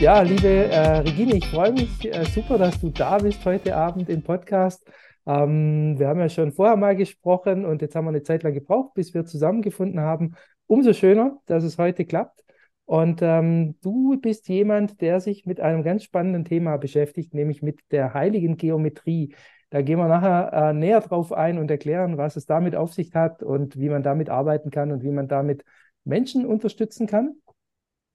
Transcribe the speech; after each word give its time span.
Ja, 0.00 0.22
liebe 0.22 0.48
äh, 0.48 1.00
Regine, 1.00 1.36
ich 1.36 1.46
freue 1.46 1.72
mich 1.72 2.06
äh, 2.06 2.24
super, 2.24 2.56
dass 2.56 2.80
du 2.80 2.88
da 2.88 3.18
bist 3.18 3.44
heute 3.44 3.76
Abend 3.76 4.08
im 4.08 4.22
Podcast. 4.22 4.82
Ähm, 5.26 5.98
wir 5.98 6.08
haben 6.08 6.18
ja 6.20 6.30
schon 6.30 6.52
vorher 6.52 6.76
mal 6.76 6.96
gesprochen 6.96 7.66
und 7.66 7.82
jetzt 7.82 7.94
haben 7.94 8.06
wir 8.06 8.08
eine 8.08 8.22
Zeit 8.22 8.42
lang 8.42 8.54
gebraucht, 8.54 8.94
bis 8.94 9.12
wir 9.12 9.26
zusammengefunden 9.26 10.00
haben. 10.00 10.36
Umso 10.66 10.94
schöner, 10.94 11.36
dass 11.44 11.64
es 11.64 11.76
heute 11.76 12.06
klappt. 12.06 12.42
Und 12.86 13.20
ähm, 13.20 13.76
du 13.82 14.18
bist 14.18 14.48
jemand, 14.48 15.02
der 15.02 15.20
sich 15.20 15.44
mit 15.44 15.60
einem 15.60 15.82
ganz 15.82 16.02
spannenden 16.04 16.46
Thema 16.46 16.78
beschäftigt, 16.78 17.34
nämlich 17.34 17.60
mit 17.60 17.80
der 17.90 18.14
heiligen 18.14 18.56
Geometrie. 18.56 19.34
Da 19.68 19.82
gehen 19.82 19.98
wir 19.98 20.08
nachher 20.08 20.70
äh, 20.70 20.72
näher 20.72 21.02
drauf 21.02 21.30
ein 21.30 21.58
und 21.58 21.70
erklären, 21.70 22.16
was 22.16 22.36
es 22.36 22.46
damit 22.46 22.74
auf 22.74 22.94
sich 22.94 23.14
hat 23.14 23.42
und 23.42 23.78
wie 23.78 23.90
man 23.90 24.02
damit 24.02 24.30
arbeiten 24.30 24.70
kann 24.70 24.92
und 24.92 25.02
wie 25.02 25.12
man 25.12 25.28
damit 25.28 25.62
Menschen 26.04 26.46
unterstützen 26.46 27.06
kann. 27.06 27.34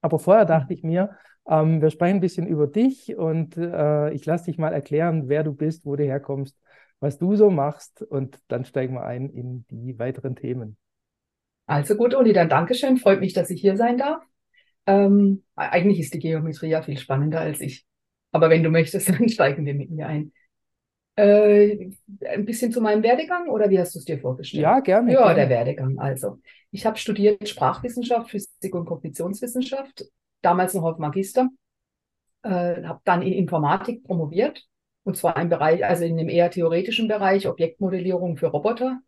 Aber 0.02 0.18
vorher 0.18 0.46
dachte 0.46 0.74
ich 0.74 0.82
mir, 0.84 1.12
ähm, 1.48 1.82
wir 1.82 1.90
sprechen 1.90 2.18
ein 2.18 2.22
bisschen 2.22 2.48
über 2.48 2.68
dich 2.68 3.16
und 3.16 3.58
äh, 3.58 4.12
ich 4.12 4.26
lasse 4.26 4.46
dich 4.46 4.58
mal 4.58 4.74
erklären, 4.74 5.28
wer 5.28 5.44
du 5.44 5.54
bist, 5.54 5.86
wo 5.86 5.96
du 5.96 6.04
herkommst, 6.04 6.58
was 7.00 7.18
du 7.18 7.36
so 7.36 7.50
machst 7.50 8.02
und 8.02 8.40
dann 8.48 8.66
steigen 8.66 8.96
wir 8.96 9.04
ein 9.04 9.30
in 9.30 9.66
die 9.70 10.00
weiteren 10.00 10.36
Themen. 10.36 10.78
Also 11.68 11.96
gut, 11.96 12.16
Uli, 12.16 12.34
dann 12.34 12.50
Dankeschön. 12.50 12.98
Freut 12.98 13.20
mich, 13.20 13.34
dass 13.34 13.50
ich 13.50 13.62
hier 13.62 13.76
sein 13.76 13.98
darf. 13.98 14.24
Ähm, 14.88 15.44
eigentlich 15.56 16.00
ist 16.00 16.14
die 16.14 16.20
Geometrie 16.20 16.70
ja 16.70 16.82
viel 16.82 16.98
spannender 16.98 17.40
als 17.40 17.60
ich. 17.60 17.86
Aber 18.32 18.50
wenn 18.50 18.64
du 18.64 18.70
möchtest, 18.70 19.10
dann 19.10 19.30
steigen 19.30 19.66
wir 19.66 19.74
mit 19.74 19.90
mir 19.92 20.08
ein. 20.08 20.32
Äh, 21.18 21.92
ein 22.28 22.44
bisschen 22.44 22.74
zu 22.74 22.82
meinem 22.82 23.02
Werdegang 23.02 23.48
oder 23.50 23.70
wie 23.70 23.80
hast 23.80 23.96
du 23.96 24.00
es 24.00 24.06
dir 24.06 24.20
vorgestellt? 24.20 24.64
Ja, 24.64 24.82
gerne. 24.82 25.14
Ja, 25.14 25.24
gerne. 25.24 25.36
der 25.36 25.50
Werdegang. 25.50 25.98
Also, 25.98 26.40
ich 26.72 26.86
habe 26.86 26.98
studiert 26.98 27.48
Sprachwissenschaft, 27.48 28.32
Physik 28.32 28.76
und 28.76 28.86
Kognitionswissenschaft, 28.86 30.06
damals 30.46 30.74
noch 30.74 30.84
auf 30.84 30.98
Magister, 31.00 31.50
äh, 32.44 32.84
habe 32.84 33.02
dann 33.04 33.22
in 33.22 33.34
Informatik 33.34 34.04
promoviert. 34.04 34.66
Und 35.04 35.18
zwar 35.18 35.40
im 35.40 35.50
Bereich, 35.50 35.86
also 35.86 36.04
in 36.04 36.18
dem 36.18 36.30
eher 36.30 36.50
theoretischen 36.50 37.08
Bereich 37.08 37.48
Objektmodellierung 37.48 38.38
für 38.38 38.48
Roboter. 38.48 39.00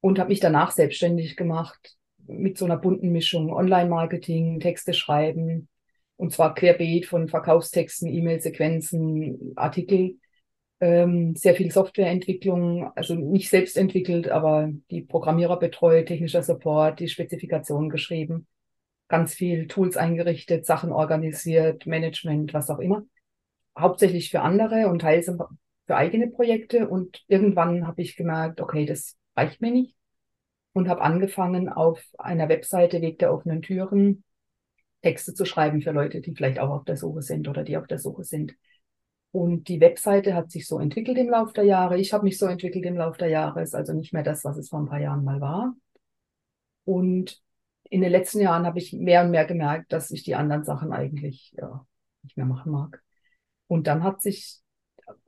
Und 0.00 0.18
habe 0.18 0.30
mich 0.30 0.40
danach 0.40 0.72
selbstständig 0.72 1.36
gemacht 1.36 1.96
mit 2.26 2.58
so 2.58 2.64
einer 2.64 2.76
bunten 2.76 3.10
Mischung. 3.10 3.52
Online-Marketing, 3.52 4.58
Texte 4.60 4.94
schreiben. 4.94 5.68
Und 6.16 6.32
zwar 6.32 6.54
querbeet 6.54 7.06
von 7.06 7.28
Verkaufstexten, 7.28 8.08
E-Mail-Sequenzen, 8.08 9.52
Artikel. 9.56 10.16
Ähm, 10.80 11.36
sehr 11.36 11.54
viel 11.54 11.70
Softwareentwicklung, 11.70 12.90
also 12.96 13.14
nicht 13.14 13.48
selbst 13.48 13.76
entwickelt, 13.76 14.28
aber 14.28 14.72
die 14.90 15.02
Programmierer 15.02 15.56
betreut, 15.56 16.06
technischer 16.06 16.42
Support, 16.42 16.98
die 16.98 17.06
Spezifikation 17.06 17.88
geschrieben, 17.88 18.48
ganz 19.12 19.34
viel 19.34 19.68
Tools 19.68 19.96
eingerichtet, 19.96 20.66
Sachen 20.66 20.90
organisiert, 20.90 21.86
Management, 21.86 22.54
was 22.54 22.70
auch 22.70 22.78
immer. 22.78 23.02
Hauptsächlich 23.78 24.30
für 24.30 24.40
andere 24.40 24.88
und 24.88 25.00
teils 25.00 25.30
für 25.86 25.96
eigene 25.96 26.28
Projekte. 26.28 26.88
Und 26.88 27.22
irgendwann 27.28 27.86
habe 27.86 28.00
ich 28.00 28.16
gemerkt, 28.16 28.60
okay, 28.60 28.86
das 28.86 29.16
reicht 29.36 29.60
mir 29.60 29.70
nicht. 29.70 29.94
Und 30.72 30.88
habe 30.88 31.02
angefangen, 31.02 31.68
auf 31.68 32.02
einer 32.18 32.48
Webseite 32.48 33.02
Weg 33.02 33.18
der 33.18 33.32
offenen 33.32 33.60
Türen 33.60 34.24
Texte 35.02 35.34
zu 35.34 35.44
schreiben 35.44 35.82
für 35.82 35.90
Leute, 35.90 36.22
die 36.22 36.34
vielleicht 36.34 36.58
auch 36.58 36.70
auf 36.70 36.84
der 36.84 36.96
Suche 36.96 37.20
sind 37.20 37.46
oder 37.48 37.64
die 37.64 37.76
auf 37.76 37.86
der 37.86 37.98
Suche 37.98 38.24
sind 38.24 38.54
und 39.32 39.68
die 39.68 39.80
Webseite 39.80 40.34
hat 40.34 40.50
sich 40.50 40.68
so 40.68 40.78
entwickelt 40.78 41.16
im 41.16 41.30
Laufe 41.30 41.54
der 41.54 41.64
Jahre. 41.64 41.98
Ich 41.98 42.12
habe 42.12 42.24
mich 42.24 42.38
so 42.38 42.46
entwickelt 42.46 42.84
im 42.84 42.98
Laufe 42.98 43.18
der 43.18 43.28
Jahre. 43.28 43.62
Ist 43.62 43.74
also 43.74 43.94
nicht 43.94 44.12
mehr 44.12 44.22
das, 44.22 44.44
was 44.44 44.58
es 44.58 44.68
vor 44.68 44.80
ein 44.80 44.88
paar 44.88 45.00
Jahren 45.00 45.24
mal 45.24 45.40
war. 45.40 45.74
Und 46.84 47.42
in 47.92 48.00
den 48.00 48.10
letzten 48.10 48.40
Jahren 48.40 48.66
habe 48.66 48.78
ich 48.78 48.92
mehr 48.92 49.22
und 49.22 49.30
mehr 49.30 49.44
gemerkt, 49.44 49.92
dass 49.92 50.10
ich 50.10 50.22
die 50.22 50.34
anderen 50.34 50.64
Sachen 50.64 50.92
eigentlich 50.92 51.54
ja, 51.56 51.86
nicht 52.22 52.36
mehr 52.36 52.46
machen 52.46 52.72
mag. 52.72 53.02
Und 53.66 53.86
dann 53.86 54.02
hat 54.02 54.22
sich 54.22 54.60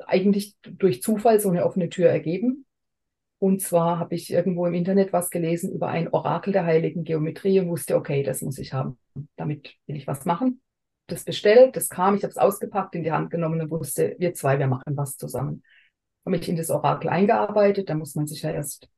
eigentlich 0.06 0.56
durch 0.62 1.02
Zufall 1.02 1.40
so 1.40 1.50
eine 1.50 1.64
offene 1.64 1.88
Tür 1.88 2.08
ergeben. 2.08 2.66
Und 3.38 3.60
zwar 3.60 3.98
habe 3.98 4.14
ich 4.14 4.32
irgendwo 4.32 4.66
im 4.66 4.74
Internet 4.74 5.12
was 5.12 5.30
gelesen 5.30 5.72
über 5.72 5.88
ein 5.88 6.08
Orakel 6.12 6.52
der 6.52 6.64
heiligen 6.64 7.04
Geometrie 7.04 7.60
und 7.60 7.68
wusste, 7.68 7.96
okay, 7.96 8.22
das 8.22 8.40
muss 8.42 8.58
ich 8.58 8.72
haben. 8.72 8.98
Damit 9.36 9.74
will 9.86 9.96
ich 9.96 10.06
was 10.06 10.24
machen 10.24 10.62
das 11.06 11.24
bestellt, 11.24 11.76
das 11.76 11.88
kam, 11.88 12.16
ich 12.16 12.22
habe 12.22 12.30
es 12.30 12.38
ausgepackt, 12.38 12.94
in 12.94 13.02
die 13.02 13.12
Hand 13.12 13.30
genommen 13.30 13.60
und 13.60 13.70
wusste, 13.70 14.16
wir 14.18 14.34
zwei, 14.34 14.58
wir 14.58 14.66
machen 14.66 14.96
was 14.96 15.16
zusammen. 15.16 15.62
Habe 16.24 16.36
mich 16.38 16.48
in 16.48 16.56
das 16.56 16.70
Orakel 16.70 17.10
eingearbeitet, 17.10 17.90
da 17.90 17.94
muss 17.94 18.14
man 18.14 18.26
sich 18.26 18.42
ja 18.42 18.50
erst 18.50 18.88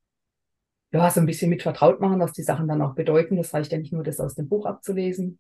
ja, 0.93 1.11
so 1.11 1.21
ein 1.21 1.27
bisschen 1.27 1.51
mit 1.51 1.63
vertraut 1.63 2.01
machen, 2.01 2.21
was 2.21 2.33
die 2.33 2.43
Sachen 2.43 2.69
dann 2.69 2.83
auch 2.83 2.95
bedeuten. 2.95 3.37
Das 3.37 3.53
reicht 3.53 3.73
ja 3.73 3.79
nicht 3.79 3.93
nur, 3.93 4.05
das 4.05 4.21
aus 4.21 4.35
dem 4.35 4.49
Buch 4.49 4.67
abzulesen. 4.67 5.39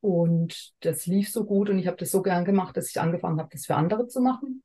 Und 0.00 0.72
das 0.80 1.06
lief 1.06 1.30
so 1.30 1.44
gut 1.44 1.68
und 1.68 1.78
ich 1.78 1.86
habe 1.86 1.98
das 1.98 2.10
so 2.10 2.22
gern 2.22 2.44
gemacht, 2.44 2.76
dass 2.76 2.88
ich 2.88 3.00
angefangen 3.00 3.38
habe, 3.38 3.50
das 3.52 3.66
für 3.66 3.74
andere 3.74 4.06
zu 4.08 4.20
machen. 4.20 4.62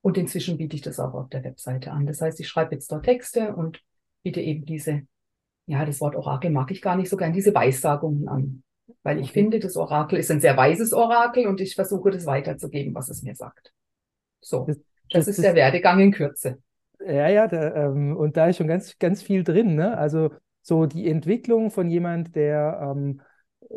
Und 0.00 0.18
inzwischen 0.18 0.56
biete 0.56 0.74
ich 0.74 0.82
das 0.82 0.98
auch 0.98 1.14
auf 1.14 1.28
der 1.28 1.44
Webseite 1.44 1.92
an. 1.92 2.06
Das 2.06 2.20
heißt, 2.20 2.40
ich 2.40 2.48
schreibe 2.48 2.74
jetzt 2.74 2.90
dort 2.90 3.04
Texte 3.04 3.54
und 3.54 3.82
biete 4.22 4.40
eben 4.40 4.64
diese, 4.64 5.02
ja, 5.66 5.84
das 5.84 6.00
Wort 6.00 6.16
Orakel 6.16 6.50
mag 6.50 6.70
ich 6.70 6.82
gar 6.82 6.96
nicht 6.96 7.08
so 7.08 7.16
gern, 7.16 7.32
diese 7.32 7.54
Weissagungen 7.54 8.28
an. 8.28 8.62
Weil 9.04 9.20
ich 9.20 9.30
finde, 9.30 9.60
das 9.60 9.76
Orakel 9.76 10.18
ist 10.18 10.30
ein 10.30 10.40
sehr 10.40 10.56
weises 10.56 10.92
Orakel 10.92 11.46
und 11.46 11.60
ich 11.60 11.74
versuche 11.74 12.10
das 12.10 12.26
weiterzugeben, 12.26 12.94
was 12.94 13.08
es 13.10 13.22
mir 13.22 13.34
sagt. 13.34 13.72
So, 14.40 14.64
das, 14.64 14.78
das, 15.10 15.26
das 15.26 15.28
ist 15.28 15.42
der 15.42 15.54
Werdegang 15.54 16.00
in 16.00 16.12
Kürze. 16.12 16.60
Ja, 17.06 17.28
ja, 17.28 17.48
da, 17.48 17.86
ähm, 17.86 18.16
und 18.16 18.36
da 18.36 18.48
ist 18.48 18.58
schon 18.58 18.68
ganz, 18.68 18.98
ganz 18.98 19.22
viel 19.22 19.44
drin. 19.44 19.74
Ne? 19.74 19.96
Also 19.96 20.30
so 20.62 20.86
die 20.86 21.08
Entwicklung 21.08 21.70
von 21.70 21.88
jemand, 21.88 22.36
der, 22.36 22.94
ähm, 22.94 23.20
äh, 23.62 23.74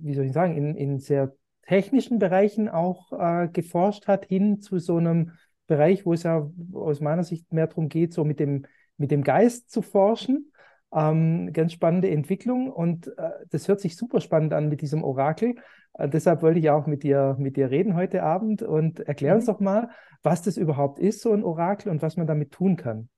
wie 0.00 0.14
soll 0.14 0.26
ich 0.26 0.32
sagen, 0.32 0.56
in, 0.56 0.74
in 0.74 0.98
sehr 0.98 1.34
technischen 1.66 2.18
Bereichen 2.18 2.68
auch 2.68 3.12
äh, 3.12 3.48
geforscht 3.48 4.06
hat, 4.06 4.26
hin 4.26 4.60
zu 4.60 4.78
so 4.78 4.96
einem 4.96 5.32
Bereich, 5.66 6.04
wo 6.04 6.12
es 6.12 6.22
ja 6.22 6.50
aus 6.72 7.00
meiner 7.00 7.24
Sicht 7.24 7.52
mehr 7.52 7.66
darum 7.66 7.88
geht, 7.88 8.12
so 8.12 8.24
mit 8.24 8.40
dem, 8.40 8.66
mit 8.96 9.10
dem 9.10 9.22
Geist 9.22 9.70
zu 9.70 9.82
forschen. 9.82 10.50
Ähm, 10.92 11.52
ganz 11.52 11.72
spannende 11.72 12.08
Entwicklung 12.08 12.70
und 12.70 13.08
äh, 13.18 13.30
das 13.50 13.66
hört 13.66 13.80
sich 13.80 13.96
super 13.96 14.20
spannend 14.20 14.52
an 14.52 14.68
mit 14.68 14.80
diesem 14.80 15.02
Orakel. 15.02 15.56
Äh, 15.94 16.08
deshalb 16.08 16.42
wollte 16.42 16.60
ich 16.60 16.70
auch 16.70 16.86
mit 16.86 17.02
dir, 17.02 17.36
mit 17.38 17.56
dir 17.56 17.70
reden 17.70 17.96
heute 17.96 18.22
Abend 18.22 18.62
und 18.62 19.00
erklär 19.00 19.32
mhm. 19.32 19.36
uns 19.38 19.46
doch 19.46 19.58
mal, 19.58 19.90
was 20.24 20.42
das 20.42 20.56
überhaupt 20.56 20.98
ist, 20.98 21.20
so 21.20 21.32
ein 21.32 21.44
Orakel 21.44 21.92
und 21.92 22.02
was 22.02 22.16
man 22.16 22.26
damit 22.26 22.50
tun 22.50 22.76
kann. 22.76 23.08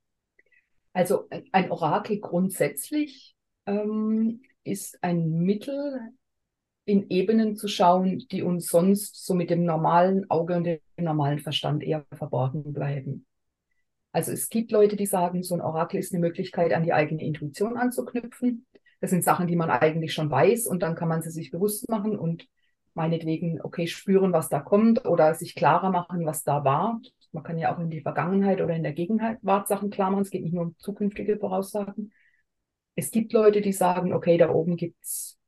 Also 0.93 1.29
ein 1.53 1.71
Orakel 1.71 2.21
grundsätzlich 2.21 3.37
ähm, 3.67 4.43
ist 4.65 5.03
ein 5.03 5.31
Mittel, 5.31 6.01
in 6.87 7.11
Ebenen 7.11 7.57
zu 7.57 7.67
schauen, 7.69 8.27
die 8.31 8.43
uns 8.43 8.69
sonst 8.69 9.27
so 9.27 9.35
mit 9.35 9.51
dem 9.51 9.65
normalen 9.65 10.31
Auge 10.31 10.57
und 10.57 10.65
dem 10.65 10.81
normalen 10.97 11.41
Verstand 11.41 11.83
eher 11.83 12.07
verborgen 12.13 12.73
bleiben. 12.73 13.27
Also 14.13 14.33
es 14.33 14.49
gibt 14.49 14.71
Leute, 14.71 14.97
die 14.97 15.07
sagen, 15.07 15.43
so 15.43 15.55
ein 15.55 15.61
Orakel 15.61 15.99
ist 15.99 16.13
eine 16.13 16.21
Möglichkeit, 16.21 16.73
an 16.73 16.85
die 16.85 16.93
eigene 16.93 17.25
Intuition 17.25 17.77
anzuknüpfen. 17.77 18.67
Das 19.01 19.11
sind 19.11 19.25
Sachen, 19.25 19.49
die 19.49 19.57
man 19.57 19.69
eigentlich 19.69 20.15
schon 20.15 20.31
weiß 20.31 20.69
und 20.69 20.81
dann 20.81 20.95
kann 20.95 21.09
man 21.09 21.23
sie 21.23 21.31
sich 21.31 21.51
bewusst 21.51 21.89
machen 21.91 22.17
und 22.17 22.47
meinetwegen, 22.97 23.61
okay, 23.63 23.87
spüren, 23.87 24.33
was 24.33 24.49
da 24.49 24.61
kommt 24.61 25.07
oder 25.07 25.35
sich 25.35 25.55
klarer 25.55 25.91
machen, 25.91 26.27
was 26.27 26.43
da 26.43 26.65
war. 26.65 27.01
Man 27.33 27.45
kann 27.45 27.59
ja 27.59 27.75
auch 27.75 27.79
in 27.79 27.91
die 27.91 28.01
Vergangenheit 28.01 28.61
oder 28.61 28.75
in 28.75 28.83
der 28.83 28.93
Gegenwart 28.93 29.69
Sachen 29.69 29.91
klar 29.91 30.11
machen. 30.11 30.23
Es 30.23 30.31
geht 30.31 30.43
nicht 30.43 30.55
nur 30.55 30.65
um 30.65 30.79
zukünftige 30.79 31.39
Voraussagen. 31.39 32.13
Es 32.95 33.11
gibt 33.11 33.33
Leute, 33.33 33.61
die 33.61 33.73
sagen, 33.73 34.13
okay, 34.13 34.39
da 34.39 34.51
oben 34.51 34.77
gibt's 34.77 35.39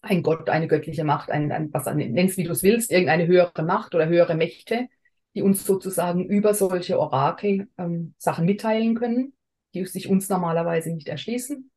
ein 0.00 0.22
Gott, 0.22 0.48
eine 0.48 0.68
göttliche 0.68 1.04
Macht, 1.04 1.30
ein, 1.30 1.50
ein 1.50 1.72
was 1.72 1.86
nennst, 1.92 2.36
wie 2.36 2.44
du 2.44 2.52
es 2.52 2.62
willst, 2.62 2.92
irgendeine 2.92 3.26
höhere 3.26 3.62
Macht 3.64 3.94
oder 3.94 4.06
höhere 4.06 4.36
Mächte, 4.36 4.88
die 5.34 5.42
uns 5.42 5.66
sozusagen 5.66 6.24
über 6.24 6.54
solche 6.54 6.98
Orakel 6.98 7.68
ähm, 7.78 8.14
Sachen 8.16 8.44
mitteilen 8.44 8.94
können, 8.94 9.32
die 9.74 9.84
sich 9.86 10.08
uns 10.08 10.28
normalerweise 10.28 10.92
nicht 10.92 11.08
erschließen. 11.08 11.70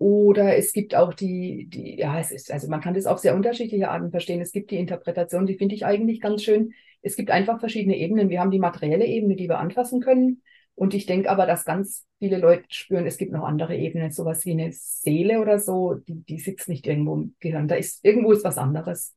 Oder 0.00 0.56
es 0.56 0.72
gibt 0.72 0.94
auch 0.94 1.12
die, 1.12 1.66
die, 1.68 1.98
ja, 1.98 2.18
es 2.18 2.30
ist, 2.30 2.50
also 2.50 2.68
man 2.68 2.80
kann 2.80 2.94
das 2.94 3.04
auf 3.04 3.18
sehr 3.18 3.34
unterschiedliche 3.34 3.90
Arten 3.90 4.10
verstehen. 4.10 4.40
Es 4.40 4.50
gibt 4.50 4.70
die 4.70 4.78
Interpretation, 4.78 5.44
die 5.44 5.58
finde 5.58 5.74
ich 5.74 5.84
eigentlich 5.84 6.22
ganz 6.22 6.42
schön. 6.42 6.72
Es 7.02 7.16
gibt 7.16 7.30
einfach 7.30 7.60
verschiedene 7.60 7.98
Ebenen. 7.98 8.30
Wir 8.30 8.40
haben 8.40 8.50
die 8.50 8.58
materielle 8.58 9.04
Ebene, 9.04 9.36
die 9.36 9.46
wir 9.46 9.58
anfassen 9.58 10.00
können. 10.00 10.40
Und 10.74 10.94
ich 10.94 11.04
denke 11.04 11.28
aber, 11.28 11.44
dass 11.44 11.66
ganz 11.66 12.06
viele 12.18 12.38
Leute 12.38 12.64
spüren, 12.70 13.04
es 13.04 13.18
gibt 13.18 13.30
noch 13.30 13.44
andere 13.44 13.76
Ebenen, 13.76 14.10
sowas 14.10 14.46
wie 14.46 14.52
eine 14.52 14.72
Seele 14.72 15.38
oder 15.38 15.58
so, 15.58 15.92
die, 15.92 16.24
die 16.24 16.38
sitzt 16.38 16.70
nicht 16.70 16.86
irgendwo 16.86 17.16
im 17.16 17.34
Gehirn. 17.38 17.68
Da 17.68 17.74
ist, 17.74 18.02
irgendwo 18.02 18.32
ist 18.32 18.42
was 18.42 18.56
anderes. 18.56 19.14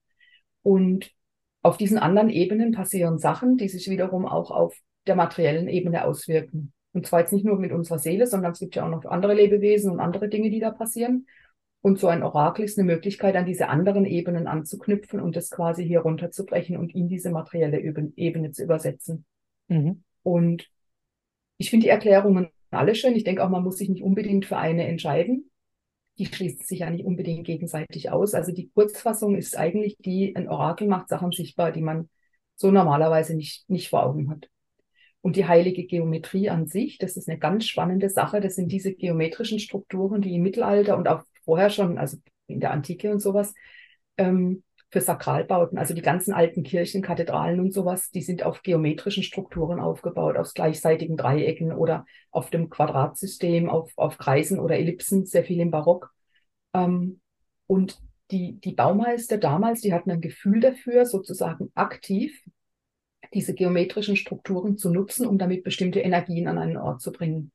Und 0.64 1.14
auf 1.62 1.78
diesen 1.78 1.98
anderen 1.98 2.30
Ebenen 2.30 2.74
passieren 2.74 3.20
Sachen, 3.20 3.56
die 3.56 3.70
sich 3.70 3.90
wiederum 3.90 4.26
auch 4.26 4.52
auf 4.52 4.78
der 5.08 5.16
materiellen 5.16 5.70
Ebene 5.70 6.04
auswirken. 6.04 6.74
Und 6.94 7.08
zwar 7.08 7.22
jetzt 7.22 7.34
nicht 7.34 7.46
nur 7.46 7.60
mit 7.60 7.72
unserer 7.72 8.00
Seele, 8.00 8.28
sondern 8.28 8.54
es 8.54 8.60
gibt 8.60 8.76
ja 8.76 8.86
auch 8.86 8.90
noch 8.90 9.06
andere 9.06 9.34
Lebewesen 9.34 9.92
und 9.92 10.00
andere 10.00 10.30
Dinge, 10.30 10.50
die 10.50 10.60
da 10.60 10.72
passieren. 10.72 11.28
Und 11.82 12.00
so 12.00 12.08
ein 12.08 12.24
Orakel 12.24 12.64
ist 12.64 12.78
eine 12.78 12.86
Möglichkeit, 12.86 13.36
an 13.36 13.46
diese 13.46 13.68
anderen 13.68 14.06
Ebenen 14.06 14.48
anzuknüpfen 14.48 15.20
und 15.20 15.36
das 15.36 15.50
quasi 15.50 15.86
hier 15.86 16.00
runterzubrechen 16.00 16.78
und 16.78 16.96
in 16.96 17.10
diese 17.10 17.30
materielle 17.30 17.80
Ebene 18.16 18.52
zu 18.52 18.64
übersetzen. 18.64 19.26
Mhm. 19.68 20.04
Und 20.22 20.70
ich 21.58 21.70
finde 21.70 21.86
die 21.86 21.90
Erklärungen 21.90 22.50
alle 22.72 22.96
schön. 22.96 23.16
Ich 23.16 23.24
denke 23.24 23.44
auch, 23.44 23.50
man 23.50 23.64
muss 23.64 23.78
sich 23.78 23.90
nicht 23.90 24.04
unbedingt 24.04 24.46
für 24.46 24.58
eine 24.58 24.88
entscheiden. 24.88 25.52
Die 26.20 26.26
schließen 26.26 26.66
sich 26.66 26.80
ja 26.80 26.90
nicht 26.90 27.06
unbedingt 27.06 27.46
gegenseitig 27.46 28.12
aus. 28.12 28.34
Also 28.34 28.52
die 28.52 28.70
Kurzfassung 28.70 29.36
ist 29.36 29.58
eigentlich 29.58 29.98
die, 29.98 30.36
ein 30.36 30.48
Orakel 30.48 30.88
macht 30.88 31.10
Sachen 31.10 31.32
sichtbar, 31.32 31.72
die 31.72 31.82
man 31.82 32.10
so 32.56 32.72
normalerweise 32.72 33.36
nicht, 33.36 33.70
nicht 33.70 33.90
vor 33.90 34.04
Augen 34.04 34.30
hat. 34.30 34.50
Und 35.24 35.38
die 35.38 35.48
heilige 35.48 35.86
Geometrie 35.86 36.50
an 36.50 36.68
sich, 36.68 36.98
das 36.98 37.16
ist 37.16 37.30
eine 37.30 37.40
ganz 37.40 37.66
spannende 37.66 38.10
Sache. 38.10 38.42
Das 38.42 38.56
sind 38.56 38.74
diese 38.74 38.94
geometrischen 38.94 39.58
Strukturen, 39.58 40.22
die 40.22 40.36
im 40.36 40.42
Mittelalter 40.42 40.98
und 40.98 41.08
auch 41.08 41.24
vorher 41.46 41.70
schon, 41.70 41.98
also 41.98 42.18
in 42.48 42.60
der 42.60 42.72
Antike 42.72 43.10
und 43.10 43.22
sowas, 43.22 43.54
ähm, 44.18 44.64
für 44.90 45.00
Sakralbauten, 45.00 45.78
also 45.78 45.94
die 45.94 46.02
ganzen 46.02 46.34
alten 46.34 46.64
Kirchen, 46.64 47.02
Kathedralen 47.02 47.62
und 47.62 47.74
sowas, 47.74 48.12
die 48.12 48.22
sind 48.22 48.44
auf 48.44 48.64
geometrischen 48.64 49.24
Strukturen 49.24 49.80
aufgebaut, 49.80 50.36
aus 50.36 50.54
gleichseitigen 50.54 51.16
Dreiecken 51.16 51.72
oder 51.72 52.06
auf 52.30 52.50
dem 52.50 52.70
Quadratsystem, 52.70 53.70
auf, 53.70 53.94
auf 53.96 54.18
Kreisen 54.18 54.60
oder 54.60 54.76
Ellipsen, 54.76 55.26
sehr 55.26 55.46
viel 55.46 55.62
im 55.62 55.72
Barock. 55.72 56.12
Ähm, 56.74 57.22
und 57.66 57.98
die, 58.30 58.60
die 58.60 58.74
Baumeister 58.74 59.38
damals, 59.38 59.80
die 59.80 59.94
hatten 59.94 60.12
ein 60.12 60.20
Gefühl 60.20 60.60
dafür, 60.60 61.06
sozusagen 61.06 61.72
aktiv 61.76 62.44
diese 63.34 63.54
geometrischen 63.54 64.16
Strukturen 64.16 64.78
zu 64.78 64.90
nutzen, 64.92 65.26
um 65.26 65.38
damit 65.38 65.64
bestimmte 65.64 66.00
Energien 66.00 66.48
an 66.48 66.58
einen 66.58 66.78
Ort 66.78 67.02
zu 67.02 67.12
bringen. 67.12 67.52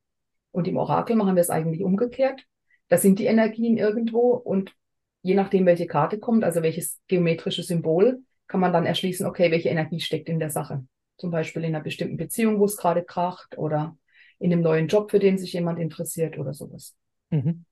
Und 0.50 0.68
im 0.68 0.76
Orakel 0.76 1.16
machen 1.16 1.36
wir 1.36 1.40
es 1.40 1.50
eigentlich 1.50 1.82
umgekehrt. 1.82 2.44
Da 2.88 2.96
sind 2.96 3.18
die 3.18 3.26
Energien 3.26 3.76
irgendwo 3.76 4.30
und 4.32 4.74
je 5.22 5.34
nachdem, 5.34 5.66
welche 5.66 5.86
Karte 5.86 6.18
kommt, 6.18 6.44
also 6.44 6.62
welches 6.62 7.00
geometrische 7.06 7.62
Symbol, 7.62 8.22
kann 8.46 8.60
man 8.60 8.72
dann 8.72 8.86
erschließen, 8.86 9.26
okay, 9.26 9.50
welche 9.50 9.68
Energie 9.68 10.00
steckt 10.00 10.28
in 10.28 10.38
der 10.38 10.50
Sache. 10.50 10.84
Zum 11.16 11.30
Beispiel 11.30 11.64
in 11.64 11.74
einer 11.74 11.84
bestimmten 11.84 12.16
Beziehung, 12.16 12.58
wo 12.58 12.64
es 12.64 12.76
gerade 12.76 13.04
kracht 13.04 13.58
oder 13.58 13.96
in 14.38 14.52
einem 14.52 14.62
neuen 14.62 14.88
Job, 14.88 15.10
für 15.10 15.18
den 15.18 15.36
sich 15.36 15.52
jemand 15.52 15.78
interessiert 15.78 16.38
oder 16.38 16.54
sowas. 16.54 16.94
Mhm. 17.30 17.64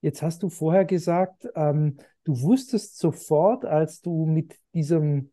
Jetzt 0.00 0.20
hast 0.20 0.42
du 0.42 0.48
vorher 0.48 0.84
gesagt, 0.84 1.48
ähm, 1.54 1.96
du 2.24 2.40
wusstest 2.40 2.98
sofort, 2.98 3.64
als 3.64 4.00
du 4.00 4.26
mit 4.26 4.56
diesem, 4.74 5.31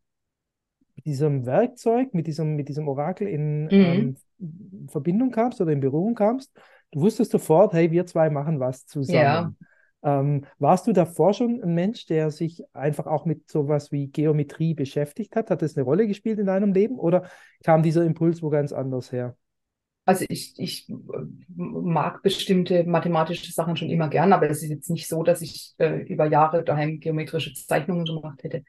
diesem 1.05 1.45
Werkzeug, 1.45 2.13
mit 2.13 2.27
diesem, 2.27 2.55
mit 2.55 2.69
diesem 2.69 2.87
Orakel 2.87 3.27
in 3.27 3.65
mhm. 3.65 4.15
ähm, 4.39 4.87
Verbindung 4.87 5.31
kamst 5.31 5.61
oder 5.61 5.71
in 5.71 5.79
Berührung 5.79 6.15
kamst, 6.15 6.51
du 6.91 7.01
wusstest 7.01 7.31
sofort, 7.31 7.73
hey, 7.73 7.91
wir 7.91 8.05
zwei 8.05 8.29
machen 8.29 8.59
was 8.59 8.85
zusammen. 8.85 9.19
Ja. 9.19 9.53
Ähm, 10.01 10.45
warst 10.59 10.87
du 10.87 10.93
davor 10.93 11.33
schon 11.33 11.61
ein 11.61 11.73
Mensch, 11.73 12.05
der 12.05 12.31
sich 12.31 12.63
einfach 12.73 13.05
auch 13.05 13.25
mit 13.25 13.49
sowas 13.49 13.91
wie 13.91 14.07
Geometrie 14.07 14.73
beschäftigt 14.73 15.35
hat? 15.35 15.49
Hat 15.49 15.61
das 15.61 15.75
eine 15.75 15.83
Rolle 15.83 16.07
gespielt 16.07 16.39
in 16.39 16.45
deinem 16.45 16.73
Leben 16.73 16.97
oder 16.97 17.29
kam 17.63 17.83
dieser 17.83 18.05
Impuls 18.05 18.41
wo 18.41 18.49
ganz 18.49 18.71
anders 18.71 19.11
her? 19.11 19.35
Also 20.05 20.25
ich, 20.27 20.55
ich 20.57 20.91
mag 21.55 22.23
bestimmte 22.23 22.83
mathematische 22.83 23.51
Sachen 23.51 23.75
schon 23.75 23.91
immer 23.91 24.07
gern, 24.09 24.33
aber 24.33 24.49
es 24.49 24.63
ist 24.63 24.69
jetzt 24.69 24.89
nicht 24.89 25.07
so, 25.07 25.21
dass 25.21 25.41
ich 25.41 25.75
äh, 25.77 26.01
über 26.03 26.25
Jahre 26.25 26.63
daheim 26.63 26.99
geometrische 26.99 27.53
Zeichnungen 27.53 28.05
gemacht 28.05 28.43
hätte. 28.43 28.63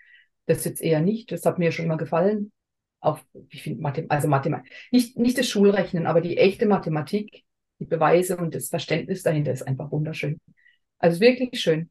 Das 0.50 0.64
jetzt 0.64 0.82
eher 0.82 1.00
nicht. 1.00 1.30
Das 1.30 1.44
hat 1.46 1.58
mir 1.60 1.70
schon 1.70 1.84
immer 1.84 1.96
gefallen. 1.96 2.50
Auf, 2.98 3.24
ich 3.48 3.62
finde 3.62 3.80
Mathem 3.80 4.06
also 4.08 4.26
Mathematik, 4.26 4.70
nicht, 4.90 5.16
nicht 5.16 5.38
das 5.38 5.48
Schulrechnen, 5.48 6.06
aber 6.06 6.20
die 6.20 6.36
echte 6.36 6.66
Mathematik, 6.66 7.44
die 7.78 7.86
Beweise 7.86 8.36
und 8.36 8.54
das 8.54 8.68
Verständnis 8.68 9.22
dahinter 9.22 9.52
ist 9.52 9.66
einfach 9.66 9.90
wunderschön. 9.90 10.38
Also 10.98 11.20
wirklich 11.20 11.60
schön. 11.60 11.88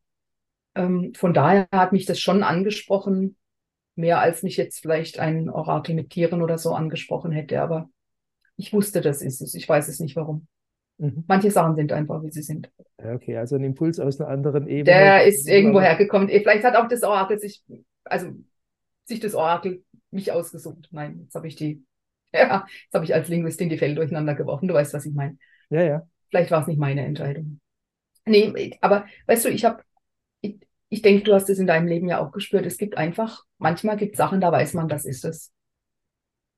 Ähm, 0.75 1.13
von 1.15 1.33
daher 1.33 1.67
hat 1.71 1.94
mich 1.94 2.06
das 2.06 2.19
schon 2.19 2.44
angesprochen, 2.44 3.38
mehr 3.95 4.19
als 4.19 4.44
mich 4.44 4.57
jetzt 4.57 4.81
vielleicht 4.81 5.19
ein 5.19 5.50
Orakel 5.50 5.95
mit 5.95 6.09
Tieren 6.09 6.41
oder 6.41 6.57
so 6.57 6.73
angesprochen 6.73 7.31
hätte, 7.31 7.61
aber 7.61 7.89
ich 8.57 8.73
wusste, 8.73 9.00
das 9.00 9.21
ist 9.21 9.41
es. 9.41 9.56
Ich 9.56 9.67
weiß 9.67 9.88
es 9.88 10.00
nicht 10.00 10.15
warum. 10.15 10.47
Mhm. 10.97 11.23
Manche 11.27 11.50
Sachen 11.50 11.75
sind 11.75 11.94
einfach, 11.94 12.21
wie 12.23 12.31
sie 12.31 12.41
sind. 12.41 12.69
Okay, 12.97 13.38
also 13.38 13.56
ein 13.56 13.63
Impuls 13.63 14.00
aus 14.00 14.19
einer 14.19 14.29
anderen 14.29 14.67
Ebene. 14.67 14.83
Der 14.83 15.25
ist 15.25 15.47
irgendwo 15.47 15.79
hergekommen. 15.79 16.27
Vielleicht 16.27 16.65
hat 16.65 16.75
auch 16.75 16.89
das 16.89 17.03
Orakel 17.03 17.39
sich, 17.39 17.63
also 18.03 18.27
sich 19.09 19.19
das 19.19 19.35
Orakel 19.35 19.83
mich 20.11 20.31
ausgesucht. 20.31 20.88
Nein, 20.91 21.19
jetzt 21.23 21.35
habe 21.35 21.47
ich 21.47 21.56
die, 21.56 21.83
ja, 22.33 22.65
jetzt 22.83 22.94
habe 22.94 23.06
ich 23.06 23.13
als 23.13 23.27
Linguistin 23.27 23.69
die 23.69 23.77
Fälle 23.77 23.95
durcheinander 23.95 24.35
geworfen. 24.35 24.67
Du 24.67 24.73
weißt, 24.73 24.94
was 24.94 25.06
ich 25.06 25.13
meine. 25.13 25.38
Ja, 25.69 25.83
ja. 25.83 26.07
Vielleicht 26.29 26.51
war 26.51 26.61
es 26.61 26.67
nicht 26.67 26.79
meine 26.79 27.06
Entscheidung. 27.06 27.59
Nee, 28.25 28.77
aber 28.81 29.06
weißt 29.27 29.45
du, 29.45 29.50
ich 29.50 29.65
habe, 29.65 29.83
ich, 30.41 30.59
ich 30.89 31.01
denke, 31.01 31.23
du 31.23 31.33
hast 31.33 31.50
es 31.50 31.59
in 31.59 31.67
deinem 31.67 31.88
Leben 31.88 32.07
ja 32.07 32.19
auch 32.19 32.31
gespürt. 32.31 32.65
Es 32.65 32.77
gibt 32.77 32.97
einfach, 32.97 33.44
manchmal 33.57 33.97
gibt 33.97 34.13
es 34.13 34.17
Sachen, 34.17 34.41
da 34.41 34.51
weiß 34.51 34.75
man, 34.75 34.88
das 34.88 35.06
ist 35.06 35.25
es 35.25 35.51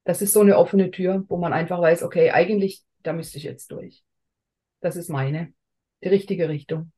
das 0.03 0.21
ist 0.21 0.33
so 0.33 0.41
eine 0.41 0.57
offene 0.57 0.91
Tür, 0.91 1.23
wo 1.27 1.37
man 1.37 1.53
einfach 1.53 1.79
weiß, 1.79 2.03
okay, 2.03 2.31
eigentlich, 2.31 2.83
da 3.03 3.13
müsste 3.13 3.37
ich 3.37 3.43
jetzt 3.43 3.71
durch. 3.71 4.03
Das 4.79 4.95
ist 4.95 5.09
meine, 5.09 5.53
die 6.03 6.09
richtige 6.09 6.49
Richtung. 6.49 6.91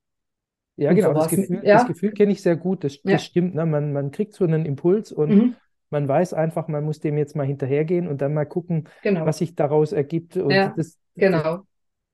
Ja, 0.76 0.90
und 0.90 0.96
genau, 0.96 1.14
das 1.14 1.30
Gefühl, 1.30 1.62
ja. 1.64 1.84
Gefühl 1.84 2.12
kenne 2.12 2.32
ich 2.32 2.42
sehr 2.42 2.56
gut, 2.56 2.84
das, 2.84 3.02
das 3.04 3.12
ja. 3.12 3.20
stimmt. 3.20 3.56
Ne? 3.56 3.66
Man, 3.66 3.94
man 3.94 4.12
kriegt 4.12 4.34
so 4.34 4.44
einen 4.44 4.66
Impuls 4.66 5.12
und 5.12 5.30
mhm. 5.30 5.56
man 5.90 6.08
weiß 6.08 6.34
einfach, 6.34 6.68
man 6.68 6.84
muss 6.84 7.00
dem 7.00 7.18
jetzt 7.18 7.36
mal 7.36 7.46
hinterhergehen 7.46 8.08
und 8.08 8.22
dann 8.22 8.34
mal 8.34 8.46
gucken, 8.46 8.90
genau. 9.04 9.26
was 9.26 9.38
sich 9.38 9.56
daraus 9.56 9.92
ergibt. 9.92 10.36
Und 10.38 10.52
ja, 10.52 10.74
das, 10.76 10.98
genau. 11.16 11.58
Das, 11.58 11.62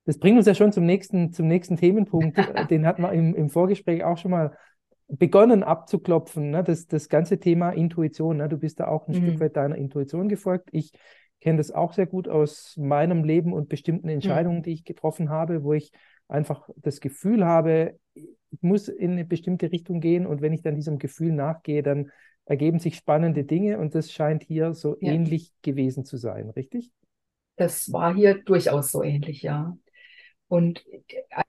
das, 0.06 0.20
bringt 0.20 0.38
uns 0.38 0.48
ja 0.48 0.56
schon 0.56 0.74
zum 0.74 0.86
nächsten, 0.86 1.32
zum 1.32 1.48
nächsten 1.48 1.78
Themenpunkt. 1.78 2.38
Den 2.70 2.86
hatten 2.86 3.02
wir 3.02 3.14
im, 3.14 3.34
im 3.34 3.50
Vorgespräch 3.50 4.04
auch 4.04 4.18
schon 4.18 4.32
mal 4.32 4.58
begonnen 5.08 5.64
abzuklopfen, 5.64 6.52
ne? 6.52 6.64
das, 6.64 6.86
das 6.86 7.10
ganze 7.10 7.40
Thema 7.40 7.72
Intuition. 7.72 8.38
Ne? 8.38 8.50
Du 8.50 8.58
bist 8.58 8.80
da 8.80 8.88
auch 8.88 9.08
ein 9.08 9.16
mhm. 9.16 9.24
Stück 9.24 9.40
weit 9.40 9.56
deiner 9.56 9.76
Intuition 9.76 10.30
gefolgt. 10.30 10.70
Ich 10.72 10.92
kenne 11.42 11.58
das 11.58 11.72
auch 11.72 11.94
sehr 11.94 12.06
gut 12.06 12.28
aus 12.28 12.76
meinem 12.78 13.24
Leben 13.24 13.54
und 13.54 13.70
bestimmten. 13.70 14.10
Entscheidungen, 14.10 14.58
mhm. 14.58 14.64
die 14.64 14.74
ich 14.74 14.84
getroffen 14.84 15.30
habe, 15.30 15.64
wo 15.64 15.74
ich 15.74 15.92
einfach 16.28 16.70
das 16.76 17.00
Gefühl 17.00 17.44
habe, 17.46 17.98
ich 18.52 18.62
muss 18.62 18.88
in 18.88 19.12
eine 19.12 19.26
bestimmte 19.26 19.72
Richtung 19.72 20.02
gehen 20.02 20.26
und 20.26 20.42
wenn 20.42 20.54
ich 20.54 20.62
dann 20.62 20.76
diesem 20.76 21.00
Gefühl 21.00 21.32
nachgehe, 21.34 21.84
dann 21.84 22.12
ergeben 22.46 22.80
sich 22.80 22.96
spannende 22.96 23.44
Dinge 23.44 23.78
und 23.78 23.94
das 23.94 24.12
scheint 24.12 24.44
hier 24.44 24.74
so 24.74 24.98
ja. 25.02 25.14
ähnlich 25.14 25.54
gewesen 25.62 26.04
zu 26.06 26.18
sein, 26.18 26.50
richtig? 26.50 26.92
Das 27.58 27.92
war 27.92 28.16
hier 28.16 28.42
durchaus 28.44 28.92
so 28.92 29.04
ähnlich, 29.04 29.44
ja. 29.44 29.78
Und 30.48 30.84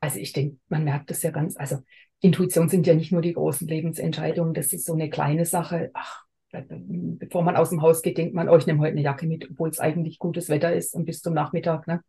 also 0.00 0.18
ich 0.18 0.32
denke, 0.32 0.58
man 0.68 0.84
merkt 0.84 1.10
das 1.10 1.22
ja 1.22 1.30
ganz, 1.30 1.56
also 1.56 1.78
Intuition 2.20 2.68
sind 2.68 2.86
ja 2.86 2.94
nicht 2.94 3.12
nur 3.12 3.22
die 3.22 3.32
großen 3.32 3.66
Lebensentscheidungen, 3.66 4.52
das 4.52 4.74
ist 4.74 4.84
so 4.84 4.92
eine 4.92 5.08
kleine 5.08 5.46
Sache. 5.46 5.90
Ach, 5.94 6.24
bevor 6.52 7.42
man 7.42 7.56
aus 7.56 7.70
dem 7.70 7.80
Haus 7.80 8.02
geht, 8.02 8.18
denkt 8.18 8.34
man, 8.34 8.48
oh, 8.48 8.56
ich 8.56 8.66
nehme 8.66 8.80
heute 8.80 8.92
eine 8.92 9.02
Jacke 9.02 9.26
mit, 9.26 9.50
obwohl 9.50 9.70
es 9.70 9.80
eigentlich 9.80 10.18
gutes 10.18 10.50
Wetter 10.50 10.74
ist 10.74 10.94
und 10.94 11.06
bis 11.06 11.22
zum 11.22 11.32
Nachmittag, 11.32 11.86
ne? 11.86 12.02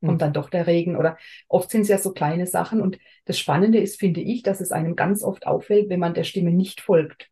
Kommt 0.00 0.14
mhm. 0.14 0.18
dann 0.18 0.32
doch 0.32 0.50
der 0.50 0.66
Regen 0.66 0.96
oder 0.96 1.16
oft 1.48 1.70
sind 1.70 1.82
es 1.82 1.88
ja 1.88 1.98
so 1.98 2.12
kleine 2.12 2.46
Sachen 2.46 2.80
und 2.80 2.98
das 3.24 3.38
Spannende 3.38 3.78
ist, 3.78 3.98
finde 3.98 4.20
ich, 4.20 4.42
dass 4.42 4.60
es 4.60 4.72
einem 4.72 4.94
ganz 4.94 5.22
oft 5.22 5.46
auffällt, 5.46 5.88
wenn 5.88 6.00
man 6.00 6.14
der 6.14 6.24
Stimme 6.24 6.50
nicht 6.50 6.80
folgt. 6.80 7.30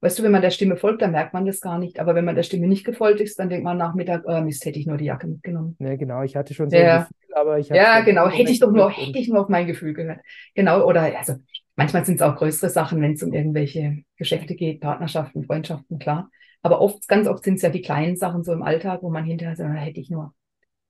Weißt 0.00 0.16
du, 0.18 0.22
wenn 0.22 0.30
man 0.30 0.42
der 0.42 0.50
Stimme 0.50 0.76
folgt, 0.76 1.02
dann 1.02 1.10
merkt 1.10 1.34
man 1.34 1.44
das 1.44 1.60
gar 1.60 1.76
nicht. 1.78 1.98
Aber 1.98 2.14
wenn 2.14 2.24
man 2.24 2.36
der 2.36 2.44
Stimme 2.44 2.68
nicht 2.68 2.84
gefolgt 2.84 3.20
ist, 3.20 3.38
dann 3.40 3.48
denkt 3.48 3.64
man 3.64 3.76
Nachmittag, 3.76 4.22
oh 4.26 4.40
Mist, 4.40 4.64
hätte 4.64 4.78
ich 4.78 4.86
nur 4.86 4.96
die 4.96 5.06
Jacke 5.06 5.26
mitgenommen. 5.26 5.76
Ja, 5.80 5.96
genau. 5.96 6.22
Ich 6.22 6.36
hatte 6.36 6.54
schon 6.54 6.70
so 6.70 6.76
ja. 6.76 6.98
ein 6.98 7.00
Gefühl, 7.08 7.34
aber 7.34 7.58
ich. 7.58 7.68
Ja, 7.68 8.00
genau. 8.02 8.28
Hätte 8.28 8.52
ich 8.52 8.60
doch 8.60 8.70
nur, 8.70 8.90
hätte 8.90 9.18
ich 9.18 9.28
nur 9.28 9.40
auf 9.40 9.48
mein 9.48 9.66
Gefühl 9.66 9.94
gehört. 9.94 10.20
Genau. 10.54 10.86
Oder, 10.86 11.18
also, 11.18 11.34
manchmal 11.74 12.04
sind 12.04 12.16
es 12.16 12.22
auch 12.22 12.36
größere 12.36 12.70
Sachen, 12.70 13.02
wenn 13.02 13.14
es 13.14 13.24
um 13.24 13.32
irgendwelche 13.32 14.04
Geschäfte 14.16 14.54
geht, 14.54 14.80
Partnerschaften, 14.80 15.42
Freundschaften, 15.44 15.98
klar. 15.98 16.30
Aber 16.62 16.80
oft, 16.80 17.08
ganz 17.08 17.26
oft 17.26 17.42
sind 17.42 17.54
es 17.54 17.62
ja 17.62 17.70
die 17.70 17.82
kleinen 17.82 18.16
Sachen 18.16 18.44
so 18.44 18.52
im 18.52 18.62
Alltag, 18.62 19.02
wo 19.02 19.10
man 19.10 19.24
hinterher 19.24 19.56
sagt, 19.56 19.80
hätte 19.80 20.00
ich 20.00 20.10
nur. 20.10 20.32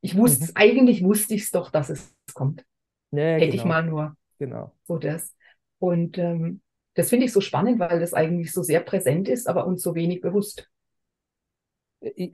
Ich 0.01 0.17
wusste, 0.17 0.47
mhm. 0.47 0.51
eigentlich 0.55 1.03
wusste 1.03 1.35
ich 1.35 1.43
es 1.43 1.51
doch, 1.51 1.71
dass 1.71 1.91
es 1.91 2.15
kommt. 2.35 2.65
Ja, 3.11 3.23
hätte 3.23 3.47
genau. 3.47 3.55
ich 3.55 3.65
mal 3.65 3.83
nur. 3.85 4.17
Genau. 4.39 4.75
So 4.85 4.99
das. 4.99 5.35
Und, 5.79 6.19
ähm, 6.19 6.61
das 6.99 7.11
finde 7.11 7.27
ich 7.27 7.33
so 7.33 7.41
spannend, 7.41 7.79
weil 7.79 8.01
das 8.01 8.13
eigentlich 8.13 8.53
so 8.53 8.65
sehr 8.65 8.81
präsent 8.81 9.29
ist, 9.29 9.49
aber 9.49 9.69
uns 9.69 9.83
so 9.83 9.95
wenig 9.95 10.21
bewusst. 10.21 10.69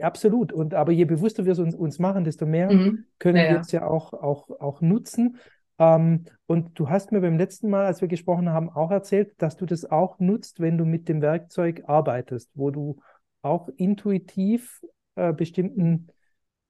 Absolut. 0.01 0.55
Und 0.55 0.73
aber 0.73 0.91
je 0.91 1.05
bewusster 1.05 1.45
wir 1.45 1.53
es 1.53 1.59
uns, 1.59 1.75
uns 1.75 1.99
machen, 1.99 2.25
desto 2.25 2.47
mehr 2.47 2.73
mhm. 2.73 3.05
können 3.19 3.37
ja, 3.37 3.51
wir 3.51 3.61
es 3.61 3.73
ja 3.73 3.87
auch, 3.87 4.15
auch, 4.15 4.49
auch 4.61 4.81
nutzen. 4.81 5.37
Ähm, 5.79 6.25
und 6.47 6.79
du 6.79 6.89
hast 6.89 7.13
mir 7.13 7.21
beim 7.21 7.37
letzten 7.37 7.69
Mal, 7.69 7.85
als 7.85 8.01
wir 8.01 8.09
gesprochen 8.09 8.49
haben, 8.49 8.71
auch 8.71 8.91
erzählt, 8.91 9.35
dass 9.37 9.59
du 9.59 9.67
das 9.67 9.85
auch 9.85 10.19
nutzt, 10.19 10.61
wenn 10.61 10.79
du 10.79 10.87
mit 10.87 11.11
dem 11.11 11.21
Werkzeug 11.21 11.83
arbeitest, 11.87 12.51
wo 12.55 12.71
du 12.71 12.97
auch 13.43 13.69
intuitiv 13.77 14.81
äh, 15.17 15.35
bestimmten 15.35 16.09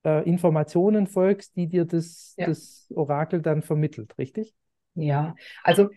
äh, 0.05 0.29
Informationen 0.29 1.07
folgst, 1.07 1.57
die 1.57 1.67
dir 1.67 1.85
das, 1.85 2.35
ja. 2.37 2.47
das 2.47 2.93
Orakel 2.95 3.43
dann 3.43 3.63
vermittelt, 3.63 4.17
richtig? 4.19 4.55
Ja, 4.95 5.35
also 5.63 5.89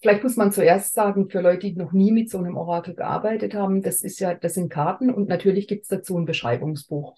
Vielleicht 0.00 0.22
muss 0.22 0.36
man 0.36 0.52
zuerst 0.52 0.94
sagen, 0.94 1.28
für 1.28 1.40
Leute, 1.40 1.70
die 1.70 1.76
noch 1.76 1.92
nie 1.92 2.12
mit 2.12 2.30
so 2.30 2.38
einem 2.38 2.56
Orakel 2.56 2.94
gearbeitet 2.94 3.54
haben, 3.54 3.82
das 3.82 4.02
ist 4.02 4.20
ja, 4.20 4.34
das 4.34 4.54
sind 4.54 4.70
Karten 4.70 5.10
und 5.10 5.28
natürlich 5.28 5.68
gibt 5.68 5.82
es 5.82 5.88
dazu 5.88 6.16
ein 6.18 6.24
Beschreibungsbuch. 6.24 7.16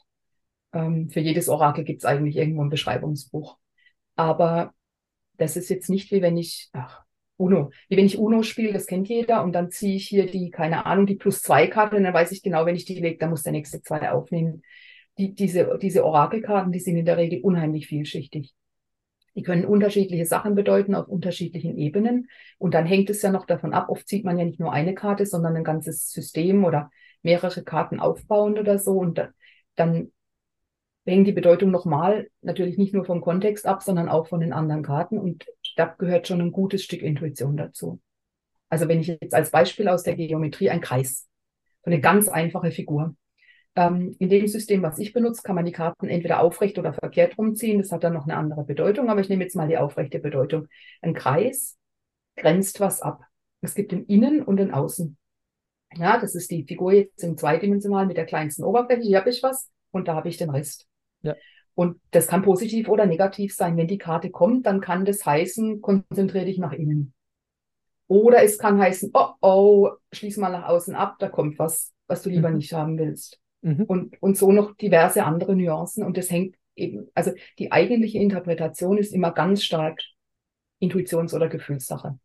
Ähm, 0.72 1.08
für 1.08 1.20
jedes 1.20 1.48
Orakel 1.48 1.84
gibt 1.84 2.00
es 2.00 2.04
eigentlich 2.04 2.36
irgendwo 2.36 2.62
ein 2.62 2.70
Beschreibungsbuch. 2.70 3.58
Aber 4.16 4.74
das 5.36 5.56
ist 5.56 5.68
jetzt 5.68 5.88
nicht 5.88 6.10
wie 6.10 6.22
wenn 6.22 6.36
ich, 6.36 6.68
ach, 6.72 7.02
Uno, 7.36 7.70
wie 7.88 7.96
wenn 7.96 8.06
ich 8.06 8.18
Uno 8.18 8.42
spiele, 8.42 8.72
das 8.72 8.86
kennt 8.86 9.08
jeder, 9.08 9.44
und 9.44 9.52
dann 9.52 9.70
ziehe 9.70 9.94
ich 9.94 10.08
hier 10.08 10.26
die, 10.26 10.50
keine 10.50 10.86
Ahnung, 10.86 11.06
die 11.06 11.14
plus 11.14 11.42
zwei 11.42 11.68
Karte, 11.68 11.96
und 11.96 12.02
dann 12.02 12.14
weiß 12.14 12.32
ich 12.32 12.42
genau, 12.42 12.66
wenn 12.66 12.74
ich 12.74 12.84
die 12.84 12.98
lege, 12.98 13.18
dann 13.18 13.30
muss 13.30 13.44
der 13.44 13.52
nächste 13.52 13.80
zwei 13.80 14.10
aufnehmen. 14.10 14.62
Die, 15.18 15.34
diese, 15.34 15.78
diese 15.82 16.04
Orakelkarten, 16.04 16.72
die 16.72 16.78
sind 16.78 16.96
in 16.96 17.04
der 17.04 17.16
Regel 17.16 17.40
unheimlich 17.40 17.88
vielschichtig 17.88 18.54
Die 19.34 19.42
können 19.42 19.64
unterschiedliche 19.64 20.26
Sachen 20.26 20.54
bedeuten 20.54 20.94
auf 20.94 21.08
unterschiedlichen 21.08 21.76
Ebenen. 21.76 22.28
Und 22.58 22.74
dann 22.74 22.86
hängt 22.86 23.10
es 23.10 23.22
ja 23.22 23.30
noch 23.30 23.46
davon 23.46 23.74
ab, 23.74 23.88
oft 23.88 24.08
sieht 24.08 24.24
man 24.24 24.38
ja 24.38 24.44
nicht 24.44 24.60
nur 24.60 24.72
eine 24.72 24.94
Karte, 24.94 25.26
sondern 25.26 25.56
ein 25.56 25.64
ganzes 25.64 26.10
System 26.10 26.64
oder 26.64 26.90
mehrere 27.22 27.62
Karten 27.64 28.00
aufbauend 28.00 28.58
oder 28.58 28.78
so. 28.78 28.92
Und 28.92 29.20
dann 29.74 30.12
hängt 31.04 31.26
die 31.26 31.32
Bedeutung 31.32 31.70
nochmal 31.70 32.28
natürlich 32.42 32.78
nicht 32.78 32.94
nur 32.94 33.04
vom 33.04 33.20
Kontext 33.20 33.66
ab, 33.66 33.82
sondern 33.82 34.08
auch 34.08 34.28
von 34.28 34.40
den 34.40 34.52
anderen 34.52 34.82
Karten. 34.82 35.18
Und 35.18 35.46
da 35.76 35.86
gehört 35.86 36.28
schon 36.28 36.40
ein 36.40 36.52
gutes 36.52 36.84
Stück 36.84 37.02
Intuition 37.02 37.56
dazu. 37.56 38.00
Also 38.68 38.88
wenn 38.88 39.00
ich 39.00 39.08
jetzt 39.08 39.34
als 39.34 39.50
Beispiel 39.50 39.88
aus 39.88 40.02
der 40.02 40.14
Geometrie 40.14 40.70
ein 40.70 40.80
Kreis, 40.80 41.26
eine 41.82 42.00
ganz 42.00 42.28
einfache 42.28 42.70
Figur. 42.70 43.14
Ähm, 43.76 44.16
in 44.18 44.28
dem 44.28 44.46
System, 44.46 44.82
was 44.82 44.98
ich 44.98 45.12
benutze, 45.12 45.42
kann 45.42 45.54
man 45.54 45.64
die 45.64 45.72
Karten 45.72 46.08
entweder 46.08 46.40
aufrecht 46.40 46.78
oder 46.78 46.92
verkehrt 46.92 47.38
rumziehen. 47.38 47.78
Das 47.78 47.92
hat 47.92 48.04
dann 48.04 48.14
noch 48.14 48.24
eine 48.24 48.36
andere 48.36 48.64
Bedeutung, 48.64 49.08
aber 49.08 49.20
ich 49.20 49.28
nehme 49.28 49.44
jetzt 49.44 49.56
mal 49.56 49.68
die 49.68 49.78
aufrechte 49.78 50.18
Bedeutung. 50.18 50.68
Ein 51.02 51.14
Kreis 51.14 51.76
grenzt 52.36 52.80
was 52.80 53.02
ab. 53.02 53.22
Es 53.60 53.74
gibt 53.74 53.92
den 53.92 54.04
Innen 54.06 54.42
und 54.42 54.56
den 54.56 54.72
Außen. 54.72 55.16
Ja, 55.96 56.18
das 56.18 56.34
ist 56.34 56.50
die 56.50 56.64
Figur 56.64 56.92
jetzt 56.92 57.22
im 57.24 57.36
zweidimensionalen 57.36 58.08
mit 58.08 58.16
der 58.16 58.26
kleinsten 58.26 58.64
Oberfläche. 58.64 59.02
Hier 59.02 59.18
habe 59.18 59.30
ich 59.30 59.42
was 59.42 59.70
und 59.90 60.08
da 60.08 60.14
habe 60.14 60.28
ich 60.28 60.36
den 60.36 60.50
Rest. 60.50 60.86
Ja. 61.22 61.34
Und 61.74 62.00
das 62.10 62.26
kann 62.26 62.42
positiv 62.42 62.88
oder 62.88 63.06
negativ 63.06 63.54
sein. 63.54 63.76
Wenn 63.76 63.86
die 63.86 63.98
Karte 63.98 64.30
kommt, 64.30 64.66
dann 64.66 64.80
kann 64.80 65.04
das 65.04 65.24
heißen, 65.24 65.80
konzentriere 65.80 66.44
dich 66.44 66.58
nach 66.58 66.72
innen. 66.72 67.14
Oder 68.08 68.42
es 68.42 68.58
kann 68.58 68.80
heißen, 68.80 69.10
oh 69.14 69.34
oh, 69.40 69.90
schließ 70.12 70.38
mal 70.38 70.50
nach 70.50 70.66
außen 70.68 70.94
ab, 70.94 71.16
da 71.18 71.28
kommt 71.28 71.58
was, 71.58 71.92
was 72.06 72.22
du 72.22 72.30
lieber 72.30 72.48
mhm. 72.48 72.56
nicht 72.56 72.72
haben 72.72 72.98
willst. 72.98 73.38
Mhm. 73.62 73.84
Und, 73.84 74.22
und 74.22 74.36
so 74.36 74.52
noch 74.52 74.76
diverse 74.76 75.24
andere 75.24 75.56
Nuancen. 75.56 76.04
Und 76.04 76.16
das 76.16 76.30
hängt 76.30 76.56
eben, 76.74 77.08
also 77.14 77.32
die 77.58 77.72
eigentliche 77.72 78.18
Interpretation 78.18 78.98
ist 78.98 79.12
immer 79.12 79.32
ganz 79.32 79.64
stark 79.64 80.00
Intuitions- 80.80 81.34
oder 81.34 81.48
Gefühlssache. 81.48 82.18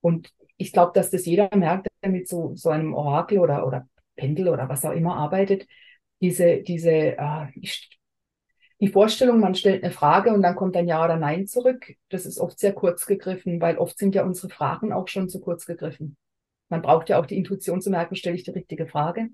Und 0.00 0.32
ich 0.56 0.72
glaube, 0.72 0.92
dass 0.94 1.10
das 1.10 1.26
jeder 1.26 1.48
merkt, 1.54 1.88
der 2.02 2.10
mit 2.10 2.28
so, 2.28 2.54
so 2.54 2.70
einem 2.70 2.94
Orakel 2.94 3.38
oder, 3.38 3.66
oder 3.66 3.88
Pendel 4.16 4.48
oder 4.48 4.68
was 4.68 4.84
auch 4.84 4.92
immer 4.92 5.16
arbeitet, 5.16 5.66
diese, 6.20 6.62
diese, 6.62 7.18
äh, 7.18 7.46
die 8.80 8.88
Vorstellung, 8.88 9.40
man 9.40 9.54
stellt 9.54 9.82
eine 9.82 9.92
Frage 9.92 10.32
und 10.32 10.42
dann 10.42 10.56
kommt 10.56 10.76
ein 10.76 10.88
Ja 10.88 11.04
oder 11.04 11.16
Nein 11.16 11.46
zurück, 11.46 11.94
das 12.08 12.26
ist 12.26 12.38
oft 12.38 12.58
sehr 12.58 12.72
kurz 12.72 13.06
gegriffen, 13.06 13.60
weil 13.60 13.78
oft 13.78 13.98
sind 13.98 14.14
ja 14.14 14.24
unsere 14.24 14.48
Fragen 14.48 14.92
auch 14.92 15.08
schon 15.08 15.28
zu 15.28 15.40
kurz 15.40 15.66
gegriffen. 15.66 16.16
Man 16.68 16.82
braucht 16.82 17.08
ja 17.08 17.18
auch 17.18 17.26
die 17.26 17.36
Intuition 17.36 17.80
zu 17.80 17.90
merken, 17.90 18.16
stelle 18.16 18.36
ich 18.36 18.44
die 18.44 18.50
richtige 18.50 18.86
Frage? 18.86 19.28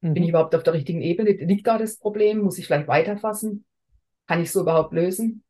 Mhm. 0.00 0.14
Bin 0.14 0.22
ich 0.22 0.28
überhaupt 0.30 0.54
auf 0.54 0.62
der 0.62 0.74
richtigen 0.74 1.02
Ebene? 1.02 1.30
Liegt 1.30 1.66
da 1.66 1.78
das 1.78 1.98
Problem? 1.98 2.38
Muss 2.38 2.58
ich 2.58 2.66
vielleicht 2.66 2.88
weiterfassen? 2.88 3.64
Kann 4.26 4.40
ich 4.40 4.48
es 4.48 4.52
so 4.52 4.62
überhaupt 4.62 4.92
lösen? 4.92 5.44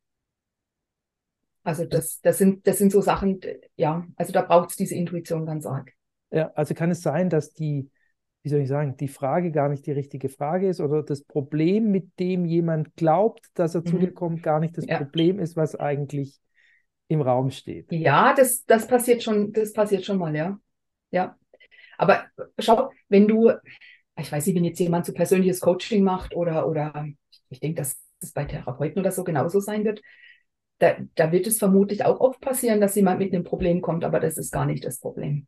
Also 1.62 1.84
das, 1.84 2.20
das, 2.20 2.38
sind, 2.38 2.66
das 2.66 2.78
sind 2.78 2.90
so 2.90 3.00
Sachen, 3.00 3.40
ja, 3.76 4.06
also 4.16 4.32
da 4.32 4.42
braucht 4.42 4.70
es 4.70 4.76
diese 4.76 4.94
Intuition 4.94 5.44
ganz 5.44 5.66
arg. 5.66 5.92
Ja, 6.30 6.50
also 6.54 6.74
kann 6.74 6.90
es 6.90 7.02
sein, 7.02 7.28
dass 7.28 7.52
die, 7.52 7.90
wie 8.42 8.48
soll 8.48 8.60
ich 8.60 8.68
sagen, 8.68 8.96
die 8.96 9.08
Frage 9.08 9.52
gar 9.52 9.68
nicht 9.68 9.84
die 9.86 9.92
richtige 9.92 10.30
Frage 10.30 10.68
ist 10.68 10.80
oder 10.80 11.02
das 11.02 11.22
Problem, 11.22 11.90
mit 11.90 12.18
dem 12.18 12.46
jemand 12.46 12.96
glaubt, 12.96 13.46
dass 13.54 13.74
er 13.74 13.82
mhm. 13.82 13.86
zu 13.86 13.98
dir 13.98 14.14
kommt, 14.14 14.42
gar 14.42 14.58
nicht 14.58 14.78
das 14.78 14.86
ja. 14.86 14.96
Problem 14.96 15.38
ist, 15.38 15.56
was 15.56 15.76
eigentlich 15.76 16.40
im 17.08 17.20
Raum 17.20 17.50
steht. 17.50 17.92
Ja, 17.92 18.32
das, 18.34 18.64
das 18.64 18.86
passiert 18.86 19.22
schon, 19.22 19.52
das 19.52 19.72
passiert 19.72 20.04
schon 20.04 20.16
mal, 20.16 20.34
ja. 20.34 20.58
Ja. 21.10 21.36
Aber 21.98 22.24
schau, 22.58 22.90
wenn 23.08 23.28
du, 23.28 23.50
ich 24.20 24.30
weiß 24.30 24.46
nicht, 24.46 24.56
wenn 24.56 24.64
jetzt 24.64 24.78
jemand 24.78 25.06
so 25.06 25.12
persönliches 25.12 25.60
Coaching 25.60 26.04
macht 26.04 26.34
oder, 26.34 26.68
oder 26.68 27.06
ich 27.48 27.60
denke, 27.60 27.80
dass 27.80 27.96
das 28.20 28.32
bei 28.32 28.44
Therapeuten 28.44 29.00
oder 29.00 29.12
so 29.12 29.24
genauso 29.24 29.60
sein 29.60 29.84
wird, 29.84 30.02
da, 30.78 30.96
da 31.14 31.32
wird 31.32 31.46
es 31.46 31.58
vermutlich 31.58 32.04
auch 32.04 32.20
oft 32.20 32.40
passieren, 32.40 32.80
dass 32.80 32.94
jemand 32.94 33.18
mit 33.18 33.32
einem 33.32 33.44
Problem 33.44 33.82
kommt, 33.82 34.04
aber 34.04 34.20
das 34.20 34.38
ist 34.38 34.52
gar 34.52 34.66
nicht 34.66 34.84
das 34.84 34.98
Problem. 34.98 35.46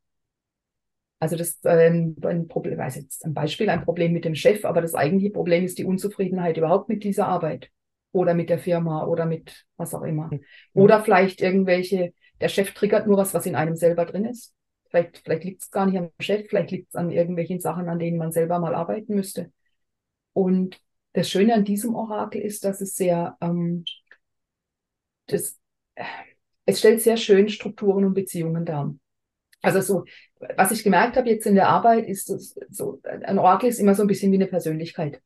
Also 1.21 1.37
das 1.37 1.61
ähm, 1.65 2.17
ein 2.25 2.49
Problem, 2.49 2.79
weiß 2.79 2.97
jetzt 2.97 3.25
ein 3.25 3.33
Beispiel, 3.33 3.71
ein 3.71 3.85
Problem 3.85 4.13
mit 4.13 4.25
dem 4.25 4.35
Chef, 4.35 4.65
aber 4.65 4.81
das 4.81 4.95
eigentliche 4.95 5.33
Problem 5.33 5.65
ist 5.65 5.79
die 5.79 5.85
Unzufriedenheit 5.85 6.57
überhaupt 6.57 6.89
mit 6.89 7.05
dieser 7.05 7.29
Arbeit 7.29 7.71
oder 8.11 8.35
mit 8.35 8.51
der 8.51 8.59
Firma 8.59 9.07
oder 9.07 9.25
mit 9.25 9.65
was 9.77 9.95
auch 9.95 10.03
immer. 10.03 10.29
Mhm. 10.33 10.41
Oder 10.75 11.03
vielleicht 11.03 11.41
irgendwelche, 11.41 12.13
der 12.41 12.49
Chef 12.49 12.75
triggert 12.75 13.07
nur 13.07 13.17
was, 13.17 13.35
was 13.35 13.47
in 13.47 13.55
einem 13.55 13.77
selber 13.77 14.05
drin 14.05 14.25
ist. 14.25 14.53
Vielleicht, 14.93 15.19
vielleicht 15.25 15.45
liegt 15.45 15.63
es 15.63 15.71
gar 15.71 15.87
nicht 15.87 15.99
am 15.99 16.11
Chef, 16.21 16.47
vielleicht 16.49 16.71
liegt 16.71 16.91
es 16.91 16.95
an 16.95 17.11
irgendwelchen 17.11 17.61
Sachen, 17.61 17.89
an 17.89 17.99
denen 17.99 18.19
man 18.19 18.31
selber 18.31 18.59
mal 18.59 18.75
arbeiten 18.75 19.15
müsste. 19.15 19.51
Und 20.35 20.79
das 21.15 21.31
Schöne 21.31 21.55
an 21.55 21.65
diesem 21.65 21.95
Orakel 21.95 22.43
ist, 22.43 22.65
dass 22.65 22.83
es 22.83 22.95
sehr, 22.95 23.37
ähm, 23.41 23.85
das, 25.27 25.59
es 26.67 26.79
stellt 26.79 27.01
sehr 27.01 27.17
schön 27.17 27.49
Strukturen 27.49 28.05
und 28.05 28.15
Beziehungen 28.15 28.67
dar. 28.67 28.95
Also 29.63 29.81
so, 29.81 30.05
was 30.57 30.73
ich 30.73 30.85
gemerkt 30.85 31.17
habe 31.17 31.31
jetzt 31.31 31.47
in 31.47 31.55
der 31.55 31.69
Arbeit, 31.69 32.07
ist 32.07 32.29
dass 32.29 32.55
so, 32.69 33.01
ein 33.05 33.39
Orakel 33.39 33.71
ist 33.71 33.79
immer 33.79 33.95
so 33.95 34.03
ein 34.03 34.09
bisschen 34.09 34.31
wie 34.33 34.37
eine 34.37 34.47
Persönlichkeit. 34.47 35.23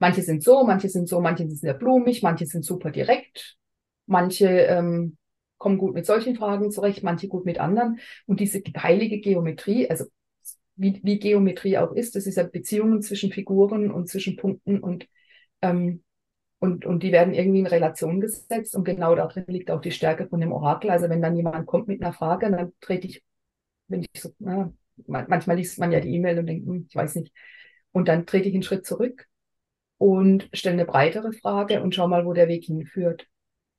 Manche 0.00 0.22
sind 0.22 0.42
so, 0.42 0.64
manche 0.64 0.88
sind 0.88 1.08
so, 1.08 1.20
manche 1.20 1.46
sind 1.46 1.58
sehr 1.58 1.74
blumig, 1.74 2.22
manche 2.22 2.46
sind 2.46 2.64
super 2.64 2.90
direkt, 2.90 3.56
manche 4.06 4.48
ähm, 4.48 5.16
kommen 5.60 5.78
gut 5.78 5.94
mit 5.94 6.06
solchen 6.06 6.34
Fragen 6.34 6.72
zurecht, 6.72 7.04
manche 7.04 7.28
gut 7.28 7.44
mit 7.44 7.60
anderen. 7.60 8.00
Und 8.26 8.40
diese 8.40 8.60
heilige 8.78 9.20
Geometrie, 9.20 9.88
also 9.88 10.06
wie, 10.74 11.00
wie 11.04 11.18
Geometrie 11.18 11.78
auch 11.78 11.92
ist, 11.92 12.16
das 12.16 12.26
ist 12.26 12.36
ja 12.36 12.44
Beziehungen 12.44 13.02
zwischen 13.02 13.30
Figuren 13.30 13.90
und 13.90 14.08
zwischen 14.08 14.36
Punkten 14.36 14.80
und, 14.80 15.06
ähm, 15.62 16.02
und, 16.58 16.86
und 16.86 17.02
die 17.02 17.12
werden 17.12 17.34
irgendwie 17.34 17.60
in 17.60 17.66
Relation 17.66 18.20
gesetzt 18.20 18.74
und 18.74 18.84
genau 18.84 19.14
darin 19.14 19.44
liegt 19.48 19.70
auch 19.70 19.82
die 19.82 19.92
Stärke 19.92 20.26
von 20.28 20.40
dem 20.40 20.52
Orakel. 20.52 20.90
Also 20.90 21.08
wenn 21.10 21.22
dann 21.22 21.36
jemand 21.36 21.66
kommt 21.66 21.88
mit 21.88 22.02
einer 22.02 22.14
Frage, 22.14 22.50
dann 22.50 22.72
trete 22.80 23.06
ich, 23.06 23.22
wenn 23.88 24.00
ich 24.02 24.08
so, 24.20 24.30
na, 24.38 24.72
manchmal 25.06 25.56
liest 25.56 25.78
man 25.78 25.92
ja 25.92 26.00
die 26.00 26.14
E-Mail 26.14 26.38
und 26.38 26.46
denkt, 26.46 26.66
hm, 26.66 26.86
ich 26.88 26.96
weiß 26.96 27.16
nicht, 27.16 27.32
und 27.92 28.08
dann 28.08 28.26
trete 28.26 28.48
ich 28.48 28.54
einen 28.54 28.62
Schritt 28.62 28.86
zurück 28.86 29.26
und 29.98 30.48
stelle 30.54 30.74
eine 30.74 30.86
breitere 30.86 31.32
Frage 31.32 31.82
und 31.82 31.94
schau 31.94 32.08
mal, 32.08 32.24
wo 32.24 32.32
der 32.32 32.48
Weg 32.48 32.64
hinführt. 32.64 33.26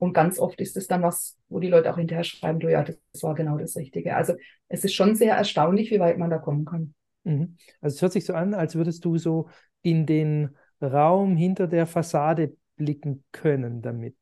Und 0.02 0.14
ganz 0.14 0.40
oft 0.40 0.60
ist 0.60 0.78
es 0.78 0.88
dann 0.88 1.04
was, 1.04 1.38
wo 1.48 1.60
die 1.60 1.68
Leute 1.68 1.94
auch 1.94 1.98
hinterher 1.98 2.24
schreiben, 2.24 2.60
du 2.60 2.72
ja, 2.72 2.84
das 2.84 2.98
war 3.22 3.36
genau 3.36 3.60
das 3.60 3.76
Richtige. 3.76 4.16
Also 4.16 4.34
es 4.68 4.84
ist 4.84 4.96
schon 4.96 5.14
sehr 5.14 5.36
erstaunlich, 5.36 5.92
wie 5.92 6.00
weit 6.00 6.18
man 6.18 6.32
da 6.32 6.40
kommen 6.40 6.66
kann. 6.66 6.96
Mhm. 7.24 7.56
Also 7.82 7.98
es 7.98 8.02
hört 8.02 8.12
sich 8.12 8.26
so 8.26 8.34
an, 8.34 8.56
als 8.56 8.74
würdest 8.74 9.06
du 9.06 9.20
so 9.20 9.48
in 9.84 10.08
den 10.08 10.58
Raum 10.82 11.36
hinter 11.36 11.68
der 11.68 11.86
Fassade 11.86 12.58
blicken 12.78 13.24
können 13.32 13.84
damit. 13.84 14.16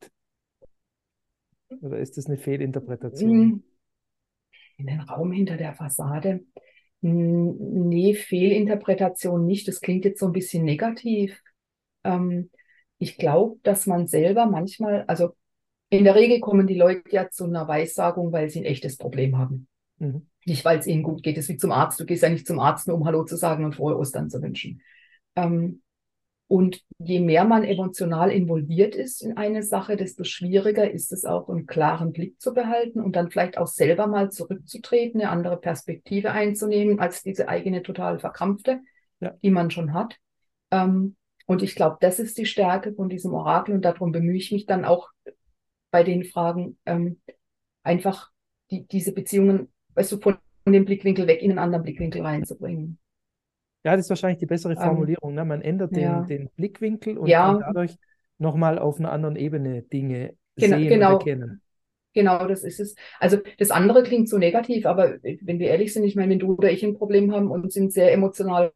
Oder 1.80 1.98
ist 1.98 2.18
das 2.18 2.26
eine 2.26 2.36
Fehlinterpretation? 2.36 3.30
Mhm. 3.30 3.62
In 4.76 4.86
den 4.86 5.00
Raum 5.00 5.32
hinter 5.32 5.56
der 5.56 5.72
Fassade? 5.72 6.40
Nee, 7.00 8.12
Fehlinterpretation 8.12 9.46
nicht. 9.46 9.66
Das 9.66 9.80
klingt 9.80 10.04
jetzt 10.04 10.20
so 10.20 10.26
ein 10.26 10.32
bisschen 10.32 10.62
negativ. 10.62 11.40
Ähm, 12.04 12.50
ich 12.98 13.16
glaube, 13.16 13.58
dass 13.62 13.86
man 13.86 14.06
selber 14.08 14.44
manchmal, 14.44 15.04
also 15.06 15.34
in 15.90 16.04
der 16.04 16.14
Regel 16.14 16.40
kommen 16.40 16.66
die 16.66 16.78
Leute 16.78 17.02
ja 17.10 17.28
zu 17.30 17.44
einer 17.44 17.68
Weissagung, 17.68 18.32
weil 18.32 18.48
sie 18.48 18.60
ein 18.60 18.64
echtes 18.64 18.96
Problem 18.96 19.36
haben. 19.36 19.66
Mhm. 19.98 20.26
Nicht, 20.46 20.64
weil 20.64 20.78
es 20.78 20.86
ihnen 20.86 21.02
gut 21.02 21.22
geht. 21.22 21.36
Das 21.36 21.44
ist 21.44 21.50
wie 21.50 21.56
zum 21.56 21.72
Arzt. 21.72 22.00
Du 22.00 22.06
gehst 22.06 22.22
ja 22.22 22.28
nicht 22.28 22.46
zum 22.46 22.60
Arzt, 22.60 22.88
nur 22.88 22.96
um 22.96 23.04
Hallo 23.04 23.24
zu 23.24 23.36
sagen 23.36 23.64
und 23.64 23.74
frohe 23.74 23.98
Ostern 23.98 24.30
zu 24.30 24.40
wünschen. 24.40 24.80
Ähm, 25.36 25.82
und 26.46 26.82
je 26.98 27.20
mehr 27.20 27.44
man 27.44 27.62
emotional 27.62 28.32
involviert 28.32 28.96
ist 28.96 29.22
in 29.22 29.36
eine 29.36 29.62
Sache, 29.62 29.96
desto 29.96 30.24
schwieriger 30.24 30.90
ist 30.90 31.12
es 31.12 31.24
auch, 31.24 31.48
einen 31.48 31.66
klaren 31.66 32.12
Blick 32.12 32.40
zu 32.40 32.54
behalten 32.54 33.00
und 33.00 33.14
dann 33.14 33.30
vielleicht 33.30 33.56
auch 33.56 33.68
selber 33.68 34.08
mal 34.08 34.30
zurückzutreten, 34.30 35.20
eine 35.20 35.30
andere 35.30 35.58
Perspektive 35.58 36.32
einzunehmen 36.32 36.98
als 36.98 37.22
diese 37.22 37.48
eigene 37.48 37.82
total 37.84 38.18
verkrampfte, 38.18 38.80
ja. 39.20 39.34
die 39.42 39.50
man 39.50 39.70
schon 39.70 39.92
hat. 39.92 40.16
Ähm, 40.72 41.14
und 41.46 41.62
ich 41.62 41.74
glaube, 41.74 41.98
das 42.00 42.18
ist 42.18 42.36
die 42.38 42.46
Stärke 42.46 42.94
von 42.94 43.08
diesem 43.08 43.32
Orakel 43.32 43.74
und 43.74 43.84
darum 43.84 44.10
bemühe 44.10 44.36
ich 44.36 44.50
mich 44.50 44.66
dann 44.66 44.84
auch 44.84 45.10
bei 45.90 46.02
den 46.02 46.24
Fragen 46.24 46.78
ähm, 46.86 47.20
einfach 47.82 48.30
die, 48.70 48.86
diese 48.86 49.12
Beziehungen, 49.12 49.68
weißt 49.94 50.12
du, 50.12 50.18
von 50.18 50.38
dem 50.66 50.84
Blickwinkel 50.84 51.26
weg 51.26 51.42
in 51.42 51.50
einen 51.50 51.58
anderen 51.58 51.84
Blickwinkel 51.84 52.22
reinzubringen. 52.22 52.98
Ja, 53.84 53.96
das 53.96 54.06
ist 54.06 54.10
wahrscheinlich 54.10 54.38
die 54.38 54.46
bessere 54.46 54.74
ähm, 54.74 54.78
Formulierung. 54.78 55.34
Ne? 55.34 55.44
Man 55.44 55.62
ändert 55.62 55.92
den, 55.92 56.02
ja. 56.02 56.22
den 56.22 56.50
Blickwinkel 56.50 57.18
und 57.18 57.28
ja. 57.28 57.52
kann 57.52 57.60
dadurch 57.60 57.96
nochmal 58.38 58.78
auf 58.78 58.98
einer 58.98 59.12
anderen 59.12 59.36
Ebene 59.36 59.82
Dinge 59.82 60.34
genau, 60.56 60.76
sehen 60.76 60.88
genau. 60.88 61.08
und 61.08 61.12
erkennen. 61.14 61.62
Genau, 62.12 62.46
das 62.48 62.64
ist 62.64 62.80
es. 62.80 62.96
Also 63.20 63.38
das 63.58 63.70
andere 63.70 64.02
klingt 64.02 64.28
so 64.28 64.36
negativ, 64.36 64.84
aber 64.84 65.18
wenn 65.22 65.58
wir 65.60 65.68
ehrlich 65.68 65.92
sind, 65.92 66.04
ich 66.04 66.16
meine, 66.16 66.30
wenn 66.32 66.40
du 66.40 66.54
oder 66.54 66.70
ich 66.70 66.84
ein 66.84 66.96
Problem 66.96 67.32
haben 67.32 67.50
und 67.50 67.72
sind 67.72 67.92
sehr 67.92 68.12
emotional 68.12 68.72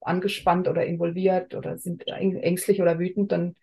angespannt 0.00 0.68
oder 0.68 0.86
involviert 0.86 1.54
oder 1.54 1.76
sind 1.78 2.06
ängstlich 2.06 2.80
oder 2.80 2.98
wütend, 2.98 3.32
dann 3.32 3.56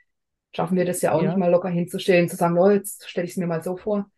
schaffen 0.56 0.78
wir 0.78 0.86
das 0.86 1.02
ja 1.02 1.12
auch 1.12 1.22
ja. 1.22 1.30
nicht 1.30 1.38
mal 1.38 1.52
locker 1.52 1.70
hinzustellen, 1.70 2.30
zu 2.30 2.36
sagen, 2.36 2.58
oh, 2.58 2.70
jetzt 2.70 3.08
stelle 3.10 3.26
ich 3.26 3.32
es 3.32 3.38
mir 3.38 3.48
mal 3.48 3.64
so 3.64 3.78
vor. 3.78 4.10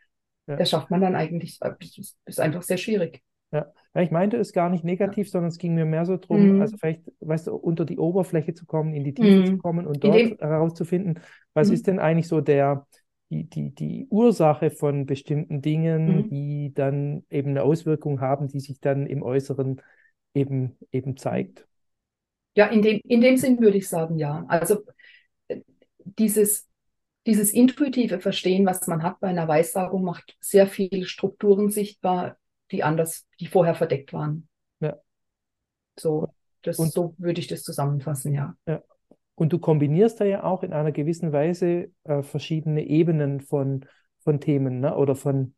Ja. 0.48 0.56
Das 0.56 0.70
schafft 0.70 0.90
man 0.90 1.02
dann 1.02 1.16
eigentlich, 1.16 1.58
äh, 1.62 1.72
das 1.80 2.16
ist 2.26 2.40
einfach 2.40 2.64
sehr 2.64 2.78
schwierig. 2.78 3.22
Ja. 3.52 3.66
ja, 3.96 4.02
ich 4.02 4.12
meinte 4.12 4.38
es 4.38 4.54
gar 4.54 4.70
nicht 4.70 4.84
negativ, 4.84 5.28
ja. 5.28 5.32
sondern 5.32 5.50
es 5.50 5.58
ging 5.58 5.74
mir 5.74 5.86
mehr 5.86 6.06
so 6.06 6.18
darum, 6.18 6.56
mhm. 6.56 6.62
also 6.62 6.78
vielleicht, 6.78 7.02
weißt 7.20 7.48
du, 7.48 7.56
unter 7.56 7.86
die 7.86 7.98
Oberfläche 7.98 8.54
zu 8.54 8.66
kommen, 8.66 8.94
in 8.94 9.04
die 9.04 9.14
Tiefe 9.14 9.40
mhm. 9.40 9.46
zu 9.46 9.58
kommen 9.58 9.88
und 9.88 10.04
dort 10.04 10.16
dem... 10.16 10.38
herauszufinden, 10.38 11.20
was 11.54 11.70
mhm. 11.70 11.74
ist 11.74 11.88
denn 11.88 12.00
eigentlich 12.00 12.28
so 12.28 12.42
der, 12.42 12.88
die, 13.32 13.50
die, 13.50 13.74
die 13.74 14.08
Ursache 14.10 14.72
von 14.72 15.06
bestimmten 15.06 15.62
Dingen, 15.62 16.08
Mhm. 16.08 16.30
die 16.30 16.74
dann 16.74 17.24
eben 17.30 17.52
eine 17.52 17.64
Auswirkung 17.64 18.22
haben, 18.22 18.48
die 18.48 18.60
sich 18.60 18.80
dann 18.80 19.06
im 19.06 19.24
Äußeren 19.24 19.82
eben, 20.34 20.78
eben 20.92 21.18
zeigt. 21.18 21.68
Ja, 22.56 22.68
in 22.68 22.82
dem, 22.82 23.00
in 23.04 23.22
dem 23.22 23.38
Sinn 23.38 23.60
würde 23.60 23.78
ich 23.78 23.88
sagen, 23.88 24.18
ja. 24.18 24.46
Also 24.48 24.80
dieses, 26.06 26.68
dieses 27.26 27.52
intuitive 27.52 28.20
Verstehen, 28.20 28.66
was 28.66 28.88
man 28.88 29.04
hat 29.04 29.20
bei 29.20 29.28
einer 29.28 29.48
Weissagung, 29.48 30.04
macht 30.04 30.38
sehr 30.40 30.68
viele 30.68 31.06
Strukturen 31.06 31.70
sichtbar, 31.70 32.38
die 32.72 32.84
anders, 32.84 33.28
die 33.40 33.48
vorher 33.48 33.76
verdeckt 33.76 34.14
waren. 34.14 34.48
Ja. 34.80 34.98
So, 36.00 36.30
das, 36.62 36.80
Und- 36.80 36.94
so 36.94 37.16
würde 37.18 37.40
ich 37.40 37.48
das 37.48 37.64
zusammenfassen, 37.64 38.34
ja. 38.34 38.56
Und 39.36 39.54
du 39.54 39.60
kombinierst 39.60 40.20
da 40.20 40.26
ja 40.26 40.44
auch 40.44 40.64
in 40.64 40.74
einer 40.74 40.92
gewissen 40.92 41.32
Weise 41.32 41.92
äh, 42.04 42.24
verschiedene 42.24 42.86
Ebenen 42.86 43.40
von, 43.40 43.86
von 44.20 44.42
Themen, 44.42 44.82
ne? 44.82 44.96
Oder 44.98 45.16
von, 45.16 45.56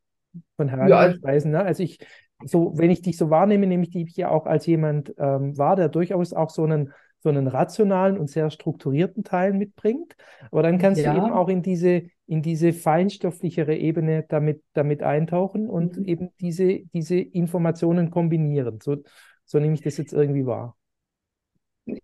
von 0.56 0.70
Herangehensweisen. 0.70 1.52
Ne? 1.52 1.64
Also 1.64 1.82
ich, 1.82 1.98
so, 2.46 2.78
wenn 2.78 2.92
ich 2.92 3.02
dich 3.02 3.18
so 3.18 3.32
wahrnehme, 3.32 3.66
nehme 3.66 3.84
ich 3.84 3.90
dich 3.90 4.16
ja 4.16 4.30
auch 4.30 4.46
als 4.46 4.68
jemand 4.68 5.16
ähm, 5.18 5.58
wahr, 5.58 5.76
der 5.76 5.90
durchaus 5.90 6.32
auch 6.32 6.52
so 6.52 6.64
einen, 6.64 6.94
so 7.22 7.30
einen 7.30 7.48
rationalen 7.48 8.18
und 8.18 8.30
sehr 8.30 8.50
strukturierten 8.52 9.24
Teil 9.24 9.54
mitbringt. 9.54 10.16
Aber 10.52 10.64
dann 10.64 10.78
kannst 10.78 11.06
Ja. 11.06 11.06
du 11.06 11.12
eben 11.12 11.32
auch 11.32 11.50
in 11.50 11.62
diese, 11.62 12.04
in 12.28 12.42
diese 12.42 12.74
feinstofflichere 12.74 13.76
Ebene 13.76 14.26
damit, 14.28 14.64
damit 14.74 15.04
eintauchen 15.04 15.70
und 15.70 15.98
Mhm. 15.98 16.06
eben 16.06 16.30
diese, 16.40 16.80
diese 16.94 17.18
Informationen 17.20 18.10
kombinieren. 18.12 18.80
So, 18.82 18.98
so 19.46 19.60
nehme 19.60 19.74
ich 19.76 19.82
das 19.82 19.98
jetzt 19.98 20.14
irgendwie 20.14 20.46
wahr. 20.46 20.78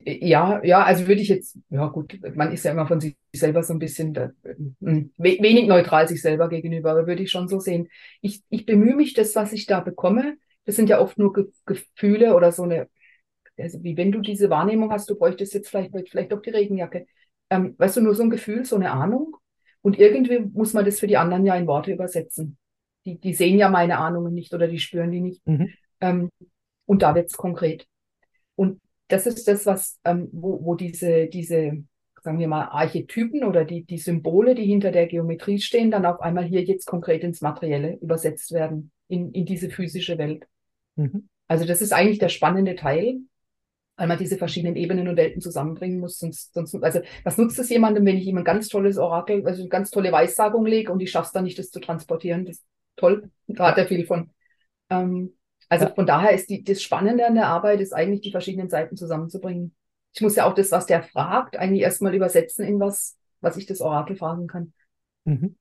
Ja, 0.06 0.60
ja, 0.64 0.84
also 0.84 1.08
würde 1.08 1.22
ich 1.22 1.30
jetzt, 1.30 1.58
ja 1.70 1.86
gut, 1.88 2.20
man 2.36 2.52
ist 2.52 2.64
ja 2.66 2.72
immer 2.72 2.88
von 2.88 3.00
sich 3.00 3.16
selber 3.34 3.62
so 3.64 3.74
ein 3.74 3.80
bisschen 3.80 4.12
da, 4.14 4.32
we- 4.80 5.38
wenig 5.40 5.68
neutral 5.68 6.08
sich 6.08 6.22
selber 6.22 6.50
gegenüber, 6.50 6.92
aber 6.92 7.06
würde 7.08 7.22
ich 7.24 7.30
schon 7.32 7.48
so 7.48 7.60
sehen. 7.60 7.88
Ich, 8.22 8.42
ich 8.50 8.66
bemühe 8.66 8.96
mich, 8.96 9.14
das, 9.14 9.36
was 9.36 9.54
ich 9.54 9.66
da 9.68 9.80
bekomme, 9.80 10.38
das 10.66 10.76
sind 10.76 10.90
ja 10.90 11.00
oft 11.00 11.18
nur 11.20 11.32
Ge 11.34 11.46
Gefühle 11.66 12.36
oder 12.36 12.52
so 12.52 12.64
eine, 12.64 12.90
also 13.58 13.84
wie 13.84 13.98
wenn 13.98 14.12
du 14.12 14.22
diese 14.22 14.50
Wahrnehmung 14.50 14.92
hast, 14.92 15.10
du 15.10 15.18
bräuchtest 15.18 15.54
jetzt 15.54 15.70
vielleicht, 15.70 15.92
vielleicht 16.10 16.34
auch 16.34 16.42
die 16.42 16.52
Regenjacke. 16.52 17.08
Ähm, 17.50 17.76
weißt 17.78 17.98
du, 17.98 18.02
nur 18.02 18.16
so 18.16 18.24
ein 18.24 18.30
Gefühl, 18.30 18.66
so 18.66 18.76
eine 18.76 18.92
Ahnung. 18.92 19.36
Und 19.82 20.00
irgendwie 20.00 20.40
muss 20.40 20.74
man 20.74 20.86
das 20.86 21.00
für 21.00 21.08
die 21.08 21.18
anderen 21.18 21.46
ja 21.46 21.56
in 21.56 21.68
Worte 21.68 21.92
übersetzen. 21.92 22.58
Die, 23.06 23.20
die 23.20 23.34
sehen 23.34 23.58
ja 23.58 23.70
meine 23.70 24.00
Ahnungen 24.00 24.34
nicht 24.34 24.54
oder 24.54 24.68
die 24.68 24.80
spüren 24.80 25.12
die 25.12 25.22
nicht. 25.22 25.46
Mhm. 25.48 25.70
Ähm, 26.02 26.30
und 26.86 27.02
da 27.02 27.16
wird's 27.16 27.38
konkret. 27.38 27.88
Und 28.56 28.82
das 29.08 29.26
ist 29.26 29.48
das, 29.48 29.66
was, 29.66 30.00
ähm, 30.04 30.30
wo, 30.32 30.64
wo 30.64 30.76
diese, 30.76 31.28
diese, 31.28 31.84
sagen 32.22 32.40
wir 32.40 32.48
mal, 32.48 32.66
Archetypen 32.66 33.44
oder 33.44 33.64
die, 33.64 33.86
die 33.86 33.98
Symbole, 33.98 34.56
die 34.56 34.66
hinter 34.66 34.92
der 34.92 35.08
Geometrie 35.08 35.60
stehen, 35.60 35.92
dann 35.92 36.06
auf 36.06 36.20
einmal 36.20 36.44
hier 36.44 36.64
jetzt 36.64 36.86
konkret 36.86 37.24
ins 37.24 37.42
Materielle 37.42 37.98
übersetzt 38.02 38.52
werden, 38.52 38.92
in, 39.08 39.32
in 39.32 39.46
diese 39.46 39.70
physische 39.70 40.18
Welt. 40.18 40.46
Mhm. 40.96 41.30
Also 41.48 41.66
das 41.66 41.82
ist 41.82 41.94
eigentlich 41.94 42.20
der 42.20 42.30
spannende 42.30 42.76
Teil, 42.76 43.20
weil 43.98 44.08
man 44.08 44.18
diese 44.18 44.38
verschiedenen 44.38 44.76
Ebenen 44.76 45.08
und 45.08 45.18
Welten 45.18 45.42
zusammenbringen 45.42 46.00
muss. 46.00 46.20
Sonst, 46.20 46.54
sonst, 46.54 46.76
also 46.84 47.02
was 47.24 47.38
nutzt 47.38 47.60
es 47.60 47.70
jemandem, 47.70 48.06
wenn 48.06 48.18
ich 48.18 48.28
ihm 48.28 48.38
ein 48.38 48.44
ganz 48.44 48.70
tolles 48.70 48.98
Orakel, 48.98 49.46
also 49.46 49.62
eine 49.62 49.70
ganz 49.70 49.92
tolle 49.92 50.12
Weissagung 50.12 50.66
lege 50.66 50.92
und 50.92 51.00
ich 51.02 51.12
schaffe 51.12 51.28
es 51.28 51.32
dann 51.34 51.44
nicht, 51.44 51.60
das 51.60 51.72
zu 51.72 51.80
transportieren? 51.80 52.46
Das 52.46 52.58
ist 52.58 52.66
toll, 52.96 53.30
da 53.48 53.70
hat 53.70 53.78
er 53.78 53.88
viel 53.88 54.06
von. 54.06 54.30
Ähm, 54.90 55.34
also 55.70 55.86
Ja. 55.86 55.94
von 55.94 56.06
daher 56.06 56.32
ist 56.32 56.50
die, 56.50 56.64
das 56.64 56.82
Spannende 56.82 57.26
an 57.28 57.36
der 57.36 57.48
Arbeit 57.48 57.82
ist 57.82 57.94
eigentlich, 57.94 58.22
die 58.22 58.32
verschiedenen 58.32 58.70
Seiten 58.70 58.96
zusammenzubringen. 58.96 59.76
Ich 60.14 60.22
muss 60.22 60.36
ja 60.36 60.46
auch 60.46 60.54
das, 60.54 60.72
was 60.72 60.86
der 60.86 61.04
fragt, 61.04 61.58
eigentlich 61.58 61.82
erstmal 61.82 62.16
übersetzen 62.16 62.66
in 62.66 62.80
was, 62.80 63.18
was 63.42 63.58
ich 63.58 63.66
das 63.66 63.82
Orakel 63.82 64.16
fragen 64.16 64.48
kann. 64.48 64.74
Mhm. 65.26 65.56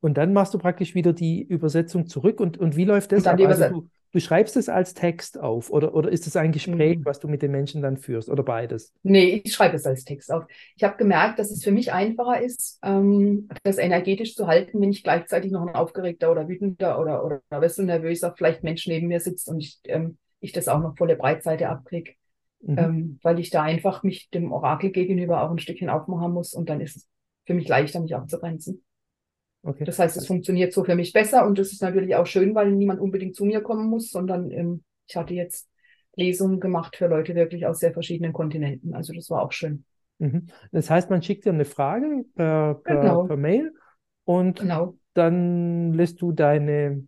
Und 0.00 0.14
dann 0.18 0.32
machst 0.32 0.52
du 0.52 0.58
praktisch 0.58 0.94
wieder 0.96 1.12
die 1.12 1.42
Übersetzung 1.42 2.06
zurück. 2.06 2.40
Und, 2.40 2.58
und 2.58 2.76
wie 2.76 2.84
läuft 2.84 3.12
das 3.12 3.18
Und 3.18 3.26
dann 3.26 3.32
ab? 3.34 3.38
die 3.38 3.46
Also 3.46 3.64
Überset- 3.64 3.84
du, 4.12 4.20
schreibst 4.20 4.56
es 4.56 4.68
als 4.68 4.94
Text 4.94 5.38
auf 5.38 5.70
oder, 5.70 5.94
oder 5.94 6.10
ist 6.10 6.26
es 6.26 6.36
ein 6.36 6.52
Gespräch, 6.52 6.98
Mhm. 6.98 7.04
was 7.04 7.20
du 7.20 7.28
mit 7.28 7.42
den 7.42 7.50
Menschen 7.50 7.82
dann 7.82 7.96
führst 7.96 8.28
oder 8.28 8.42
beides? 8.42 8.92
Nee, 9.02 9.42
ich 9.44 9.52
schreibe 9.54 9.76
es 9.76 9.86
als 9.86 10.04
Text 10.04 10.30
auf. 10.30 10.44
Ich 10.76 10.84
habe 10.84 10.96
gemerkt, 10.96 11.38
dass 11.38 11.50
es 11.50 11.64
für 11.64 11.72
mich 11.72 11.92
einfacher 11.92 12.40
ist, 12.40 12.78
ähm, 12.82 13.48
das 13.64 13.78
energetisch 13.78 14.34
zu 14.36 14.46
halten, 14.46 14.80
wenn 14.80 14.90
ich 14.92 15.02
gleichzeitig 15.02 15.50
noch 15.50 15.66
ein 15.66 15.74
aufgeregter 15.74 16.30
oder 16.30 16.48
wütender 16.48 17.00
oder, 17.00 17.24
oder, 17.24 17.42
oder 17.50 17.60
weißt 17.60 17.78
du, 17.78 17.82
nervöser 17.82 18.34
vielleicht 18.36 18.62
Mensch 18.62 18.86
neben 18.86 19.08
mir 19.08 19.20
sitzt 19.20 19.48
und 19.48 19.58
ich, 19.60 19.80
ähm, 19.84 20.18
ich 20.40 20.52
das 20.52 20.68
auch 20.68 20.80
noch 20.80 20.96
volle 20.96 21.16
Breitseite 21.16 21.68
abkriege, 21.68 22.12
Mhm. 22.66 22.76
ähm, 22.78 23.18
weil 23.22 23.40
ich 23.40 23.50
da 23.50 23.62
einfach 23.62 24.02
mich 24.04 24.30
dem 24.30 24.52
Orakel 24.52 24.90
gegenüber 24.92 25.42
auch 25.42 25.50
ein 25.50 25.58
Stückchen 25.58 25.90
aufmachen 25.90 26.32
muss 26.32 26.54
und 26.54 26.68
dann 26.68 26.80
ist 26.80 26.96
es 26.96 27.08
für 27.46 27.54
mich 27.54 27.68
leichter, 27.68 28.00
mich 28.00 28.14
abzugrenzen. 28.14 28.84
Okay. 29.64 29.84
Das 29.84 29.98
heißt, 29.98 30.16
es 30.16 30.26
funktioniert 30.26 30.72
so 30.72 30.84
für 30.84 30.94
mich 30.94 31.12
besser 31.12 31.46
und 31.46 31.58
das 31.58 31.72
ist 31.72 31.82
natürlich 31.82 32.14
auch 32.16 32.26
schön, 32.26 32.54
weil 32.54 32.72
niemand 32.72 33.00
unbedingt 33.00 33.36
zu 33.36 33.44
mir 33.44 33.60
kommen 33.62 33.88
muss, 33.88 34.10
sondern 34.10 34.50
ähm, 34.50 34.84
ich 35.08 35.16
hatte 35.16 35.34
jetzt 35.34 35.68
Lesungen 36.14 36.60
gemacht 36.60 36.96
für 36.96 37.06
Leute 37.08 37.34
wirklich 37.34 37.66
aus 37.66 37.78
sehr 37.80 37.92
verschiedenen 37.92 38.32
Kontinenten. 38.32 38.94
Also 38.94 39.12
das 39.12 39.28
war 39.30 39.42
auch 39.42 39.52
schön. 39.52 39.84
Mhm. 40.18 40.46
Das 40.70 40.90
heißt, 40.90 41.10
man 41.10 41.22
schickt 41.22 41.44
dir 41.44 41.52
eine 41.52 41.64
Frage 41.64 42.24
per, 42.34 42.74
per, 42.74 43.00
Genau. 43.00 43.26
per 43.26 43.36
Mail 43.36 43.72
und 44.24 44.60
Genau. 44.60 44.94
dann 45.14 45.92
lässt 45.94 46.22
du 46.22 46.32
deine, 46.32 47.06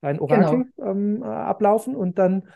dein 0.00 0.20
Orakel 0.20 0.66
ähm, 0.78 1.22
äh, 1.22 1.26
ablaufen 1.26 1.96
und 1.96 2.18
dann 2.18 2.48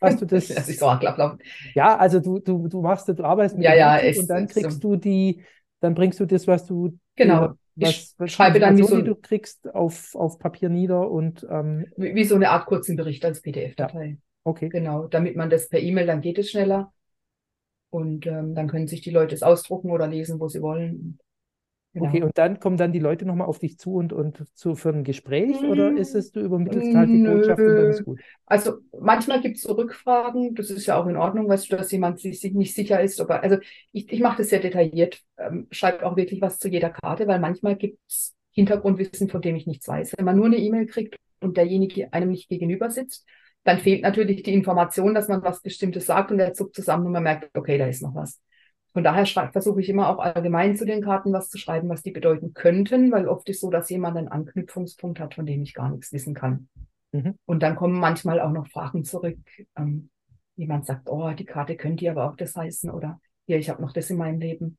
hast 0.00 0.20
du 0.20 0.26
das. 0.26 0.48
Das 0.48 0.68
ist 0.68 0.80
so 0.80 0.86
ablaufen. 0.88 1.38
Ja, 1.74 1.96
also 1.96 2.20
du, 2.20 2.38
du, 2.38 2.68
du 2.68 2.82
machst, 2.82 3.08
du 3.08 3.24
arbeitest 3.24 3.56
mit 3.56 3.66
Ja, 3.66 3.74
dem 3.74 3.78
ja, 3.78 4.18
und 4.18 4.28
dann 4.28 4.46
ist 4.46 4.54
so. 4.54 4.68
kriegst 4.68 4.82
du 4.84 4.96
die, 4.96 5.44
dann 5.80 5.94
bringst 5.94 6.20
du 6.20 6.26
das, 6.26 6.46
was 6.46 6.66
du 6.66 6.98
Genau. 7.16 7.56
Dir- 7.76 7.88
Ich 7.88 7.96
was, 7.98 8.14
was 8.18 8.32
schreibe 8.32 8.58
dann 8.60 8.76
wie 8.78 8.82
so, 8.84 8.96
die 8.96 9.04
du 9.04 9.14
kriegst, 9.14 9.74
auf, 9.74 10.14
auf 10.14 10.38
Papier 10.38 10.68
nieder 10.68 11.10
und 11.10 11.46
ähm, 11.50 11.86
wie, 11.96 12.14
wie 12.14 12.24
so 12.24 12.34
eine 12.34 12.50
Art 12.50 12.66
kurzen 12.66 12.96
Bericht 12.96 13.24
als 13.24 13.42
PDF-Datei. 13.42 14.18
okay. 14.44 14.68
Genau. 14.68 15.06
Damit 15.06 15.36
man 15.36 15.50
das 15.50 15.68
per 15.68 15.80
E-Mail, 15.80 16.06
dann 16.06 16.20
geht 16.20 16.38
es 16.38 16.50
schneller. 16.50 16.92
Und 17.90 18.26
ähm, 18.26 18.54
dann 18.54 18.68
können 18.68 18.88
sich 18.88 19.00
die 19.00 19.10
Leute 19.10 19.34
es 19.34 19.42
ausdrucken 19.42 19.90
oder 19.90 20.06
lesen, 20.06 20.40
wo 20.40 20.48
sie 20.48 20.60
wollen. 20.60 21.18
Genau. 21.96 22.12
Okay, 22.12 22.22
und 22.22 22.36
dann 22.36 22.60
kommen 22.60 22.76
dann 22.76 22.92
die 22.92 22.98
Leute 22.98 23.24
nochmal 23.26 23.46
auf 23.46 23.58
dich 23.58 23.78
zu 23.78 23.94
und, 23.94 24.12
und 24.12 24.44
zu 24.56 24.74
für 24.74 24.90
ein 24.90 25.04
Gespräch 25.04 25.64
oder 25.64 25.94
Mm, 25.94 25.96
ist 25.96 26.14
es, 26.14 26.30
du 26.32 26.40
übermittelst 26.40 26.94
halt 26.94 27.12
die 27.12 27.18
nö. 27.18 27.18
Botschaft 27.18 27.66
und 27.68 27.76
dann 27.76 27.88
ist 27.88 28.04
gut? 28.04 28.20
Also 28.46 28.78
manchmal 29.00 29.40
gibt 29.42 29.56
es 29.56 29.62
so 29.62 29.72
Rückfragen, 29.74 30.54
das 30.54 30.70
ist 30.70 30.86
ja 30.86 30.96
auch 31.00 31.06
in 31.06 31.16
Ordnung, 31.16 31.48
weißt 31.48 31.70
du, 31.72 31.76
dass 31.76 31.92
jemand 31.92 32.20
sich 32.20 32.42
nicht 32.54 32.74
sicher 32.74 33.00
ist. 33.00 33.20
Ob 33.20 33.30
er, 33.30 33.42
also 33.42 33.56
ich, 33.92 34.12
ich 34.12 34.20
mache 34.20 34.38
das 34.38 34.50
sehr 34.50 34.60
detailliert, 34.60 35.20
ähm, 35.38 35.66
schreibe 35.70 36.06
auch 36.06 36.16
wirklich 36.16 36.40
was 36.40 36.58
zu 36.58 36.68
jeder 36.68 36.90
Karte, 36.90 37.26
weil 37.26 37.40
manchmal 37.40 37.76
gibt 37.76 37.98
es 38.08 38.34
Hintergrundwissen, 38.52 39.28
von 39.28 39.42
dem 39.42 39.56
ich 39.56 39.66
nichts 39.66 39.88
weiß. 39.88 40.14
Wenn 40.16 40.24
man 40.24 40.36
nur 40.36 40.46
eine 40.46 40.56
E-Mail 40.58 40.86
kriegt 40.86 41.16
und 41.40 41.56
derjenige 41.56 42.12
einem 42.12 42.30
nicht 42.30 42.48
gegenüber 42.48 42.90
sitzt, 42.90 43.26
dann 43.64 43.80
fehlt 43.80 44.02
natürlich 44.02 44.42
die 44.44 44.54
Information, 44.54 45.14
dass 45.14 45.28
man 45.28 45.42
was 45.42 45.60
Bestimmtes 45.62 46.06
sagt 46.06 46.30
und 46.30 46.38
der 46.38 46.54
zuckt 46.54 46.74
zusammen 46.76 47.06
und 47.06 47.12
man 47.12 47.22
merkt, 47.24 47.50
okay, 47.56 47.78
da 47.78 47.86
ist 47.86 48.02
noch 48.02 48.14
was. 48.14 48.40
Von 48.96 49.04
daher 49.04 49.26
versuche 49.26 49.82
ich 49.82 49.90
immer 49.90 50.08
auch 50.08 50.18
allgemein 50.20 50.74
zu 50.74 50.86
den 50.86 51.02
Karten 51.02 51.30
was 51.30 51.50
zu 51.50 51.58
schreiben, 51.58 51.90
was 51.90 52.02
die 52.02 52.12
bedeuten 52.12 52.54
könnten, 52.54 53.12
weil 53.12 53.28
oft 53.28 53.46
ist 53.50 53.60
so, 53.60 53.68
dass 53.68 53.90
jemand 53.90 54.16
einen 54.16 54.28
Anknüpfungspunkt 54.28 55.20
hat, 55.20 55.34
von 55.34 55.44
dem 55.44 55.62
ich 55.62 55.74
gar 55.74 55.90
nichts 55.90 56.14
wissen 56.14 56.32
kann. 56.32 56.70
Mhm. 57.12 57.34
Und 57.44 57.62
dann 57.62 57.76
kommen 57.76 58.00
manchmal 58.00 58.40
auch 58.40 58.52
noch 58.52 58.68
Fragen 58.68 59.04
zurück. 59.04 59.36
Ähm, 59.76 60.08
jemand 60.56 60.86
sagt, 60.86 61.10
oh, 61.10 61.30
die 61.32 61.44
Karte 61.44 61.76
könnte 61.76 62.06
ja 62.06 62.12
aber 62.12 62.24
auch 62.24 62.36
das 62.36 62.56
heißen 62.56 62.88
oder 62.88 63.20
hier, 63.44 63.58
ich 63.58 63.68
habe 63.68 63.82
noch 63.82 63.92
das 63.92 64.08
in 64.08 64.16
meinem 64.16 64.40
Leben. 64.40 64.78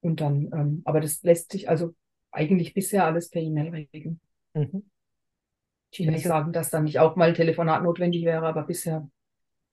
Und 0.00 0.22
dann, 0.22 0.48
ähm, 0.54 0.80
aber 0.86 1.00
das 1.02 1.22
lässt 1.22 1.52
sich 1.52 1.68
also 1.68 1.94
eigentlich 2.32 2.72
bisher 2.72 3.04
alles 3.04 3.28
per 3.28 3.42
E-Mail 3.42 3.68
regeln. 3.92 4.20
Mhm. 4.54 4.88
Ich 5.90 5.98
will 5.98 6.12
nicht 6.12 6.24
Ja, 6.24 6.30
sagen, 6.30 6.54
dass 6.54 6.70
dann 6.70 6.84
nicht 6.84 6.98
auch 6.98 7.14
mal 7.14 7.28
ein 7.28 7.34
Telefonat 7.34 7.82
notwendig 7.82 8.24
wäre, 8.24 8.46
aber 8.46 8.62
bisher 8.62 9.06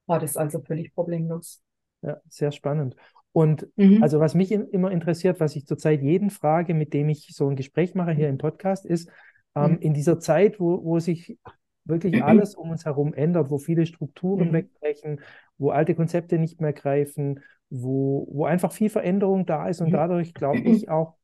war 0.07 0.19
das 0.19 0.35
also 0.35 0.59
völlig 0.59 0.93
problemlos. 0.93 1.61
Ja, 2.01 2.17
sehr 2.27 2.51
spannend. 2.51 2.97
Und 3.37 3.67
Mhm. 3.77 4.01
also 4.01 4.19
was 4.19 4.33
mich 4.35 4.51
im- 4.51 4.67
immer 4.71 4.91
interessiert, 4.91 5.39
was 5.39 5.55
ich 5.55 5.65
zurzeit 5.67 6.01
jeden 6.01 6.29
frage, 6.31 6.73
mit 6.73 6.93
dem 6.93 7.09
ich 7.09 7.27
so 7.35 7.47
ein 7.49 7.55
Gespräch 7.55 7.93
mache 7.95 8.11
hier 8.13 8.29
im 8.29 8.37
Podcast, 8.39 8.85
ist, 8.85 9.09
ähm, 9.55 9.73
Mhm. 9.73 9.81
in 9.81 9.93
dieser 9.93 10.19
Zeit, 10.19 10.59
wo, 10.59 10.83
wo 10.83 10.99
sich 10.99 11.37
wirklich 11.85 12.21
alles 12.23 12.55
um 12.55 12.71
uns 12.71 12.85
herum 12.85 13.13
ändert, 13.13 13.49
wo 13.51 13.57
viele 13.59 13.85
Strukturen 13.85 14.49
Mhm. 14.49 14.53
wegbrechen, 14.53 15.21
wo 15.59 15.69
alte 15.69 15.93
Konzepte 15.95 16.39
nicht 16.39 16.61
mehr 16.61 16.73
greifen, 16.73 17.41
wo, 17.69 18.27
wo 18.31 18.45
einfach 18.45 18.71
viel 18.71 18.89
Veränderung 18.89 19.45
da 19.45 19.67
ist 19.67 19.81
und 19.81 19.89
Mhm. 19.89 19.93
dadurch, 19.93 20.33
glaube 20.33 20.63
ich, 20.69 20.89
auch 20.89 21.16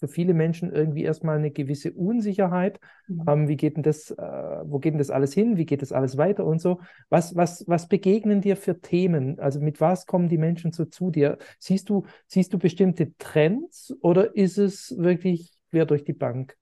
für 0.00 0.08
viele 0.08 0.34
Menschen 0.34 0.72
irgendwie 0.72 1.04
erstmal 1.04 1.38
eine 1.38 1.50
gewisse 1.50 1.92
Unsicherheit. 1.92 2.80
Mhm. 3.06 3.24
Ähm, 3.28 3.48
wie 3.48 3.56
geht 3.56 3.76
denn 3.76 3.82
das, 3.82 4.10
äh, 4.10 4.16
wo 4.16 4.78
geht 4.78 4.94
denn 4.94 4.98
das 4.98 5.10
alles 5.10 5.32
hin? 5.34 5.56
Wie 5.58 5.66
geht 5.66 5.82
das 5.82 5.92
alles 5.92 6.16
weiter 6.16 6.44
und 6.44 6.60
so? 6.60 6.80
Was, 7.10 7.36
was, 7.36 7.64
was 7.68 7.86
begegnen 7.86 8.40
dir 8.40 8.56
für 8.56 8.80
Themen? 8.80 9.38
Also 9.38 9.60
mit 9.60 9.80
was 9.80 10.06
kommen 10.06 10.28
die 10.28 10.38
Menschen 10.38 10.72
so 10.72 10.86
zu 10.86 11.10
dir? 11.10 11.38
Siehst 11.58 11.90
du, 11.90 12.06
siehst 12.26 12.52
du 12.52 12.58
bestimmte 12.58 13.16
Trends 13.18 13.94
oder 14.00 14.34
ist 14.34 14.58
es 14.58 14.96
wirklich 14.98 15.52
quer 15.70 15.84
durch 15.84 16.02
die 16.02 16.14
Bank? 16.14 16.56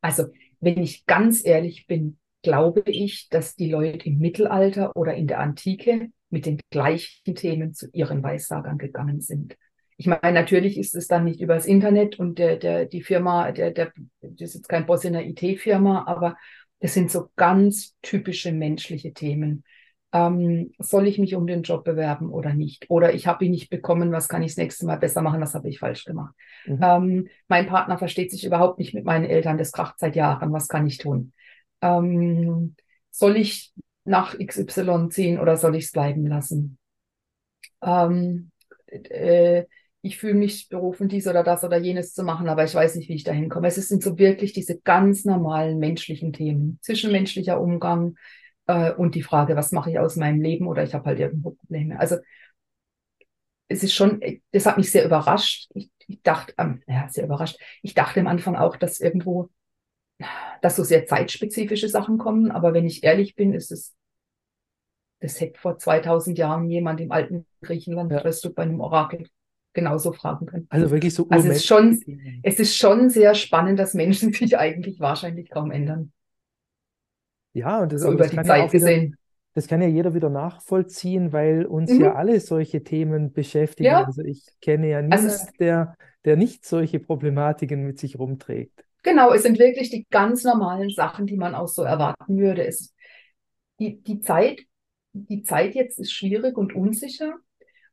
Also, 0.00 0.26
wenn 0.60 0.78
ich 0.82 1.06
ganz 1.06 1.44
ehrlich 1.44 1.86
bin, 1.86 2.18
glaube 2.42 2.82
ich, 2.86 3.28
dass 3.30 3.56
die 3.56 3.70
Leute 3.70 4.08
im 4.08 4.18
Mittelalter 4.18 4.94
oder 4.94 5.14
in 5.14 5.26
der 5.26 5.40
Antike 5.40 6.10
mit 6.30 6.46
den 6.46 6.60
gleichen 6.70 7.34
Themen 7.34 7.72
zu 7.74 7.88
ihren 7.92 8.22
Weissagern 8.22 8.78
gegangen 8.78 9.20
sind. 9.20 9.56
Ich 9.98 10.06
meine, 10.06 10.32
natürlich 10.32 10.78
ist 10.78 10.94
es 10.94 11.08
dann 11.08 11.24
nicht 11.24 11.40
übers 11.40 11.66
Internet 11.66 12.20
und 12.20 12.38
der, 12.38 12.56
der, 12.56 12.86
die 12.86 13.02
Firma, 13.02 13.50
der, 13.50 13.72
der, 13.72 13.92
das 14.20 14.50
ist 14.50 14.54
jetzt 14.54 14.68
kein 14.68 14.86
Boss 14.86 15.04
in 15.04 15.12
der 15.12 15.26
IT-Firma, 15.26 16.04
aber 16.06 16.36
das 16.78 16.94
sind 16.94 17.10
so 17.10 17.30
ganz 17.34 17.96
typische 18.00 18.52
menschliche 18.52 19.12
Themen. 19.12 19.64
Ähm, 20.12 20.70
soll 20.78 21.08
ich 21.08 21.18
mich 21.18 21.34
um 21.34 21.48
den 21.48 21.64
Job 21.64 21.84
bewerben 21.84 22.30
oder 22.30 22.54
nicht? 22.54 22.88
Oder 22.88 23.12
ich 23.12 23.26
habe 23.26 23.44
ihn 23.44 23.50
nicht 23.50 23.70
bekommen, 23.70 24.12
was 24.12 24.28
kann 24.28 24.40
ich 24.42 24.52
das 24.52 24.58
nächste 24.58 24.86
Mal 24.86 24.98
besser 24.98 25.20
machen? 25.20 25.40
Was 25.40 25.54
habe 25.54 25.68
ich 25.68 25.80
falsch 25.80 26.04
gemacht? 26.04 26.32
Mhm. 26.64 26.78
Ähm, 26.80 27.28
mein 27.48 27.66
Partner 27.66 27.98
versteht 27.98 28.30
sich 28.30 28.44
überhaupt 28.46 28.78
nicht 28.78 28.94
mit 28.94 29.04
meinen 29.04 29.24
Eltern, 29.24 29.58
das 29.58 29.72
kracht 29.72 29.98
seit 29.98 30.14
Jahren, 30.14 30.52
was 30.52 30.68
kann 30.68 30.86
ich 30.86 30.98
tun? 30.98 31.32
Ähm, 31.82 32.76
soll 33.10 33.36
ich 33.36 33.72
nach 34.04 34.38
XY 34.38 35.10
ziehen 35.10 35.40
oder 35.40 35.56
soll 35.56 35.74
ich 35.74 35.86
es 35.86 35.92
bleiben 35.92 36.24
lassen? 36.24 36.78
Ähm, 37.82 38.52
äh, 38.86 39.64
ich 40.02 40.18
fühle 40.18 40.34
mich 40.34 40.68
berufen, 40.68 41.08
dies 41.08 41.26
oder 41.26 41.42
das 41.42 41.64
oder 41.64 41.78
jenes 41.78 42.14
zu 42.14 42.22
machen, 42.22 42.48
aber 42.48 42.64
ich 42.64 42.74
weiß 42.74 42.94
nicht, 42.96 43.08
wie 43.08 43.14
ich 43.14 43.24
dahin 43.24 43.48
komme. 43.48 43.68
Es 43.68 43.74
sind 43.76 44.02
so 44.02 44.18
wirklich 44.18 44.52
diese 44.52 44.78
ganz 44.78 45.24
normalen 45.24 45.78
menschlichen 45.78 46.32
Themen, 46.32 46.78
zwischenmenschlicher 46.82 47.60
Umgang, 47.60 48.16
äh, 48.68 48.92
und 48.92 49.16
die 49.16 49.22
Frage, 49.22 49.56
was 49.56 49.72
mache 49.72 49.90
ich 49.90 49.98
aus 49.98 50.16
meinem 50.16 50.40
Leben 50.40 50.68
oder 50.68 50.84
ich 50.84 50.94
habe 50.94 51.06
halt 51.06 51.18
irgendwo 51.18 51.50
Probleme. 51.52 51.98
Also 51.98 52.18
es 53.68 53.82
ist 53.82 53.94
schon, 53.94 54.20
das 54.52 54.66
hat 54.66 54.78
mich 54.78 54.90
sehr 54.90 55.04
überrascht. 55.04 55.70
Ich, 55.74 55.90
ich 56.06 56.22
dachte, 56.22 56.54
ähm, 56.58 56.82
ja, 56.86 57.08
sehr 57.08 57.24
überrascht. 57.24 57.58
Ich 57.82 57.94
dachte 57.94 58.20
am 58.20 58.26
Anfang 58.26 58.56
auch, 58.56 58.76
dass 58.76 59.00
irgendwo, 59.00 59.50
dass 60.62 60.76
so 60.76 60.84
sehr 60.84 61.06
zeitspezifische 61.06 61.88
Sachen 61.88 62.18
kommen, 62.18 62.50
aber 62.50 62.72
wenn 62.72 62.86
ich 62.86 63.04
ehrlich 63.04 63.34
bin, 63.34 63.54
ist 63.54 63.72
es, 63.72 63.94
das 65.20 65.40
hätte 65.40 65.58
vor 65.58 65.78
2000 65.78 66.38
Jahren 66.38 66.70
jemand 66.70 67.00
im 67.00 67.10
alten 67.12 67.46
Griechenland, 67.60 68.12
weißt 68.12 68.44
du, 68.44 68.52
bei 68.52 68.62
einem 68.62 68.80
Orakel 68.80 69.28
genauso 69.78 70.12
fragen 70.12 70.46
können. 70.46 70.66
Also 70.70 70.90
wirklich 70.90 71.14
so 71.14 71.28
Also 71.30 71.48
es 71.48 71.58
ist 71.58 71.66
schon, 71.66 72.00
es 72.42 72.58
ist 72.58 72.76
schon 72.76 73.10
sehr 73.10 73.34
spannend, 73.34 73.78
dass 73.78 73.94
Menschen 73.94 74.32
sich 74.34 74.58
eigentlich 74.58 75.00
wahrscheinlich 75.00 75.50
kaum 75.50 75.70
ändern. 75.70 76.12
Ja, 77.52 77.80
und 77.80 77.92
das, 77.92 78.02
so 78.02 78.12
über 78.12 78.24
das 78.24 78.30
die 78.30 78.36
Zeit 78.36 78.48
ja 78.48 78.66
gesehen. 78.66 79.02
Wieder, 79.08 79.16
das 79.54 79.66
kann 79.66 79.82
ja 79.82 79.88
jeder 79.88 80.14
wieder 80.14 80.30
nachvollziehen, 80.30 81.32
weil 81.32 81.66
uns 81.66 81.92
mhm. 81.92 82.00
ja 82.00 82.14
alle 82.14 82.38
solche 82.40 82.84
Themen 82.84 83.32
beschäftigen. 83.32 83.90
Ja. 83.90 84.04
Also 84.04 84.22
ich 84.22 84.46
kenne 84.60 84.88
ja 84.88 85.02
niemanden, 85.02 85.26
also 85.26 85.46
der, 85.58 85.96
der 86.24 86.36
nicht 86.36 86.64
solche 86.64 87.00
Problematiken 87.00 87.84
mit 87.84 87.98
sich 87.98 88.18
rumträgt. 88.18 88.84
Genau, 89.02 89.32
es 89.32 89.42
sind 89.42 89.58
wirklich 89.58 89.90
die 89.90 90.06
ganz 90.10 90.44
normalen 90.44 90.90
Sachen, 90.90 91.26
die 91.26 91.36
man 91.36 91.54
auch 91.54 91.68
so 91.68 91.82
erwarten 91.82 92.38
würde. 92.38 92.66
Es, 92.66 92.94
die, 93.78 94.02
die, 94.02 94.20
Zeit, 94.20 94.60
die 95.12 95.42
Zeit 95.42 95.74
jetzt 95.74 95.98
ist 95.98 96.12
schwierig 96.12 96.56
und 96.56 96.74
unsicher. 96.74 97.34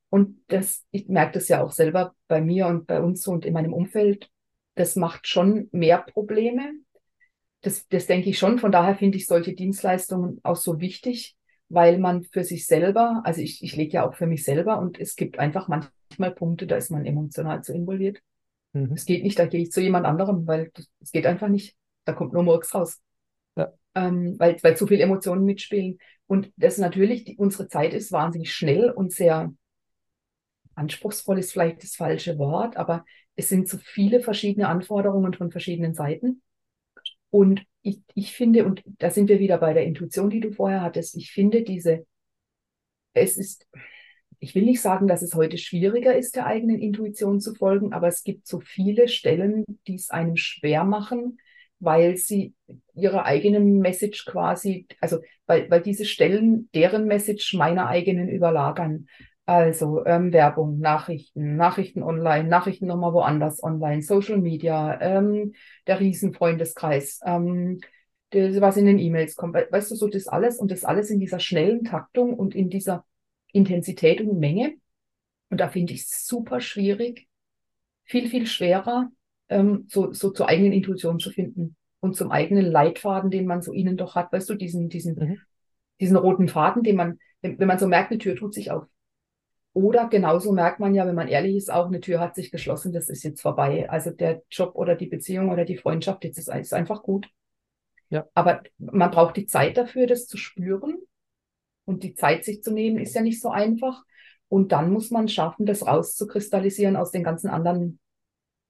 Und 0.09 0.41
das, 0.47 0.85
ich 0.91 1.07
merke 1.07 1.33
das 1.33 1.47
ja 1.47 1.63
auch 1.63 1.71
selber 1.71 2.13
bei 2.27 2.41
mir 2.41 2.67
und 2.67 2.87
bei 2.87 3.01
uns 3.01 3.27
und 3.27 3.45
in 3.45 3.53
meinem 3.53 3.73
Umfeld. 3.73 4.29
Das 4.75 4.95
macht 4.95 5.27
schon 5.27 5.69
mehr 5.71 5.99
Probleme 5.99 6.73
das, 7.65 7.87
das 7.87 8.05
denke 8.05 8.29
ich 8.29 8.37
schon. 8.37 8.59
Von 8.59 8.71
daher 8.71 8.95
finde 8.95 9.17
ich 9.17 9.25
solche 9.25 9.53
Dienstleistungen 9.53 10.39
auch 10.43 10.55
so 10.55 10.79
wichtig, 10.79 11.35
weil 11.67 11.97
man 11.97 12.23
für 12.23 12.43
sich 12.43 12.67
selber, 12.67 13.21
also 13.25 13.41
ich, 13.41 13.63
ich 13.63 13.75
lege 13.75 13.93
ja 13.93 14.07
auch 14.07 14.15
für 14.15 14.27
mich 14.27 14.43
selber 14.43 14.79
und 14.79 14.99
es 14.99 15.15
gibt 15.15 15.39
einfach 15.39 15.67
manchmal 15.67 16.31
Punkte, 16.31 16.67
da 16.67 16.75
ist 16.75 16.91
man 16.91 17.05
emotional 17.05 17.63
zu 17.63 17.73
involviert. 17.73 18.19
Mhm. 18.73 18.93
Es 18.93 19.05
geht 19.05 19.23
nicht, 19.23 19.39
da 19.39 19.47
gehe 19.47 19.61
ich 19.61 19.71
zu 19.71 19.81
jemand 19.81 20.05
anderem, 20.05 20.45
weil 20.45 20.71
es 21.01 21.11
geht 21.11 21.25
einfach 21.25 21.47
nicht. 21.47 21.75
Da 22.05 22.13
kommt 22.13 22.33
nur 22.33 22.43
Murks 22.43 22.73
raus. 22.75 23.01
Ja. 23.55 23.73
Ähm, 23.95 24.35
weil, 24.37 24.57
weil 24.61 24.77
zu 24.77 24.85
viele 24.85 25.01
Emotionen 25.01 25.43
mitspielen. 25.43 25.97
Und 26.27 26.51
das 26.57 26.77
natürlich, 26.77 27.23
die, 27.23 27.37
unsere 27.37 27.67
Zeit 27.67 27.93
ist 27.93 28.11
wahnsinnig 28.11 28.53
schnell 28.53 28.91
und 28.91 29.11
sehr 29.11 29.51
anspruchsvoll 30.75 31.39
ist 31.39 31.51
vielleicht 31.51 31.83
das 31.83 31.95
falsche 31.95 32.38
Wort, 32.38 32.77
aber 32.77 33.05
es 33.35 33.49
sind 33.49 33.67
so 33.67 33.77
viele 33.77 34.21
verschiedene 34.21 34.67
Anforderungen 34.67 35.33
von 35.33 35.51
verschiedenen 35.51 35.93
Seiten. 35.93 36.41
Und 37.29 37.63
ich, 37.81 38.01
ich 38.13 38.33
finde, 38.33 38.65
und 38.65 38.81
da 38.85 39.09
sind 39.09 39.27
wir 39.27 39.39
wieder 39.39 39.57
bei 39.57 39.73
der 39.73 39.83
Intuition, 39.83 40.29
die 40.29 40.39
du 40.39 40.51
vorher 40.51 40.81
hattest, 40.81 41.15
ich 41.17 41.31
finde 41.31 41.63
diese, 41.63 42.05
es 43.13 43.38
ist, 43.38 43.67
ich 44.39 44.55
will 44.55 44.63
nicht 44.63 44.81
sagen, 44.81 45.07
dass 45.07 45.21
es 45.21 45.35
heute 45.35 45.57
schwieriger 45.57 46.15
ist, 46.15 46.35
der 46.35 46.45
eigenen 46.45 46.79
Intuition 46.79 47.39
zu 47.39 47.53
folgen, 47.53 47.93
aber 47.93 48.07
es 48.07 48.23
gibt 48.23 48.47
so 48.47 48.59
viele 48.59 49.07
Stellen, 49.07 49.65
die 49.88 49.95
es 49.95 50.09
einem 50.09 50.38
schwer 50.38 50.83
machen, 50.83 51.38
weil 51.79 52.17
sie 52.17 52.53
ihre 52.93 53.25
eigene 53.25 53.59
Message 53.59 54.25
quasi, 54.25 54.88
also 55.01 55.19
weil, 55.45 55.69
weil 55.69 55.81
diese 55.81 56.05
Stellen 56.05 56.69
deren 56.73 57.05
Message 57.05 57.53
meiner 57.53 57.88
eigenen 57.88 58.29
überlagern. 58.29 59.07
Also 59.47 60.03
ähm, 60.05 60.34
Werbung, 60.34 60.79
Nachrichten, 60.79 61.55
Nachrichten 61.55 62.01
online, 62.01 62.49
Nachrichten 62.49 62.88
nochmal 62.88 63.13
woanders 63.13 63.62
online, 63.62 64.01
Social 64.01 64.39
Media, 64.39 64.99
ähm, 64.99 65.53
der 65.86 65.99
Riesenfreundeskreis, 65.99 67.19
ähm, 67.23 67.79
das, 68.31 68.60
was 68.60 68.77
in 68.77 68.88
den 68.88 68.97
E-Mails 68.97 69.36
kommt. 69.36 69.55
Weißt 69.55 69.91
du, 69.91 69.95
so 69.95 70.08
das 70.08 70.27
alles 70.27 70.58
und 70.58 70.71
das 70.71 70.84
alles 70.84 71.12
in 71.12 71.19
dieser 71.19 71.39
schnellen 71.39 71.84
Taktung 71.84 72.34
und 72.34 72.55
in 72.55 72.71
dieser 72.71 73.05
Intensität 73.51 74.19
und 74.19 74.39
Menge. 74.39 74.73
Und 75.51 75.60
da 75.60 75.69
finde 75.69 75.93
ich 75.93 76.01
es 76.01 76.25
super 76.25 76.60
schwierig, 76.60 77.27
viel, 78.03 78.27
viel 78.27 78.47
schwerer, 78.47 79.12
ähm, 79.49 79.86
so, 79.88 80.12
so 80.12 80.31
zur 80.31 80.49
eigenen 80.49 80.73
Intuition 80.73 81.19
zu 81.19 81.29
finden 81.29 81.75
und 81.99 82.15
zum 82.15 82.31
eigenen 82.31 82.65
Leitfaden, 82.65 83.29
den 83.29 83.45
man 83.45 83.62
so 83.62 83.73
innen 83.73 83.95
doch 83.95 84.15
hat. 84.15 84.34
Weißt 84.34 84.49
du, 84.49 84.55
diesen, 84.55 84.89
diesen, 84.89 85.15
mhm. 85.15 85.38
diesen 85.99 86.17
roten 86.17 86.47
Faden, 86.47 86.81
den 86.81 86.95
man, 86.95 87.19
wenn, 87.41 87.60
wenn 87.60 87.67
man 87.67 87.77
so 87.77 87.88
merkt, 87.88 88.10
eine 88.10 88.17
Tür 88.17 88.36
tut 88.36 88.55
sich 88.55 88.71
auf 88.71 88.88
oder 89.75 90.07
genauso 90.07 90.53
merkt 90.53 90.79
man 90.79 90.95
ja, 90.95 91.05
wenn 91.05 91.15
man 91.15 91.27
ehrlich 91.27 91.57
ist, 91.57 91.69
auch 91.69 91.88
eine 91.88 91.99
Tür 91.99 92.21
hat 92.21 92.33
sich 92.33 92.49
geschlossen, 92.49 92.93
das 92.93 93.09
ist 93.09 93.23
jetzt 93.23 93.41
vorbei. 93.41 93.89
Also 93.89 94.09
der 94.09 94.41
Job 94.49 94.73
oder 94.75 94.95
die 94.95 95.07
Beziehung 95.07 95.49
oder 95.49 95.65
die 95.65 95.75
Freundschaft, 95.75 96.23
jetzt 96.23 96.38
ist, 96.38 96.47
ist 96.47 96.73
einfach 96.73 97.03
gut. 97.03 97.27
Ja. 98.09 98.25
Aber 98.33 98.63
man 98.77 99.11
braucht 99.11 99.35
die 99.35 99.47
Zeit 99.47 99.75
dafür, 99.75 100.07
das 100.07 100.27
zu 100.27 100.38
spüren. 100.38 100.99
Und 101.83 102.03
die 102.03 102.13
Zeit 102.13 102.45
sich 102.45 102.63
zu 102.63 102.71
nehmen, 102.71 102.99
ist 102.99 103.15
ja 103.15 103.21
nicht 103.21 103.41
so 103.41 103.49
einfach. 103.49 104.03
Und 104.47 104.71
dann 104.71 104.91
muss 104.91 105.11
man 105.11 105.27
schaffen, 105.27 105.65
das 105.65 105.85
rauszukristallisieren 105.85 106.95
aus 106.95 107.11
den 107.11 107.23
ganzen 107.23 107.49
anderen 107.49 107.99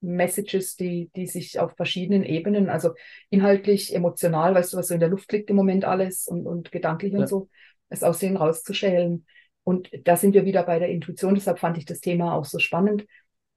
Messages, 0.02 0.76
die, 0.76 1.12
die 1.16 1.28
sich 1.28 1.60
auf 1.60 1.76
verschiedenen 1.76 2.24
Ebenen, 2.24 2.68
also 2.68 2.96
inhaltlich, 3.30 3.94
emotional, 3.94 4.56
weißt 4.56 4.74
du, 4.74 4.78
was 4.78 4.88
so 4.88 4.96
in 4.96 5.00
der 5.00 5.10
Luft 5.10 5.32
liegt 5.32 5.52
im 5.52 5.56
Moment 5.56 5.86
alles 5.86 6.28
und, 6.28 6.48
und 6.48 6.72
gedanklich 6.72 7.14
ja. 7.14 7.20
und 7.20 7.30
so, 7.30 7.48
es 7.90 8.02
aus 8.02 8.18
denen 8.18 8.38
rauszuschälen. 8.38 9.28
Und 9.66 9.90
da 10.04 10.16
sind 10.16 10.36
wir 10.36 10.46
wieder 10.46 10.64
bei 10.64 10.78
der 10.78 10.90
Intuition, 10.90 11.34
deshalb 11.34 11.58
fand 11.60 11.78
ich 11.80 11.86
das 11.86 12.00
Thema 12.00 12.36
auch 12.36 12.46
so 12.46 12.60
spannend. 12.60 13.06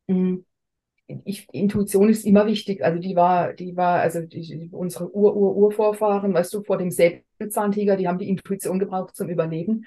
Mm, 0.07 0.39
ich, 1.07 1.47
Intuition 1.53 2.09
ist 2.09 2.25
immer 2.25 2.47
wichtig. 2.47 2.83
Also 2.83 2.99
die 2.99 3.15
war, 3.15 3.53
die 3.53 3.77
war, 3.77 4.01
also 4.01 4.23
die, 4.23 4.71
unsere 4.73 5.15
Ur-Ur-Urvorfahren, 5.15 6.33
weißt 6.33 6.55
du, 6.55 6.63
vor 6.63 6.79
dem 6.79 6.91
Säbelzahntiger, 6.91 7.97
die 7.97 8.09
haben 8.09 8.19
die 8.19 8.29
Intuition 8.31 8.79
gebraucht 8.79 9.17
zum 9.17 9.29
Überleben. 9.29 9.85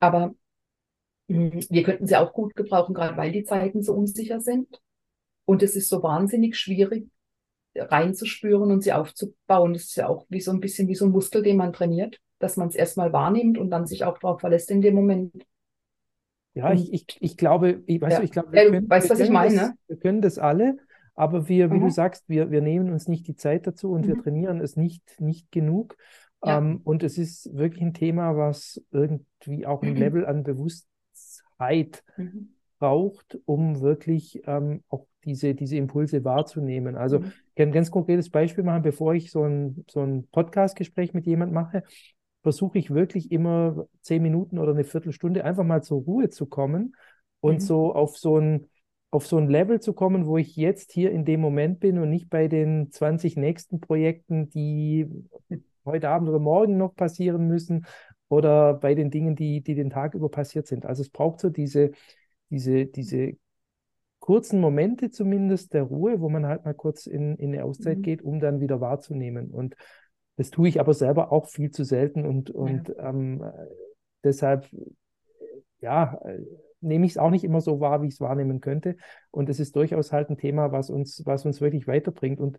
Aber 0.00 0.34
mm, 1.28 1.60
wir 1.70 1.82
könnten 1.84 2.08
sie 2.08 2.16
auch 2.16 2.32
gut 2.32 2.56
gebrauchen, 2.56 2.94
gerade 2.94 3.16
weil 3.16 3.30
die 3.30 3.44
Zeiten 3.44 3.82
so 3.82 3.94
unsicher 3.94 4.40
sind. 4.40 4.80
Und 5.44 5.62
es 5.62 5.76
ist 5.76 5.88
so 5.88 6.02
wahnsinnig 6.02 6.56
schwierig, 6.58 7.08
reinzuspüren 7.76 8.72
und 8.72 8.82
sie 8.82 8.92
aufzubauen. 8.92 9.74
Das 9.74 9.84
ist 9.84 9.96
ja 9.96 10.08
auch 10.08 10.26
wie 10.30 10.40
so 10.40 10.50
ein 10.50 10.60
bisschen 10.60 10.88
wie 10.88 10.96
so 10.96 11.04
ein 11.06 11.12
Muskel, 11.12 11.42
den 11.44 11.58
man 11.58 11.72
trainiert 11.72 12.20
dass 12.44 12.58
man 12.58 12.68
es 12.68 12.74
erstmal 12.74 13.12
wahrnimmt 13.12 13.56
und 13.56 13.70
dann 13.70 13.86
sich 13.86 14.04
auch 14.04 14.18
darauf 14.18 14.40
verlässt 14.40 14.70
in 14.70 14.82
dem 14.82 14.94
Moment. 14.94 15.46
Ja, 16.52 16.72
ich, 16.72 16.92
ich, 16.92 17.06
ich 17.20 17.36
glaube, 17.36 17.82
ich, 17.86 18.00
weißt 18.00 18.12
ja. 18.12 18.18
du, 18.18 18.24
ich 18.24 18.30
glaube, 18.30 18.52
wir, 18.52 18.62
ja, 18.62 18.70
können, 18.70 18.88
weißt, 18.88 19.08
wir, 19.08 19.16
können 19.16 19.32
das, 19.34 19.54
ne? 19.54 19.74
wir 19.88 19.96
können 19.96 20.22
das 20.22 20.38
alle, 20.38 20.76
aber 21.14 21.48
wir, 21.48 21.70
wie 21.70 21.78
mhm. 21.78 21.86
du 21.86 21.90
sagst, 21.90 22.28
wir, 22.28 22.50
wir 22.50 22.60
nehmen 22.60 22.92
uns 22.92 23.08
nicht 23.08 23.26
die 23.26 23.34
Zeit 23.34 23.66
dazu 23.66 23.90
und 23.90 24.02
mhm. 24.02 24.08
wir 24.08 24.22
trainieren 24.22 24.60
es 24.60 24.76
nicht, 24.76 25.20
nicht 25.20 25.50
genug. 25.50 25.96
Ja. 26.44 26.58
Ähm, 26.58 26.82
und 26.84 27.02
es 27.02 27.16
ist 27.16 27.56
wirklich 27.56 27.82
ein 27.82 27.94
Thema, 27.94 28.36
was 28.36 28.80
irgendwie 28.92 29.66
auch 29.66 29.82
ein 29.82 29.94
mhm. 29.94 29.98
Level 29.98 30.26
an 30.26 30.44
Bewusstheit 30.44 32.04
mhm. 32.16 32.50
braucht, 32.78 33.38
um 33.46 33.80
wirklich 33.80 34.42
ähm, 34.46 34.84
auch 34.90 35.06
diese, 35.24 35.54
diese 35.54 35.76
Impulse 35.76 36.22
wahrzunehmen. 36.24 36.94
Also 36.94 37.20
mhm. 37.20 37.32
ich 37.48 37.54
kann 37.56 37.68
ein 37.70 37.72
ganz 37.72 37.90
konkretes 37.90 38.28
Beispiel 38.28 38.62
machen, 38.64 38.82
bevor 38.82 39.14
ich 39.14 39.30
so 39.30 39.44
ein, 39.44 39.84
so 39.90 40.02
ein 40.02 40.28
Podcast-Gespräch 40.30 41.14
mit 41.14 41.26
jemandem 41.26 41.54
mache 41.54 41.82
versuche 42.44 42.78
ich 42.78 42.92
wirklich 42.92 43.32
immer 43.32 43.88
zehn 44.02 44.22
Minuten 44.22 44.58
oder 44.58 44.72
eine 44.72 44.84
Viertelstunde 44.84 45.44
einfach 45.44 45.64
mal 45.64 45.82
zur 45.82 46.02
Ruhe 46.02 46.28
zu 46.28 46.46
kommen 46.46 46.94
und 47.40 47.54
mhm. 47.54 47.60
so 47.60 47.94
auf 47.94 48.16
so 48.16 48.38
ein 48.38 48.68
auf 49.10 49.26
so 49.26 49.38
ein 49.38 49.48
Level 49.48 49.80
zu 49.80 49.92
kommen, 49.92 50.26
wo 50.26 50.38
ich 50.38 50.56
jetzt 50.56 50.90
hier 50.90 51.12
in 51.12 51.24
dem 51.24 51.40
Moment 51.40 51.78
bin 51.78 51.98
und 51.98 52.10
nicht 52.10 52.28
bei 52.28 52.48
den 52.48 52.90
20 52.90 53.36
nächsten 53.36 53.80
Projekten, 53.80 54.50
die 54.50 55.08
heute 55.84 56.08
Abend 56.08 56.28
oder 56.28 56.40
morgen 56.40 56.76
noch 56.76 56.96
passieren 56.96 57.46
müssen 57.46 57.86
oder 58.28 58.74
bei 58.74 58.96
den 58.96 59.12
Dingen, 59.12 59.36
die, 59.36 59.62
die 59.62 59.76
den 59.76 59.90
Tag 59.90 60.14
über 60.14 60.28
passiert 60.30 60.66
sind. 60.66 60.84
Also 60.84 61.02
es 61.02 61.10
braucht 61.10 61.38
so 61.38 61.48
diese, 61.48 61.92
diese, 62.50 62.86
diese 62.86 63.36
kurzen 64.18 64.60
Momente 64.60 65.10
zumindest 65.10 65.74
der 65.74 65.84
Ruhe, 65.84 66.20
wo 66.20 66.28
man 66.28 66.46
halt 66.46 66.64
mal 66.64 66.74
kurz 66.74 67.06
in, 67.06 67.36
in 67.36 67.54
eine 67.54 67.64
Auszeit 67.64 67.98
mhm. 67.98 68.02
geht, 68.02 68.22
um 68.22 68.40
dann 68.40 68.58
wieder 68.60 68.80
wahrzunehmen. 68.80 69.52
Und 69.52 69.76
das 70.36 70.50
tue 70.50 70.68
ich 70.68 70.80
aber 70.80 70.94
selber 70.94 71.32
auch 71.32 71.48
viel 71.48 71.70
zu 71.70 71.84
selten 71.84 72.26
und, 72.26 72.50
und 72.50 72.88
ja. 72.88 73.10
ähm, 73.10 73.44
deshalb, 74.24 74.68
ja, 75.80 76.18
nehme 76.84 77.06
ich 77.06 77.12
es 77.12 77.18
auch 77.18 77.30
nicht 77.30 77.44
immer 77.44 77.60
so 77.60 77.80
wahr, 77.80 78.02
wie 78.02 78.08
ich 78.08 78.14
es 78.14 78.20
wahrnehmen 78.20 78.60
könnte. 78.60 78.96
Und 79.30 79.48
es 79.48 79.58
ist 79.58 79.74
durchaus 79.74 80.12
halt 80.12 80.30
ein 80.30 80.36
Thema, 80.36 80.70
was 80.70 80.90
uns, 80.90 81.22
was 81.24 81.44
uns 81.44 81.60
wirklich 81.60 81.86
weiterbringt. 81.86 82.40
Und 82.40 82.58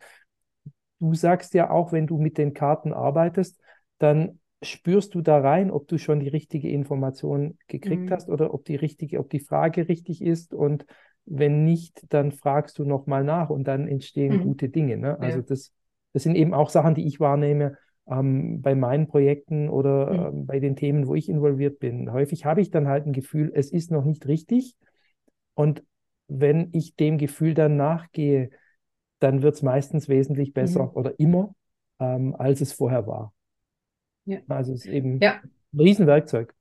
du 0.99 1.13
sagst 1.13 1.53
ja 1.53 1.69
auch, 1.69 1.91
wenn 1.91 2.07
du 2.07 2.17
mit 2.17 2.37
den 2.37 2.53
Karten 2.53 2.91
arbeitest, 2.93 3.59
dann 3.99 4.39
spürst 4.61 5.13
du 5.13 5.21
da 5.21 5.39
rein, 5.39 5.69
ob 5.69 5.87
du 5.87 5.97
schon 5.97 6.19
die 6.19 6.27
richtige 6.27 6.69
Information 6.69 7.57
gekriegt 7.67 8.03
mhm. 8.03 8.11
hast 8.11 8.29
oder 8.29 8.53
ob 8.53 8.65
die 8.65 8.75
richtige, 8.75 9.19
ob 9.19 9.29
die 9.29 9.39
Frage 9.39 9.87
richtig 9.87 10.21
ist. 10.21 10.53
Und 10.53 10.85
wenn 11.25 11.63
nicht, 11.63 12.01
dann 12.09 12.31
fragst 12.31 12.79
du 12.79 12.85
nochmal 12.85 13.23
nach 13.23 13.49
und 13.49 13.65
dann 13.65 13.87
entstehen 13.87 14.37
mhm. 14.37 14.43
gute 14.43 14.69
Dinge. 14.69 14.97
Ne? 14.97 15.19
Also 15.19 15.39
ja. 15.39 15.45
das, 15.47 15.71
das 16.15 16.23
sind 16.23 16.37
eben 16.37 16.53
auch 16.53 16.69
Sachen, 16.69 16.95
die 16.95 17.05
ich 17.05 17.19
wahrnehme 17.19 17.77
ähm, 18.07 18.61
bei 18.61 18.73
meinen 18.73 19.05
Projekten 19.05 19.67
oder 19.67 20.13
mhm. 20.13 20.37
ähm, 20.39 20.45
bei 20.45 20.61
den 20.61 20.77
Themen, 20.77 21.07
wo 21.07 21.13
ich 21.13 21.27
involviert 21.27 21.77
bin. 21.79 22.09
Häufig 22.09 22.45
habe 22.45 22.61
ich 22.61 22.71
dann 22.71 22.87
halt 22.87 23.05
ein 23.05 23.11
Gefühl, 23.11 23.51
es 23.53 23.69
ist 23.69 23.91
noch 23.91 24.05
nicht 24.05 24.25
richtig. 24.25 24.77
Und 25.55 25.83
wenn 26.29 26.69
ich 26.71 26.95
dem 26.95 27.17
Gefühl 27.17 27.53
dann 27.53 27.75
nachgehe, 27.75 28.49
dann 29.19 29.41
wird 29.41 29.55
es 29.55 29.61
meistens 29.61 30.07
wesentlich 30.07 30.53
besser 30.53 30.83
mhm. 30.83 30.91
oder 30.93 31.19
immer, 31.19 31.53
ähm, 31.99 32.33
als 32.33 32.61
es 32.61 32.71
vorher 32.71 33.05
war. 33.07 33.33
Ja. 34.23 34.39
Also 34.47 34.71
es 34.71 34.85
ist 34.85 34.93
eben 34.93 35.19
ja. 35.19 35.41
ein 35.73 35.79
Riesenwerkzeug. 35.79 36.55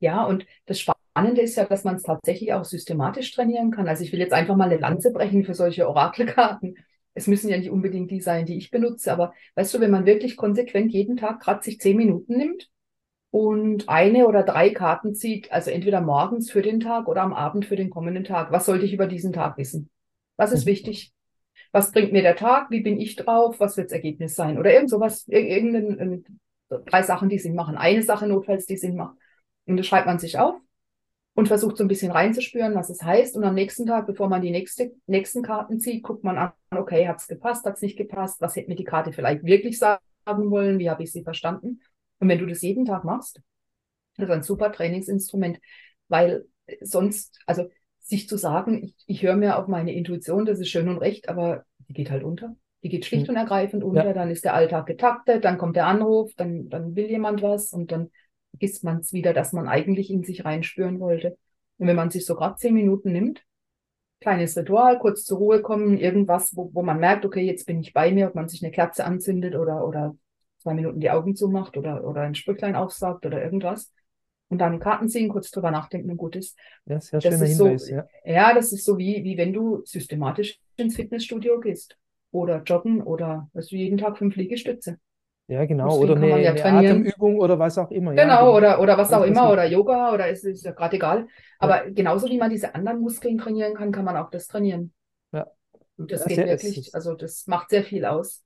Ja, 0.00 0.24
und 0.24 0.44
das 0.64 0.80
Spannende 0.80 1.40
ist 1.40 1.54
ja, 1.54 1.66
dass 1.66 1.84
man 1.84 1.94
es 1.94 2.02
tatsächlich 2.02 2.52
auch 2.52 2.64
systematisch 2.64 3.32
trainieren 3.32 3.70
kann. 3.70 3.86
Also 3.86 4.02
ich 4.02 4.10
will 4.10 4.18
jetzt 4.18 4.32
einfach 4.32 4.56
mal 4.56 4.68
eine 4.68 4.80
Lanze 4.80 5.12
brechen 5.12 5.44
für 5.44 5.54
solche 5.54 5.88
Orakelkarten. 5.88 6.74
Es 7.16 7.26
müssen 7.26 7.48
ja 7.48 7.56
nicht 7.56 7.70
unbedingt 7.70 8.10
die 8.10 8.20
sein, 8.20 8.46
die 8.46 8.56
ich 8.56 8.70
benutze, 8.70 9.12
aber 9.12 9.32
weißt 9.54 9.74
du, 9.74 9.80
wenn 9.80 9.90
man 9.90 10.06
wirklich 10.06 10.36
konsequent 10.36 10.92
jeden 10.92 11.16
Tag 11.16 11.40
gerade 11.40 11.62
sich 11.62 11.80
zehn 11.80 11.96
Minuten 11.96 12.36
nimmt 12.36 12.70
und 13.30 13.88
eine 13.88 14.26
oder 14.26 14.42
drei 14.42 14.70
Karten 14.70 15.14
zieht, 15.14 15.50
also 15.50 15.70
entweder 15.70 16.00
morgens 16.00 16.50
für 16.50 16.62
den 16.62 16.78
Tag 16.78 17.08
oder 17.08 17.22
am 17.22 17.32
Abend 17.32 17.64
für 17.64 17.76
den 17.76 17.90
kommenden 17.90 18.24
Tag, 18.24 18.52
was 18.52 18.66
sollte 18.66 18.84
ich 18.84 18.92
über 18.92 19.06
diesen 19.06 19.32
Tag 19.32 19.56
wissen? 19.56 19.90
Was 20.36 20.52
ist 20.52 20.66
mhm. 20.66 20.70
wichtig? 20.70 21.12
Was 21.72 21.90
bringt 21.90 22.12
mir 22.12 22.22
der 22.22 22.36
Tag? 22.36 22.70
Wie 22.70 22.80
bin 22.80 23.00
ich 23.00 23.16
drauf? 23.16 23.60
Was 23.60 23.76
wird 23.76 23.86
das 23.86 23.92
Ergebnis 23.92 24.34
sein? 24.34 24.58
Oder 24.58 24.74
irgend 24.74 24.90
sowas, 24.90 25.26
irgendein, 25.26 26.24
drei 26.68 27.02
Sachen, 27.02 27.30
die 27.30 27.38
Sinn 27.38 27.54
machen. 27.54 27.76
Eine 27.76 28.02
Sache 28.02 28.26
notfalls, 28.26 28.66
die 28.66 28.76
Sinn 28.76 28.96
macht. 28.96 29.16
Und 29.64 29.78
das 29.78 29.86
schreibt 29.86 30.06
man 30.06 30.18
sich 30.18 30.38
auf 30.38 30.56
und 31.36 31.48
versucht 31.48 31.76
so 31.76 31.84
ein 31.84 31.88
bisschen 31.88 32.10
reinzuspüren, 32.10 32.74
was 32.74 32.88
es 32.88 33.02
heißt. 33.02 33.36
Und 33.36 33.44
am 33.44 33.54
nächsten 33.54 33.84
Tag, 33.84 34.06
bevor 34.06 34.28
man 34.28 34.40
die 34.40 34.50
nächste, 34.50 34.92
nächsten 35.06 35.42
Karten 35.42 35.78
zieht, 35.78 36.02
guckt 36.02 36.24
man 36.24 36.38
an, 36.38 36.52
okay, 36.70 37.06
hat 37.06 37.18
es 37.18 37.28
gepasst, 37.28 37.66
hat 37.66 37.74
es 37.74 37.82
nicht 37.82 37.98
gepasst, 37.98 38.40
was 38.40 38.56
hätte 38.56 38.70
mir 38.70 38.74
die 38.74 38.84
Karte 38.84 39.12
vielleicht 39.12 39.44
wirklich 39.44 39.78
sagen 39.78 40.00
wollen, 40.26 40.78
wie 40.78 40.88
habe 40.88 41.02
ich 41.02 41.12
sie 41.12 41.22
verstanden. 41.22 41.80
Und 42.20 42.30
wenn 42.30 42.38
du 42.38 42.46
das 42.46 42.62
jeden 42.62 42.86
Tag 42.86 43.04
machst, 43.04 43.42
das 44.16 44.30
ist 44.30 44.34
ein 44.34 44.42
super 44.42 44.72
Trainingsinstrument, 44.72 45.60
weil 46.08 46.46
sonst, 46.80 47.38
also 47.44 47.68
sich 48.00 48.30
zu 48.30 48.38
sagen, 48.38 48.82
ich, 48.82 48.94
ich 49.06 49.22
höre 49.22 49.36
mir 49.36 49.58
auf 49.58 49.68
meine 49.68 49.92
Intuition, 49.92 50.46
das 50.46 50.58
ist 50.58 50.70
schön 50.70 50.88
und 50.88 50.98
recht, 50.98 51.28
aber 51.28 51.64
die 51.86 51.92
geht 51.92 52.10
halt 52.10 52.24
unter. 52.24 52.56
Die 52.82 52.88
geht 52.88 53.04
schlicht 53.04 53.28
hm. 53.28 53.34
und 53.34 53.36
ergreifend 53.36 53.84
unter, 53.84 54.06
ja. 54.06 54.12
dann 54.14 54.30
ist 54.30 54.44
der 54.44 54.54
Alltag 54.54 54.86
getaktet, 54.86 55.44
dann 55.44 55.58
kommt 55.58 55.76
der 55.76 55.86
Anruf, 55.86 56.32
dann, 56.38 56.70
dann 56.70 56.96
will 56.96 57.10
jemand 57.10 57.42
was 57.42 57.74
und 57.74 57.92
dann 57.92 58.10
vergisst 58.56 58.84
man 58.84 59.00
es 59.00 59.12
wieder, 59.12 59.32
dass 59.32 59.52
man 59.52 59.68
eigentlich 59.68 60.10
in 60.10 60.22
sich 60.24 60.44
reinspüren 60.44 60.98
wollte. 60.98 61.36
Und 61.78 61.86
wenn 61.86 61.96
man 61.96 62.10
sich 62.10 62.24
so 62.24 62.34
gerade 62.34 62.56
zehn 62.56 62.74
Minuten 62.74 63.12
nimmt, 63.12 63.44
kleines 64.20 64.56
Ritual, 64.56 64.98
kurz 64.98 65.24
zur 65.24 65.38
Ruhe 65.38 65.60
kommen, 65.60 65.98
irgendwas, 65.98 66.56
wo, 66.56 66.70
wo 66.72 66.82
man 66.82 66.98
merkt, 66.98 67.26
okay, 67.26 67.42
jetzt 67.42 67.66
bin 67.66 67.80
ich 67.80 67.92
bei 67.92 68.12
mir, 68.12 68.28
ob 68.28 68.34
man 68.34 68.48
sich 68.48 68.62
eine 68.62 68.72
Kerze 68.72 69.04
anzündet 69.04 69.54
oder, 69.54 69.86
oder 69.86 70.16
zwei 70.58 70.72
Minuten 70.72 71.00
die 71.00 71.10
Augen 71.10 71.36
zumacht 71.36 71.76
oder, 71.76 72.02
oder 72.04 72.22
ein 72.22 72.34
Sprüchlein 72.34 72.76
aufsagt 72.76 73.26
oder 73.26 73.42
irgendwas. 73.42 73.92
Und 74.48 74.58
dann 74.58 74.78
Karten 74.78 75.08
ziehen, 75.08 75.28
kurz 75.28 75.50
drüber 75.50 75.70
nachdenken 75.70 76.10
und 76.10 76.16
gut 76.16 76.36
ist. 76.36 76.56
Ja, 76.86 77.00
sehr 77.00 77.20
schöner 77.20 77.46
Hinweis, 77.46 77.86
so, 77.86 77.94
ja. 77.94 78.06
Ja, 78.24 78.54
das 78.54 78.72
ist 78.72 78.84
so 78.84 78.96
wie, 78.96 79.22
wie 79.24 79.36
wenn 79.36 79.52
du 79.52 79.82
systematisch 79.84 80.58
ins 80.76 80.96
Fitnessstudio 80.96 81.60
gehst 81.60 81.98
oder 82.30 82.62
joggen 82.62 83.02
oder 83.02 83.50
du, 83.52 83.60
jeden 83.76 83.98
Tag 83.98 84.16
fünf 84.16 84.36
Liegestütze. 84.36 84.98
Ja, 85.48 85.64
genau. 85.64 85.96
Oder 85.98 86.16
eine, 86.16 86.42
ja 86.42 86.52
eine 86.52 86.78
Atemübung 86.78 87.38
oder 87.38 87.58
was 87.58 87.78
auch 87.78 87.90
immer. 87.90 88.12
Genau, 88.12 88.22
ja, 88.22 88.38
genau. 88.40 88.56
oder, 88.56 88.80
oder 88.80 88.98
was 88.98 89.12
auch 89.12 89.22
immer, 89.22 89.50
oder 89.52 89.64
Yoga, 89.64 90.12
oder 90.12 90.28
es 90.28 90.42
ist 90.42 90.64
ja 90.64 90.72
gerade 90.72 90.96
egal. 90.96 91.28
Aber 91.58 91.86
ja. 91.86 91.92
genauso 91.92 92.28
wie 92.28 92.38
man 92.38 92.50
diese 92.50 92.74
anderen 92.74 93.00
Muskeln 93.00 93.38
trainieren 93.38 93.74
kann, 93.74 93.92
kann 93.92 94.04
man 94.04 94.16
auch 94.16 94.30
das 94.30 94.48
trainieren. 94.48 94.92
Ja. 95.32 95.46
Und 95.96 96.10
das 96.10 96.24
geht 96.24 96.36
sehr, 96.36 96.46
wirklich, 96.48 96.94
also 96.94 97.14
das 97.14 97.46
macht 97.46 97.70
sehr 97.70 97.84
viel 97.84 98.04
aus. 98.04 98.42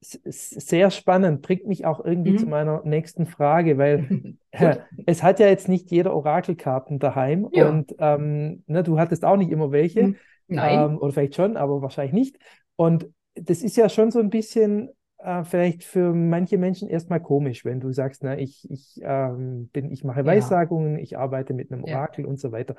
Sehr 0.00 0.90
spannend, 0.90 1.42
bringt 1.42 1.66
mich 1.66 1.84
auch 1.84 2.02
irgendwie 2.04 2.32
mhm. 2.32 2.38
zu 2.38 2.46
meiner 2.46 2.82
nächsten 2.84 3.26
Frage, 3.26 3.76
weil 3.76 4.36
es 5.06 5.22
hat 5.22 5.40
ja 5.40 5.48
jetzt 5.48 5.68
nicht 5.68 5.90
jeder 5.90 6.14
Orakelkarten 6.14 6.98
daheim 6.98 7.44
und 7.44 7.94
ähm, 7.98 8.62
ne, 8.66 8.84
du 8.84 8.98
hattest 8.98 9.24
auch 9.24 9.36
nicht 9.36 9.50
immer 9.50 9.72
welche. 9.72 10.08
Mhm. 10.08 10.16
Nein. 10.46 10.92
Ähm, 10.92 10.98
oder 10.98 11.12
vielleicht 11.12 11.34
schon, 11.34 11.56
aber 11.56 11.82
wahrscheinlich 11.82 12.14
nicht. 12.14 12.38
Und 12.76 13.10
das 13.34 13.62
ist 13.62 13.76
ja 13.76 13.88
schon 13.88 14.10
so 14.10 14.18
ein 14.18 14.30
bisschen 14.30 14.90
äh, 15.18 15.44
vielleicht 15.44 15.84
für 15.84 16.14
manche 16.14 16.58
Menschen 16.58 16.88
erstmal 16.88 17.20
komisch, 17.20 17.64
wenn 17.64 17.80
du 17.80 17.92
sagst, 17.92 18.22
na, 18.22 18.38
ich, 18.38 18.68
ich, 18.70 19.00
ähm, 19.02 19.68
bin, 19.72 19.90
ich 19.90 20.04
mache 20.04 20.24
Weissagungen, 20.24 20.96
ja. 20.96 21.02
ich 21.02 21.18
arbeite 21.18 21.54
mit 21.54 21.72
einem 21.72 21.84
Orakel 21.84 22.24
ja. 22.24 22.30
und 22.30 22.38
so 22.38 22.52
weiter. 22.52 22.76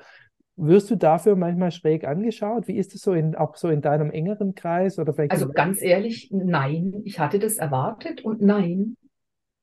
Wirst 0.56 0.90
du 0.90 0.96
dafür 0.96 1.36
manchmal 1.36 1.70
schräg 1.70 2.04
angeschaut? 2.04 2.68
Wie 2.68 2.76
ist 2.76 2.94
es 2.94 3.02
so 3.02 3.14
in, 3.14 3.34
auch 3.34 3.56
so 3.56 3.68
in 3.68 3.80
deinem 3.80 4.10
engeren 4.10 4.54
Kreis 4.54 4.98
oder 4.98 5.14
vielleicht? 5.14 5.32
Also 5.32 5.48
ganz 5.48 5.80
ehrlich, 5.80 6.28
nein. 6.32 7.00
Ich 7.04 7.18
hatte 7.18 7.38
das 7.38 7.56
erwartet 7.56 8.24
und 8.24 8.42
nein. 8.42 8.96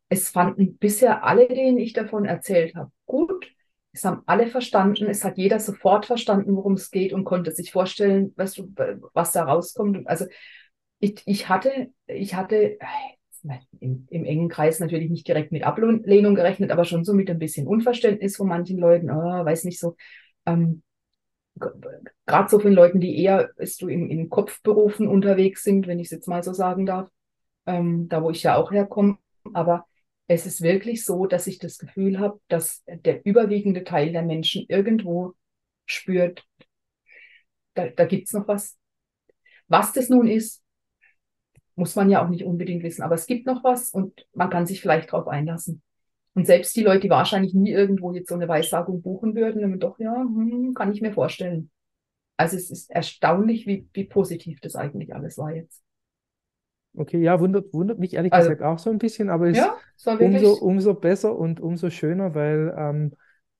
Es 0.09 0.29
fanden 0.29 0.77
bisher 0.77 1.23
alle, 1.23 1.47
denen 1.47 1.77
ich 1.77 1.93
davon 1.93 2.25
erzählt 2.25 2.75
habe, 2.75 2.91
gut. 3.05 3.51
Es 3.91 4.05
haben 4.05 4.21
alle 4.25 4.47
verstanden. 4.47 5.07
Es 5.07 5.23
hat 5.23 5.37
jeder 5.37 5.59
sofort 5.59 6.05
verstanden, 6.05 6.55
worum 6.55 6.73
es 6.73 6.91
geht 6.91 7.13
und 7.13 7.25
konnte 7.25 7.51
sich 7.51 7.71
vorstellen, 7.71 8.33
du, 8.35 8.73
was 9.13 9.31
da 9.31 9.43
rauskommt. 9.43 10.07
Also 10.07 10.25
ich, 10.99 11.21
ich 11.25 11.49
hatte, 11.49 11.91
ich 12.07 12.35
hatte 12.35 12.77
im, 13.79 14.07
im, 14.09 14.25
engen 14.25 14.49
Kreis 14.49 14.79
natürlich 14.79 15.09
nicht 15.09 15.27
direkt 15.27 15.51
mit 15.51 15.63
Ablehnung 15.63 16.35
gerechnet, 16.35 16.71
aber 16.71 16.85
schon 16.85 17.03
so 17.03 17.13
mit 17.13 17.29
ein 17.29 17.39
bisschen 17.39 17.67
Unverständnis 17.67 18.35
von 18.35 18.47
manchen 18.47 18.77
Leuten, 18.77 19.09
oh, 19.09 19.45
weiß 19.45 19.63
nicht 19.63 19.79
so. 19.79 19.95
Ähm, 20.45 20.83
Gerade 22.25 22.49
so 22.49 22.59
von 22.59 22.71
Leuten, 22.73 22.99
die 22.99 23.19
eher 23.19 23.49
ist 23.57 23.81
du 23.81 23.87
in, 23.87 24.11
in 24.11 24.29
Kopfberufen 24.29 25.07
unterwegs 25.07 25.63
sind, 25.63 25.87
wenn 25.87 25.99
ich 25.99 26.07
es 26.07 26.11
jetzt 26.11 26.27
mal 26.27 26.43
so 26.43 26.53
sagen 26.53 26.85
darf, 26.85 27.09
ähm, 27.65 28.07
da 28.09 28.21
wo 28.21 28.29
ich 28.29 28.43
ja 28.43 28.55
auch 28.55 28.71
herkomme. 28.71 29.17
Aber 29.53 29.85
es 30.27 30.45
ist 30.45 30.61
wirklich 30.61 31.03
so, 31.03 31.25
dass 31.25 31.47
ich 31.47 31.57
das 31.57 31.79
Gefühl 31.79 32.19
habe, 32.19 32.39
dass 32.47 32.83
der 32.85 33.25
überwiegende 33.25 33.83
Teil 33.83 34.11
der 34.11 34.21
Menschen 34.21 34.65
irgendwo 34.67 35.33
spürt, 35.85 36.45
da, 37.73 37.87
da 37.87 38.05
gibt 38.05 38.27
es 38.27 38.33
noch 38.33 38.47
was. 38.47 38.77
Was 39.67 39.93
das 39.93 40.09
nun 40.09 40.27
ist, 40.27 40.61
muss 41.77 41.95
man 41.95 42.09
ja 42.09 42.25
auch 42.25 42.29
nicht 42.29 42.43
unbedingt 42.43 42.83
wissen. 42.83 43.03
Aber 43.03 43.15
es 43.15 43.27
gibt 43.27 43.45
noch 43.45 43.63
was 43.63 43.91
und 43.91 44.25
man 44.33 44.49
kann 44.49 44.65
sich 44.65 44.81
vielleicht 44.81 45.13
darauf 45.13 45.27
einlassen. 45.27 45.81
Und 46.33 46.45
selbst 46.45 46.75
die 46.75 46.83
Leute, 46.83 47.01
die 47.01 47.09
wahrscheinlich 47.09 47.53
nie 47.53 47.71
irgendwo 47.71 48.13
jetzt 48.13 48.29
so 48.29 48.35
eine 48.35 48.47
Weissagung 48.47 49.01
buchen 49.01 49.35
würden, 49.35 49.61
dann 49.61 49.79
doch, 49.79 49.99
ja, 49.99 50.15
hm, 50.15 50.73
kann 50.73 50.91
ich 50.91 51.01
mir 51.01 51.13
vorstellen. 51.13 51.69
Also 52.35 52.57
es 52.57 52.71
ist 52.71 52.89
erstaunlich, 52.89 53.67
wie, 53.67 53.87
wie 53.93 54.05
positiv 54.05 54.59
das 54.59 54.75
eigentlich 54.75 55.15
alles 55.15 55.37
war 55.37 55.55
jetzt. 55.55 55.83
Okay, 56.95 57.19
ja, 57.19 57.39
wundert, 57.39 57.71
wundert 57.73 57.99
mich 57.99 58.15
ehrlich 58.15 58.33
also, 58.33 58.49
gesagt 58.49 58.63
auch 58.63 58.79
so 58.79 58.89
ein 58.89 58.97
bisschen, 58.97 59.29
aber 59.29 59.49
es 59.49 59.57
ja, 59.57 59.75
ist 59.95 60.07
umso, 60.07 60.53
umso 60.53 60.93
besser 60.95 61.37
und 61.37 61.59
umso 61.59 61.91
schöner, 61.91 62.33
weil, 62.33 62.73
ähm, 62.75 63.13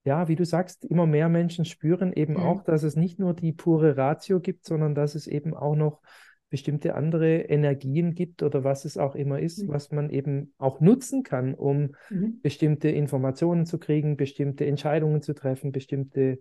ja, 0.06 0.28
wie 0.28 0.36
du 0.36 0.44
sagst, 0.44 0.86
immer 0.86 1.06
mehr 1.06 1.30
Menschen 1.30 1.66
spüren 1.66 2.14
eben 2.14 2.34
mhm. 2.34 2.44
auch, 2.44 2.64
dass 2.64 2.82
es 2.82 2.96
nicht 2.96 3.20
nur 3.20 3.36
die 3.36 3.54
pure 3.54 3.96
Ratio 3.96 4.40
gibt, 4.40 4.66
sondern 4.66 4.96
dass 4.96 5.14
es 5.14 5.28
eben 5.28 5.54
auch 5.54 5.76
noch 5.76 6.02
bestimmte 6.50 6.96
andere 6.96 7.40
Energien 7.42 8.14
gibt 8.14 8.42
oder 8.42 8.64
was 8.64 8.86
es 8.86 8.98
auch 8.98 9.16
immer 9.16 9.40
ist, 9.40 9.64
mhm. 9.64 9.68
was 9.70 9.92
man 9.92 10.10
eben 10.10 10.54
auch 10.58 10.80
nutzen 10.80 11.24
kann, 11.24 11.54
um 11.54 11.96
mhm. 12.10 12.40
bestimmte 12.42 12.90
Informationen 12.90 13.66
zu 13.66 13.80
kriegen, 13.80 14.16
bestimmte 14.16 14.66
Entscheidungen 14.66 15.22
zu 15.22 15.34
treffen, 15.34 15.72
bestimmte 15.72 16.40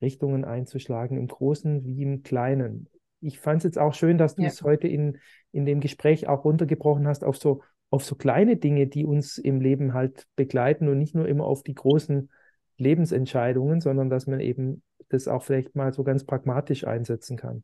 Richtungen 0.00 0.44
einzuschlagen, 0.44 1.18
im 1.18 1.26
Großen 1.26 1.84
wie 1.84 2.02
im 2.02 2.22
Kleinen. 2.22 2.88
Ich 3.20 3.38
fand 3.38 3.58
es 3.58 3.64
jetzt 3.64 3.78
auch 3.78 3.92
schön, 3.92 4.16
dass 4.16 4.36
du 4.36 4.42
ja. 4.42 4.48
es 4.48 4.62
heute 4.62 4.88
in, 4.88 5.18
in 5.52 5.66
dem 5.66 5.80
Gespräch 5.80 6.26
auch 6.26 6.44
runtergebrochen 6.44 7.06
hast 7.06 7.22
auf 7.22 7.36
so, 7.36 7.60
auf 7.90 8.02
so 8.02 8.14
kleine 8.14 8.56
Dinge, 8.56 8.86
die 8.86 9.04
uns 9.04 9.36
im 9.36 9.60
Leben 9.60 9.92
halt 9.92 10.26
begleiten 10.36 10.88
und 10.88 10.96
nicht 10.96 11.14
nur 11.14 11.28
immer 11.28 11.44
auf 11.44 11.62
die 11.62 11.74
großen 11.74 12.30
Lebensentscheidungen, 12.78 13.82
sondern 13.82 14.08
dass 14.08 14.26
man 14.26 14.40
eben 14.40 14.82
das 15.10 15.28
auch 15.28 15.42
vielleicht 15.42 15.76
mal 15.76 15.92
so 15.92 16.02
ganz 16.04 16.24
pragmatisch 16.24 16.86
einsetzen 16.86 17.36
kann. 17.36 17.62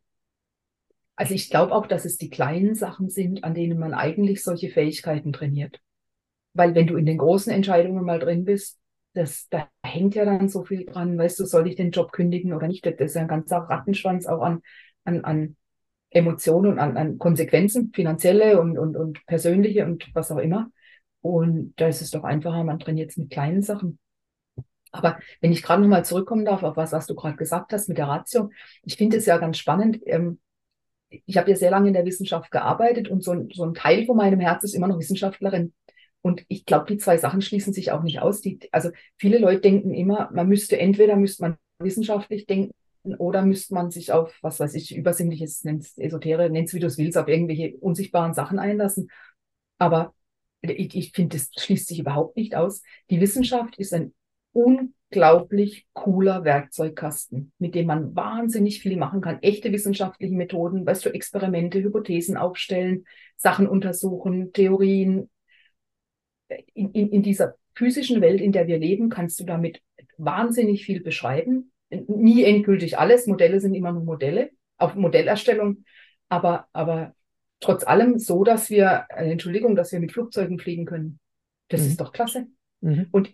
Also 1.16 1.34
ich 1.34 1.50
glaube 1.50 1.74
auch, 1.74 1.86
dass 1.86 2.04
es 2.04 2.18
die 2.18 2.30
kleinen 2.30 2.74
Sachen 2.74 3.08
sind, 3.08 3.42
an 3.44 3.54
denen 3.54 3.78
man 3.78 3.94
eigentlich 3.94 4.42
solche 4.42 4.68
Fähigkeiten 4.70 5.32
trainiert. 5.32 5.80
Weil 6.52 6.74
wenn 6.74 6.86
du 6.86 6.96
in 6.96 7.06
den 7.06 7.18
großen 7.18 7.52
Entscheidungen 7.52 8.04
mal 8.04 8.18
drin 8.18 8.44
bist, 8.44 8.78
das, 9.14 9.48
da 9.48 9.68
hängt 9.82 10.14
ja 10.14 10.26
dann 10.26 10.48
so 10.48 10.64
viel 10.64 10.84
dran, 10.84 11.16
weißt 11.16 11.40
du, 11.40 11.46
soll 11.46 11.66
ich 11.66 11.76
den 11.76 11.90
Job 11.90 12.12
kündigen 12.12 12.52
oder 12.52 12.68
nicht? 12.68 12.84
Das 12.84 12.94
ist 12.98 13.14
ja 13.14 13.22
ein 13.22 13.28
ganzer 13.28 13.58
Rattenschwanz 13.58 14.26
auch 14.26 14.42
an, 14.42 14.60
an, 15.04 15.24
an 15.24 15.56
Emotionen 16.10 16.72
und 16.72 16.78
an, 16.78 16.96
an 16.96 17.18
Konsequenzen, 17.18 17.92
finanzielle 17.94 18.60
und, 18.60 18.78
und, 18.78 18.96
und 18.96 19.24
persönliche 19.26 19.86
und 19.86 20.08
was 20.14 20.30
auch 20.30 20.38
immer. 20.38 20.70
Und 21.22 21.74
da 21.76 21.88
ist 21.88 22.02
es 22.02 22.10
doch 22.10 22.24
einfacher, 22.24 22.62
man 22.62 22.78
trainiert 22.78 23.10
es 23.10 23.16
mit 23.16 23.30
kleinen 23.30 23.62
Sachen. 23.62 23.98
Aber 24.92 25.18
wenn 25.40 25.52
ich 25.52 25.62
gerade 25.62 25.82
nochmal 25.82 26.04
zurückkommen 26.04 26.44
darf 26.44 26.62
auf 26.62 26.76
was, 26.76 26.92
was 26.92 27.06
du 27.06 27.14
gerade 27.14 27.36
gesagt 27.36 27.72
hast 27.72 27.88
mit 27.88 27.98
der 27.98 28.08
Ratio, 28.08 28.50
ich 28.82 28.96
finde 28.96 29.16
es 29.18 29.26
ja 29.26 29.38
ganz 29.38 29.58
spannend. 29.58 30.00
Ähm, 30.06 30.38
ich 31.08 31.36
habe 31.36 31.50
ja 31.50 31.56
sehr 31.56 31.70
lange 31.70 31.88
in 31.88 31.94
der 31.94 32.04
Wissenschaft 32.04 32.50
gearbeitet 32.50 33.08
und 33.08 33.22
so 33.22 33.32
ein, 33.32 33.48
so 33.52 33.64
ein 33.64 33.74
Teil 33.74 34.06
von 34.06 34.16
meinem 34.16 34.40
Herz 34.40 34.64
ist 34.64 34.74
immer 34.74 34.88
noch 34.88 34.98
Wissenschaftlerin. 34.98 35.72
Und 36.22 36.44
ich 36.48 36.66
glaube, 36.66 36.86
die 36.86 36.98
zwei 36.98 37.18
Sachen 37.18 37.40
schließen 37.40 37.72
sich 37.72 37.92
auch 37.92 38.02
nicht 38.02 38.20
aus. 38.20 38.40
Die, 38.40 38.58
also 38.72 38.90
viele 39.16 39.38
Leute 39.38 39.60
denken 39.60 39.94
immer, 39.94 40.28
man 40.32 40.48
müsste 40.48 40.78
entweder 40.78 41.16
müsste 41.16 41.42
man 41.42 41.56
wissenschaftlich 41.78 42.46
denken 42.46 42.72
oder 43.18 43.42
müsste 43.42 43.74
man 43.74 43.90
sich 43.90 44.10
auf, 44.10 44.36
was 44.42 44.58
weiß 44.58 44.74
ich, 44.74 44.96
übersinnliches, 44.96 45.62
nenn's 45.62 45.96
Esotere, 45.96 46.50
nenn's 46.50 46.74
wie 46.74 46.80
du 46.80 46.88
es 46.88 46.98
willst, 46.98 47.16
auf 47.16 47.28
irgendwelche 47.28 47.76
unsichtbaren 47.76 48.34
Sachen 48.34 48.58
einlassen. 48.58 49.08
Aber 49.78 50.14
ich, 50.62 50.96
ich 50.96 51.12
finde, 51.12 51.36
das 51.36 51.50
schließt 51.56 51.86
sich 51.86 52.00
überhaupt 52.00 52.36
nicht 52.36 52.56
aus. 52.56 52.82
Die 53.10 53.20
Wissenschaft 53.20 53.78
ist 53.78 53.94
ein 53.94 54.12
unglaublich 55.10 55.86
cooler 55.92 56.44
Werkzeugkasten, 56.44 57.52
mit 57.58 57.74
dem 57.74 57.86
man 57.86 58.14
wahnsinnig 58.14 58.80
viel 58.80 58.96
machen 58.96 59.20
kann. 59.20 59.42
Echte 59.42 59.72
wissenschaftliche 59.72 60.34
Methoden, 60.34 60.86
weißt 60.86 61.06
du, 61.06 61.10
Experimente, 61.10 61.82
Hypothesen 61.82 62.36
aufstellen, 62.36 63.04
Sachen 63.36 63.68
untersuchen, 63.68 64.52
Theorien. 64.52 65.30
In, 66.74 66.92
in, 66.92 67.10
in 67.10 67.22
dieser 67.22 67.54
physischen 67.74 68.20
Welt, 68.20 68.40
in 68.40 68.52
der 68.52 68.66
wir 68.66 68.78
leben, 68.78 69.08
kannst 69.08 69.38
du 69.40 69.44
damit 69.44 69.80
wahnsinnig 70.16 70.84
viel 70.84 71.02
beschreiben. 71.02 71.72
Nie 71.90 72.44
endgültig 72.44 72.98
alles. 72.98 73.26
Modelle 73.26 73.60
sind 73.60 73.74
immer 73.74 73.92
nur 73.92 74.04
Modelle, 74.04 74.50
auf 74.76 74.94
Modellerstellung. 74.94 75.84
Aber, 76.28 76.66
aber 76.72 77.14
trotz 77.60 77.84
allem 77.84 78.18
so, 78.18 78.44
dass 78.44 78.70
wir, 78.70 79.06
äh, 79.10 79.30
Entschuldigung, 79.30 79.76
dass 79.76 79.92
wir 79.92 80.00
mit 80.00 80.12
Flugzeugen 80.12 80.58
fliegen 80.58 80.84
können. 80.84 81.20
Das 81.68 81.82
mhm. 81.82 81.86
ist 81.88 82.00
doch 82.00 82.12
klasse. 82.12 82.46
Mhm. 82.80 83.08
Und 83.12 83.32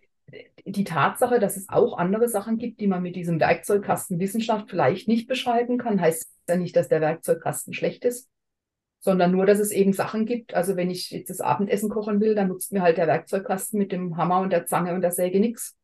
die 0.65 0.85
Tatsache, 0.85 1.39
dass 1.39 1.57
es 1.57 1.69
auch 1.69 1.99
andere 1.99 2.29
Sachen 2.29 2.59
gibt, 2.59 2.81
die 2.81 2.87
man 2.87 3.03
mit 3.03 3.17
diesem 3.17 3.41
Werkzeugkasten 3.41 4.19
Wissenschaft 4.19 4.71
vielleicht 4.71 5.09
nicht 5.09 5.29
beschreiben 5.29 5.79
kann, 5.79 6.01
heißt 6.01 6.31
ja 6.49 6.57
nicht, 6.57 6.77
dass 6.77 6.89
der 6.89 7.01
Werkzeugkasten 7.01 7.75
schlecht 7.75 8.05
ist, 8.05 8.29
sondern 9.01 9.33
nur, 9.33 9.47
dass 9.47 9.59
es 9.59 9.73
eben 9.73 9.93
Sachen 9.93 10.27
gibt. 10.27 10.55
Also 10.55 10.77
wenn 10.77 10.91
ich 10.91 11.11
jetzt 11.11 11.31
das 11.31 11.41
Abendessen 11.41 11.91
kochen 11.91 12.21
will, 12.21 12.35
dann 12.35 12.49
nutzt 12.49 12.73
mir 12.73 12.83
halt 12.83 12.99
der 12.99 13.07
Werkzeugkasten 13.07 13.79
mit 13.79 13.93
dem 13.93 14.17
Hammer 14.17 14.41
und 14.41 14.53
der 14.53 14.67
Zange 14.67 14.95
und 14.95 15.03
der 15.03 15.13
Säge 15.13 15.41
nichts. 15.41 15.77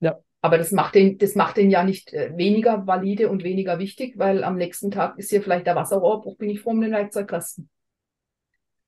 Ja. 0.00 0.18
Aber 0.40 0.58
das 0.58 0.72
macht 0.72 0.94
den, 0.94 1.16
das 1.18 1.34
macht 1.34 1.56
den 1.56 1.70
ja 1.70 1.84
nicht 1.84 2.12
äh, 2.12 2.36
weniger 2.36 2.86
valide 2.86 3.30
und 3.30 3.44
weniger 3.44 3.78
wichtig, 3.78 4.18
weil 4.18 4.44
am 4.44 4.56
nächsten 4.56 4.90
Tag 4.90 5.18
ist 5.18 5.30
hier 5.30 5.42
vielleicht 5.42 5.66
der 5.66 5.76
Wasserrohrbruch, 5.76 6.36
bin 6.36 6.50
ich 6.50 6.60
froh 6.60 6.70
um 6.70 6.80
den 6.80 6.92
Werkzeugkasten. 6.92 7.70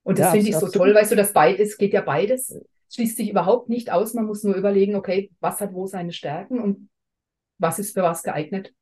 Und 0.03 0.19
das 0.19 0.27
ja, 0.27 0.33
finde 0.33 0.51
ich 0.51 0.57
so 0.57 0.69
toll, 0.69 0.95
weißt 0.95 1.13
du, 1.13 1.17
dass 1.17 1.33
beides 1.33 1.79
geht 1.79 1.93
ja 1.93 2.01
beides 2.01 2.61
schließt 2.91 3.17
sich 3.17 3.31
überhaupt 3.31 3.69
nicht 3.69 3.93
aus. 3.93 4.15
Man 4.15 4.27
muss 4.27 4.45
nur 4.45 4.55
überlegen, 4.55 4.95
okay, 4.95 5.31
was 5.41 5.61
hat 5.61 5.73
wo 5.73 5.87
seine 5.87 6.13
Stärken 6.13 6.61
und 6.61 6.89
was 7.59 7.79
ist 7.79 7.95
für 7.95 8.03
was 8.03 8.23
geeignet. 8.23 8.73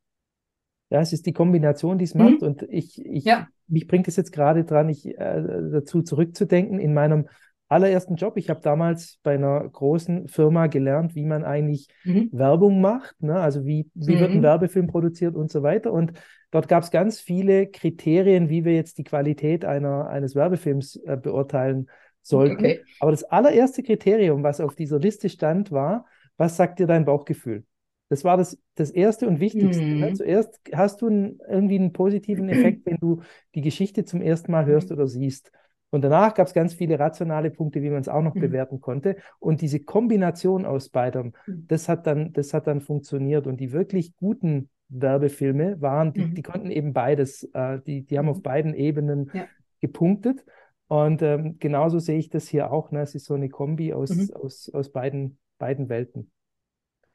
Ja, 0.89 1.01
es 1.01 1.13
ist 1.13 1.25
die 1.25 1.33
Kombination, 1.33 1.97
die 1.97 2.05
es 2.05 2.13
macht. 2.13 2.41
Mhm. 2.41 2.47
Und 2.47 2.63
ich, 2.69 3.03
ich 3.03 3.25
ja. 3.25 3.47
mich 3.67 3.87
bringt 3.87 4.07
es 4.07 4.15
jetzt 4.15 4.31
gerade 4.31 4.65
dran, 4.65 4.89
ich, 4.89 5.07
äh, 5.07 5.43
dazu 5.71 6.01
zurückzudenken. 6.01 6.79
In 6.79 6.93
meinem 6.93 7.27
allerersten 7.67 8.15
Job, 8.15 8.37
ich 8.37 8.49
habe 8.49 8.61
damals 8.61 9.19
bei 9.23 9.33
einer 9.33 9.67
großen 9.67 10.27
Firma 10.27 10.67
gelernt, 10.67 11.15
wie 11.15 11.25
man 11.25 11.43
eigentlich 11.43 11.87
mhm. 12.03 12.29
Werbung 12.31 12.81
macht. 12.81 13.21
Ne? 13.21 13.35
Also 13.35 13.65
wie, 13.65 13.89
wie 13.95 14.15
mhm. 14.15 14.19
wird 14.19 14.31
ein 14.31 14.37
mhm. 14.37 14.43
Werbefilm 14.43 14.87
produziert 14.87 15.35
und 15.35 15.49
so 15.51 15.63
weiter. 15.63 15.91
Und 15.91 16.13
dort 16.51 16.67
gab 16.67 16.83
es 16.83 16.91
ganz 16.91 17.19
viele 17.19 17.67
Kriterien, 17.67 18.49
wie 18.49 18.63
wir 18.63 18.75
jetzt 18.75 18.99
die 18.99 19.03
Qualität 19.03 19.65
einer, 19.65 20.07
eines 20.07 20.35
Werbefilms 20.35 20.97
äh, 20.97 21.17
beurteilen 21.17 21.89
sollten. 22.25 22.57
Okay. 22.57 22.81
Aber 22.99 23.11
das 23.11 23.23
allererste 23.23 23.83
Kriterium, 23.83 24.43
was 24.43 24.59
auf 24.59 24.75
dieser 24.75 24.99
Liste 24.99 25.29
stand, 25.29 25.71
war, 25.71 26.05
was 26.37 26.57
sagt 26.57 26.79
dir 26.79 26.87
dein 26.87 27.05
Bauchgefühl? 27.05 27.63
Das 28.09 28.23
war 28.23 28.37
das, 28.37 28.59
das 28.75 28.91
erste 28.91 29.27
und 29.27 29.39
wichtigste. 29.39 29.83
Ne? 29.83 29.95
Mhm. 29.95 29.99
Ne? 29.99 30.13
Zuerst 30.13 30.59
hast 30.73 31.01
du 31.01 31.07
einen, 31.07 31.39
irgendwie 31.47 31.79
einen 31.79 31.93
positiven 31.93 32.49
Effekt, 32.49 32.85
wenn 32.85 32.97
du 32.97 33.21
die 33.55 33.61
Geschichte 33.61 34.05
zum 34.05 34.21
ersten 34.21 34.51
Mal 34.51 34.65
hörst 34.65 34.91
oder 34.91 35.07
siehst. 35.07 35.51
Und 35.91 36.01
danach 36.03 36.33
gab 36.33 36.47
es 36.47 36.53
ganz 36.53 36.73
viele 36.73 36.99
rationale 36.99 37.51
Punkte, 37.51 37.81
wie 37.81 37.89
man 37.89 38.01
es 38.01 38.09
auch 38.09 38.21
noch 38.21 38.35
mhm. 38.35 38.41
bewerten 38.41 38.81
konnte. 38.81 39.17
Und 39.39 39.61
diese 39.61 39.79
Kombination 39.79 40.65
aus 40.65 40.89
beidem, 40.89 41.33
mhm. 41.45 41.65
das 41.67 41.87
hat 41.87 42.05
dann, 42.05 42.33
das 42.33 42.53
hat 42.53 42.67
dann 42.67 42.81
funktioniert. 42.81 43.47
Und 43.47 43.59
die 43.59 43.71
wirklich 43.71 44.15
guten 44.17 44.69
Werbefilme 44.89 45.81
waren, 45.81 46.13
die, 46.13 46.33
die 46.33 46.43
konnten 46.43 46.69
eben 46.69 46.93
beides, 46.93 47.43
äh, 47.53 47.79
die, 47.85 48.05
die 48.05 48.17
haben 48.17 48.29
auf 48.29 48.43
beiden 48.43 48.73
Ebenen 48.73 49.31
ja. 49.33 49.47
gepunktet. 49.81 50.45
Und 50.87 51.21
ähm, 51.21 51.57
genauso 51.59 51.99
sehe 51.99 52.19
ich 52.19 52.29
das 52.29 52.47
hier 52.47 52.71
auch. 52.71 52.91
Ne? 52.91 53.01
Es 53.01 53.15
ist 53.15 53.25
so 53.25 53.33
eine 53.33 53.49
Kombi 53.49 53.93
aus, 53.93 54.11
mhm. 54.11 54.31
aus, 54.35 54.69
aus 54.73 54.91
beiden, 54.91 55.37
beiden 55.57 55.89
Welten. 55.89 56.31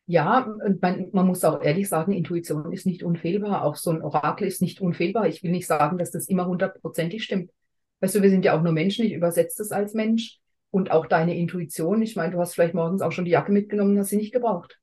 Ja, 0.07 0.53
man, 0.81 1.09
man, 1.13 1.27
muss 1.27 1.45
auch 1.45 1.63
ehrlich 1.63 1.89
sagen, 1.89 2.13
Intuition 2.13 2.73
ist 2.73 2.85
nicht 2.85 3.05
unfehlbar. 3.05 3.65
Auch 3.65 3.77
so 3.77 3.91
ein 3.91 4.03
Orakel 4.03 4.49
ist 4.49 4.61
nicht 4.61 4.81
unfehlbar. 4.81 5.29
Ich 5.29 5.45
will 5.45 5.53
nicht 5.53 5.69
sagen, 5.69 5.99
dass 5.99 6.11
das 6.11 6.27
immer 6.27 6.47
hundertprozentig 6.47 7.23
stimmt. 7.23 7.53
Weißt 8.01 8.17
du, 8.17 8.23
wir 8.23 8.31
sind 8.31 8.45
ja 8.45 8.59
auch 8.59 8.63
nur 8.63 8.73
Menschen. 8.73 9.05
Ich 9.05 9.13
übersetze 9.13 9.59
das 9.59 9.71
als 9.71 9.95
Mensch. 9.95 10.39
Und 10.73 10.91
auch 10.91 11.07
deine 11.07 11.37
Intuition. 11.37 12.03
Ich 12.03 12.17
meine, 12.17 12.33
du 12.33 12.39
hast 12.39 12.55
vielleicht 12.55 12.75
morgens 12.75 13.03
auch 13.03 13.13
schon 13.13 13.25
die 13.25 13.33
Jacke 13.33 13.53
mitgenommen, 13.53 13.99
hast 13.99 14.09
sie 14.09 14.17
nicht 14.17 14.33
gebraucht. 14.33 14.79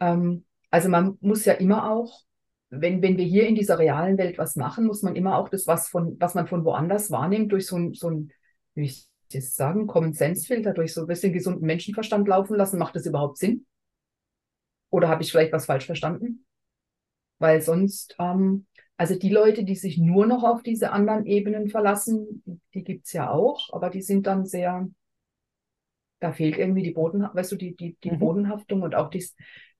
Ähm, 0.00 0.44
also 0.70 0.88
man 0.88 1.16
muss 1.20 1.44
ja 1.44 1.52
immer 1.52 1.90
auch 1.92 2.24
wenn, 2.80 3.02
wenn 3.02 3.16
wir 3.16 3.24
hier 3.24 3.46
in 3.46 3.54
dieser 3.54 3.78
realen 3.78 4.18
Welt 4.18 4.38
was 4.38 4.56
machen, 4.56 4.86
muss 4.86 5.02
man 5.02 5.16
immer 5.16 5.38
auch 5.38 5.48
das, 5.48 5.66
was, 5.66 5.88
von, 5.88 6.16
was 6.20 6.34
man 6.34 6.46
von 6.46 6.64
woanders 6.64 7.10
wahrnimmt, 7.10 7.52
durch 7.52 7.66
so 7.66 7.76
ein, 7.76 7.94
so 7.94 8.10
ein 8.10 8.32
wie 8.74 8.86
ich 8.86 9.08
das 9.32 9.54
sagen, 9.54 9.86
Common 9.86 10.12
Sense 10.12 10.46
Filter, 10.46 10.72
durch 10.72 10.94
so 10.94 11.02
ein 11.02 11.06
bisschen 11.06 11.32
gesunden 11.32 11.66
Menschenverstand 11.66 12.28
laufen 12.28 12.56
lassen. 12.56 12.78
Macht 12.78 12.96
das 12.96 13.06
überhaupt 13.06 13.38
Sinn? 13.38 13.66
Oder 14.90 15.08
habe 15.08 15.22
ich 15.22 15.30
vielleicht 15.30 15.52
was 15.52 15.66
falsch 15.66 15.86
verstanden? 15.86 16.44
Weil 17.38 17.60
sonst, 17.60 18.14
ähm, 18.18 18.66
also 18.96 19.18
die 19.18 19.30
Leute, 19.30 19.64
die 19.64 19.74
sich 19.74 19.98
nur 19.98 20.26
noch 20.26 20.44
auf 20.44 20.62
diese 20.62 20.92
anderen 20.92 21.26
Ebenen 21.26 21.68
verlassen, 21.68 22.42
die 22.74 22.84
gibt 22.84 23.06
es 23.06 23.12
ja 23.12 23.30
auch, 23.30 23.72
aber 23.72 23.90
die 23.90 24.02
sind 24.02 24.26
dann 24.26 24.46
sehr, 24.46 24.88
da 26.20 26.32
fehlt 26.32 26.58
irgendwie 26.58 26.82
die 26.82 26.92
Boden, 26.92 27.26
weißt 27.32 27.52
du, 27.52 27.56
die, 27.56 27.74
die, 27.74 27.96
die 28.04 28.12
mhm. 28.12 28.18
Bodenhaftung 28.20 28.82
und 28.82 28.94
auch 28.94 29.10
dies, 29.10 29.34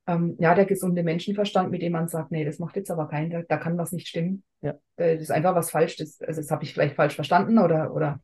ähm, 0.07 0.37
ja, 0.39 0.55
der 0.55 0.67
gesunde 0.67 1.03
Menschenverstand, 1.03 1.71
mit 1.71 1.83
dem 1.83 1.93
man 1.93 2.09
sagt, 2.09 2.31
nee, 2.31 2.45
das 2.45 2.59
macht 2.59 2.77
jetzt 2.77 2.91
aber 2.91 3.09
keinen, 3.09 3.31
da, 3.31 3.43
da 3.43 3.57
kann 3.57 3.79
was 3.79 3.93
nicht 3.93 4.09
stimmen. 4.09 4.43
Ja. 4.61 4.75
Das 4.97 5.21
ist 5.21 5.31
einfach 5.31 5.55
was 5.55 5.71
falsch. 5.71 5.97
Das, 5.97 6.21
also 6.21 6.41
das 6.41 6.51
habe 6.51 6.65
ich 6.65 6.75
vielleicht 6.75 6.97
falsch 6.97 7.15
verstanden 7.15 7.59
oder, 7.59 7.95
oder 7.95 8.21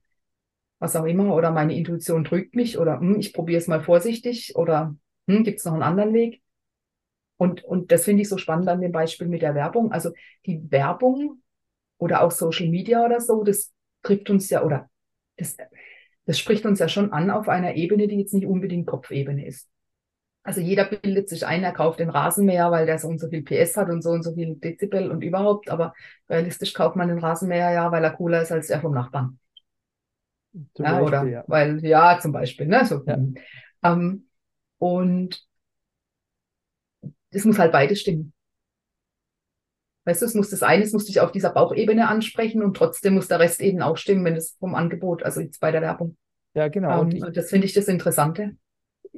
was 0.78 0.96
auch 0.96 1.06
immer. 1.06 1.34
Oder 1.34 1.50
meine 1.50 1.74
Intuition 1.74 2.24
trügt 2.24 2.54
mich 2.54 2.78
oder 2.78 3.00
hm, 3.00 3.18
ich 3.18 3.32
probiere 3.32 3.58
es 3.58 3.68
mal 3.68 3.80
vorsichtig 3.82 4.56
oder 4.56 4.94
hm, 5.26 5.44
gibt 5.44 5.60
es 5.60 5.64
noch 5.64 5.74
einen 5.74 5.82
anderen 5.82 6.12
Weg? 6.12 6.42
Und, 7.38 7.64
und 7.64 7.90
das 7.90 8.04
finde 8.04 8.22
ich 8.22 8.28
so 8.28 8.36
spannend 8.36 8.68
an 8.68 8.82
dem 8.82 8.92
Beispiel 8.92 9.26
mit 9.26 9.40
der 9.40 9.54
Werbung. 9.54 9.92
Also 9.92 10.10
die 10.44 10.70
Werbung 10.70 11.40
oder 11.96 12.22
auch 12.22 12.30
Social 12.30 12.68
Media 12.68 13.02
oder 13.02 13.20
so, 13.20 13.42
das 13.44 13.72
trifft 14.02 14.28
uns 14.28 14.50
ja 14.50 14.62
oder 14.62 14.90
das, 15.38 15.56
das 16.26 16.38
spricht 16.38 16.66
uns 16.66 16.80
ja 16.80 16.88
schon 16.88 17.12
an 17.14 17.30
auf 17.30 17.48
einer 17.48 17.76
Ebene, 17.76 18.08
die 18.08 18.18
jetzt 18.18 18.34
nicht 18.34 18.46
unbedingt 18.46 18.86
Kopfebene 18.86 19.46
ist. 19.46 19.69
Also 20.42 20.60
jeder 20.60 20.84
bildet 20.84 21.28
sich 21.28 21.46
ein, 21.46 21.62
er 21.62 21.72
kauft 21.72 22.00
den 22.00 22.08
Rasenmäher, 22.08 22.70
weil 22.70 22.86
der 22.86 22.98
so 22.98 23.08
und 23.08 23.20
so 23.20 23.28
viel 23.28 23.42
PS 23.42 23.76
hat 23.76 23.90
und 23.90 24.02
so 24.02 24.10
und 24.10 24.22
so 24.22 24.34
viel 24.34 24.56
Dezibel 24.56 25.10
und 25.10 25.22
überhaupt. 25.22 25.68
Aber 25.70 25.92
realistisch 26.28 26.72
kauft 26.72 26.96
man 26.96 27.08
den 27.08 27.18
Rasenmäher 27.18 27.72
ja, 27.72 27.92
weil 27.92 28.02
er 28.02 28.12
cooler 28.12 28.42
ist 28.42 28.52
als 28.52 28.68
der 28.68 28.80
vom 28.80 28.94
Nachbarn. 28.94 29.38
Zum 30.74 30.84
ja, 30.84 30.92
Beispiel, 30.92 31.08
oder 31.08 31.24
ja. 31.24 31.44
weil, 31.46 31.84
ja, 31.84 32.18
zum 32.20 32.32
Beispiel, 32.32 32.66
ne? 32.66 32.84
So, 32.84 33.04
ja. 33.06 33.18
ähm, 33.84 34.28
und 34.78 35.46
es 37.30 37.44
muss 37.44 37.58
halt 37.58 37.72
beides 37.72 38.00
stimmen. 38.00 38.32
Weißt 40.06 40.22
du, 40.22 40.26
es 40.26 40.34
muss 40.34 40.50
das 40.50 40.62
eine, 40.62 40.82
es 40.82 40.92
muss 40.92 41.04
dich 41.04 41.20
auf 41.20 41.30
dieser 41.30 41.50
Bauchebene 41.50 42.08
ansprechen 42.08 42.62
und 42.62 42.76
trotzdem 42.76 43.14
muss 43.14 43.28
der 43.28 43.38
Rest 43.38 43.60
eben 43.60 43.82
auch 43.82 43.98
stimmen, 43.98 44.24
wenn 44.24 44.34
es 44.34 44.56
vom 44.58 44.74
Angebot, 44.74 45.22
also 45.22 45.40
jetzt 45.40 45.60
bei 45.60 45.70
der 45.70 45.82
Werbung. 45.82 46.16
Ja, 46.54 46.68
genau. 46.68 47.02
Ähm, 47.02 47.22
und 47.22 47.36
das 47.36 47.50
finde 47.50 47.66
ich 47.66 47.74
das 47.74 47.86
Interessante 47.86 48.56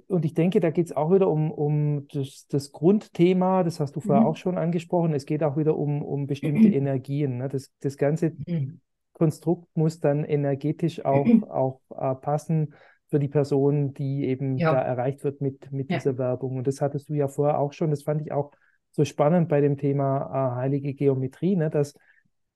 und 0.06 0.24
ich 0.24 0.34
denke, 0.34 0.60
da 0.60 0.70
geht 0.70 0.86
es 0.86 0.96
auch 0.96 1.12
wieder 1.12 1.28
um, 1.28 1.50
um 1.50 2.06
das, 2.08 2.46
das, 2.48 2.72
Grundthema, 2.72 3.62
das 3.62 3.80
hast 3.80 3.94
du 3.96 4.00
vorher 4.00 4.22
mhm. 4.22 4.28
auch 4.28 4.36
schon 4.36 4.58
angesprochen. 4.58 5.12
Es 5.12 5.26
geht 5.26 5.42
auch 5.42 5.56
wieder 5.56 5.76
um, 5.76 6.02
um 6.02 6.26
bestimmte 6.26 6.68
mhm. 6.68 6.74
Energien. 6.74 7.38
Ne? 7.38 7.48
Das, 7.48 7.70
das 7.80 7.96
ganze 7.96 8.32
mhm. 8.46 8.80
Konstrukt 9.12 9.68
muss 9.74 10.00
dann 10.00 10.24
energetisch 10.24 11.04
auch, 11.04 11.24
mhm. 11.24 11.44
auch 11.44 11.80
äh, 11.90 12.14
passen 12.14 12.74
für 13.08 13.18
die 13.18 13.28
Person, 13.28 13.92
die 13.92 14.24
eben 14.26 14.56
ja. 14.56 14.72
da 14.72 14.80
erreicht 14.80 15.22
wird 15.24 15.42
mit, 15.42 15.70
mit 15.70 15.90
ja. 15.90 15.98
dieser 15.98 16.16
Werbung. 16.16 16.56
Und 16.56 16.66
das 16.66 16.80
hattest 16.80 17.10
du 17.10 17.14
ja 17.14 17.28
vorher 17.28 17.58
auch 17.58 17.74
schon. 17.74 17.90
Das 17.90 18.02
fand 18.02 18.22
ich 18.22 18.32
auch 18.32 18.52
so 18.90 19.04
spannend 19.04 19.48
bei 19.48 19.60
dem 19.60 19.76
Thema 19.76 20.30
äh, 20.30 20.56
heilige 20.56 20.94
Geometrie, 20.94 21.56
ne? 21.56 21.68
dass 21.68 21.94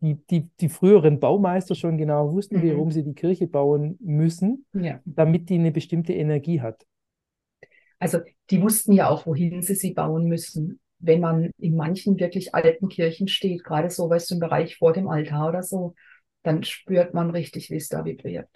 die, 0.00 0.14
die, 0.26 0.50
die 0.60 0.68
früheren 0.68 1.20
Baumeister 1.20 1.74
schon 1.74 1.98
genau 1.98 2.32
wussten, 2.32 2.58
mhm. 2.58 2.70
warum 2.70 2.90
sie 2.90 3.02
die 3.02 3.14
Kirche 3.14 3.46
bauen 3.46 3.98
müssen, 4.00 4.66
ja. 4.72 5.00
damit 5.04 5.48
die 5.48 5.54
eine 5.56 5.72
bestimmte 5.72 6.12
Energie 6.12 6.60
hat. 6.60 6.86
Also 7.98 8.20
die 8.50 8.62
wussten 8.62 8.92
ja 8.92 9.08
auch, 9.08 9.26
wohin 9.26 9.62
sie 9.62 9.74
sie 9.74 9.94
bauen 9.94 10.26
müssen. 10.26 10.80
Wenn 10.98 11.20
man 11.20 11.50
in 11.58 11.76
manchen 11.76 12.18
wirklich 12.18 12.54
alten 12.54 12.88
Kirchen 12.88 13.28
steht, 13.28 13.64
gerade 13.64 13.90
so 13.90 14.08
weißt 14.08 14.30
du, 14.30 14.34
im 14.34 14.40
Bereich 14.40 14.76
vor 14.76 14.92
dem 14.92 15.08
Altar 15.08 15.48
oder 15.48 15.62
so, 15.62 15.94
dann 16.42 16.62
spürt 16.64 17.12
man 17.12 17.30
richtig, 17.30 17.70
wie 17.70 17.76
es 17.76 17.88
da 17.88 18.04
vibriert. 18.04 18.48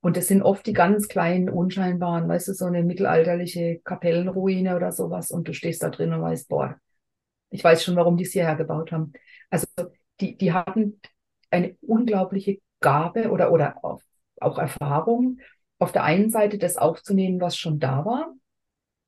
Und 0.00 0.16
das 0.16 0.26
sind 0.26 0.42
oft 0.42 0.66
die 0.66 0.72
ganz 0.72 1.06
kleinen, 1.06 1.48
unscheinbaren, 1.48 2.28
weißt 2.28 2.48
du, 2.48 2.54
so 2.54 2.64
eine 2.64 2.82
mittelalterliche 2.82 3.80
Kapellenruine 3.84 4.74
oder 4.74 4.90
sowas. 4.90 5.30
Und 5.30 5.46
du 5.46 5.54
stehst 5.54 5.82
da 5.82 5.90
drin 5.90 6.12
und 6.12 6.22
weißt, 6.22 6.48
boah, 6.48 6.76
ich 7.50 7.62
weiß 7.62 7.84
schon, 7.84 7.96
warum 7.96 8.16
die 8.16 8.24
es 8.24 8.32
hierher 8.32 8.56
gebaut 8.56 8.90
haben. 8.90 9.12
Also 9.50 9.66
die, 10.20 10.36
die 10.36 10.52
hatten 10.52 11.00
eine 11.50 11.76
unglaubliche 11.82 12.58
Gabe 12.80 13.30
oder, 13.30 13.52
oder 13.52 13.84
auch, 13.84 14.00
auch 14.40 14.58
Erfahrung, 14.58 15.38
auf 15.78 15.92
der 15.92 16.04
einen 16.04 16.30
Seite 16.30 16.58
das 16.58 16.76
aufzunehmen, 16.76 17.40
was 17.40 17.56
schon 17.56 17.78
da 17.78 18.04
war, 18.04 18.34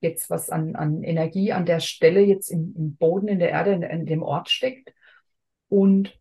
jetzt 0.00 0.30
was 0.30 0.50
an, 0.50 0.76
an 0.76 1.02
Energie 1.02 1.52
an 1.52 1.66
der 1.66 1.80
Stelle 1.80 2.20
jetzt 2.20 2.50
im, 2.50 2.74
im 2.76 2.96
Boden, 2.96 3.28
in 3.28 3.38
der 3.38 3.50
Erde, 3.50 3.72
in, 3.72 3.82
in 3.82 4.06
dem 4.06 4.22
Ort 4.22 4.50
steckt 4.50 4.92
und 5.68 6.18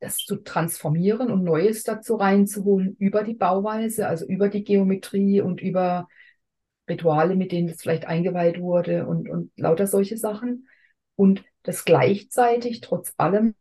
das 0.00 0.18
zu 0.18 0.36
transformieren 0.36 1.30
und 1.30 1.42
Neues 1.42 1.82
dazu 1.82 2.16
reinzuholen 2.16 2.96
über 2.98 3.24
die 3.24 3.34
Bauweise, 3.34 4.06
also 4.06 4.26
über 4.26 4.48
die 4.48 4.62
Geometrie 4.62 5.40
und 5.40 5.60
über 5.60 6.06
Rituale, 6.88 7.34
mit 7.34 7.50
denen 7.50 7.68
das 7.68 7.80
vielleicht 7.80 8.06
eingeweiht 8.06 8.60
wurde 8.60 9.06
und, 9.06 9.28
und 9.28 9.50
lauter 9.56 9.86
solche 9.86 10.16
Sachen. 10.16 10.68
Und 11.16 11.44
das 11.62 11.84
gleichzeitig 11.84 12.80
trotz 12.80 13.14
allem 13.16 13.54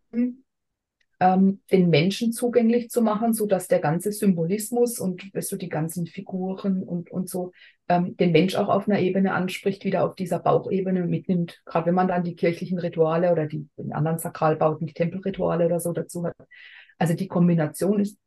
ähm, 1.19 1.61
den 1.71 1.89
Menschen 1.89 2.33
zugänglich 2.33 2.89
zu 2.89 3.01
machen, 3.01 3.33
so 3.33 3.45
dass 3.45 3.67
der 3.67 3.79
ganze 3.79 4.11
Symbolismus 4.11 4.99
und 4.99 5.33
weißt 5.33 5.51
du, 5.51 5.55
die 5.55 5.69
ganzen 5.69 6.07
Figuren 6.07 6.83
und, 6.83 7.09
und 7.11 7.29
so 7.29 7.51
ähm, 7.87 8.17
den 8.17 8.31
Mensch 8.31 8.55
auch 8.55 8.67
auf 8.67 8.87
einer 8.87 8.99
Ebene 8.99 9.33
anspricht, 9.33 9.85
wieder 9.85 10.05
auf 10.05 10.15
dieser 10.15 10.39
Bauchebene 10.39 11.05
mitnimmt. 11.05 11.61
Gerade 11.65 11.87
wenn 11.87 11.95
man 11.95 12.07
dann 12.07 12.23
die 12.23 12.35
kirchlichen 12.35 12.79
Rituale 12.79 13.31
oder 13.31 13.45
die 13.45 13.67
anderen 13.91 14.19
Sakralbauten, 14.19 14.87
die 14.87 14.93
Tempelrituale 14.93 15.65
oder 15.65 15.79
so 15.79 15.93
dazu 15.93 16.25
hat. 16.25 16.35
Also 16.97 17.13
die 17.13 17.27
Kombination 17.27 17.99
ist 17.99 18.17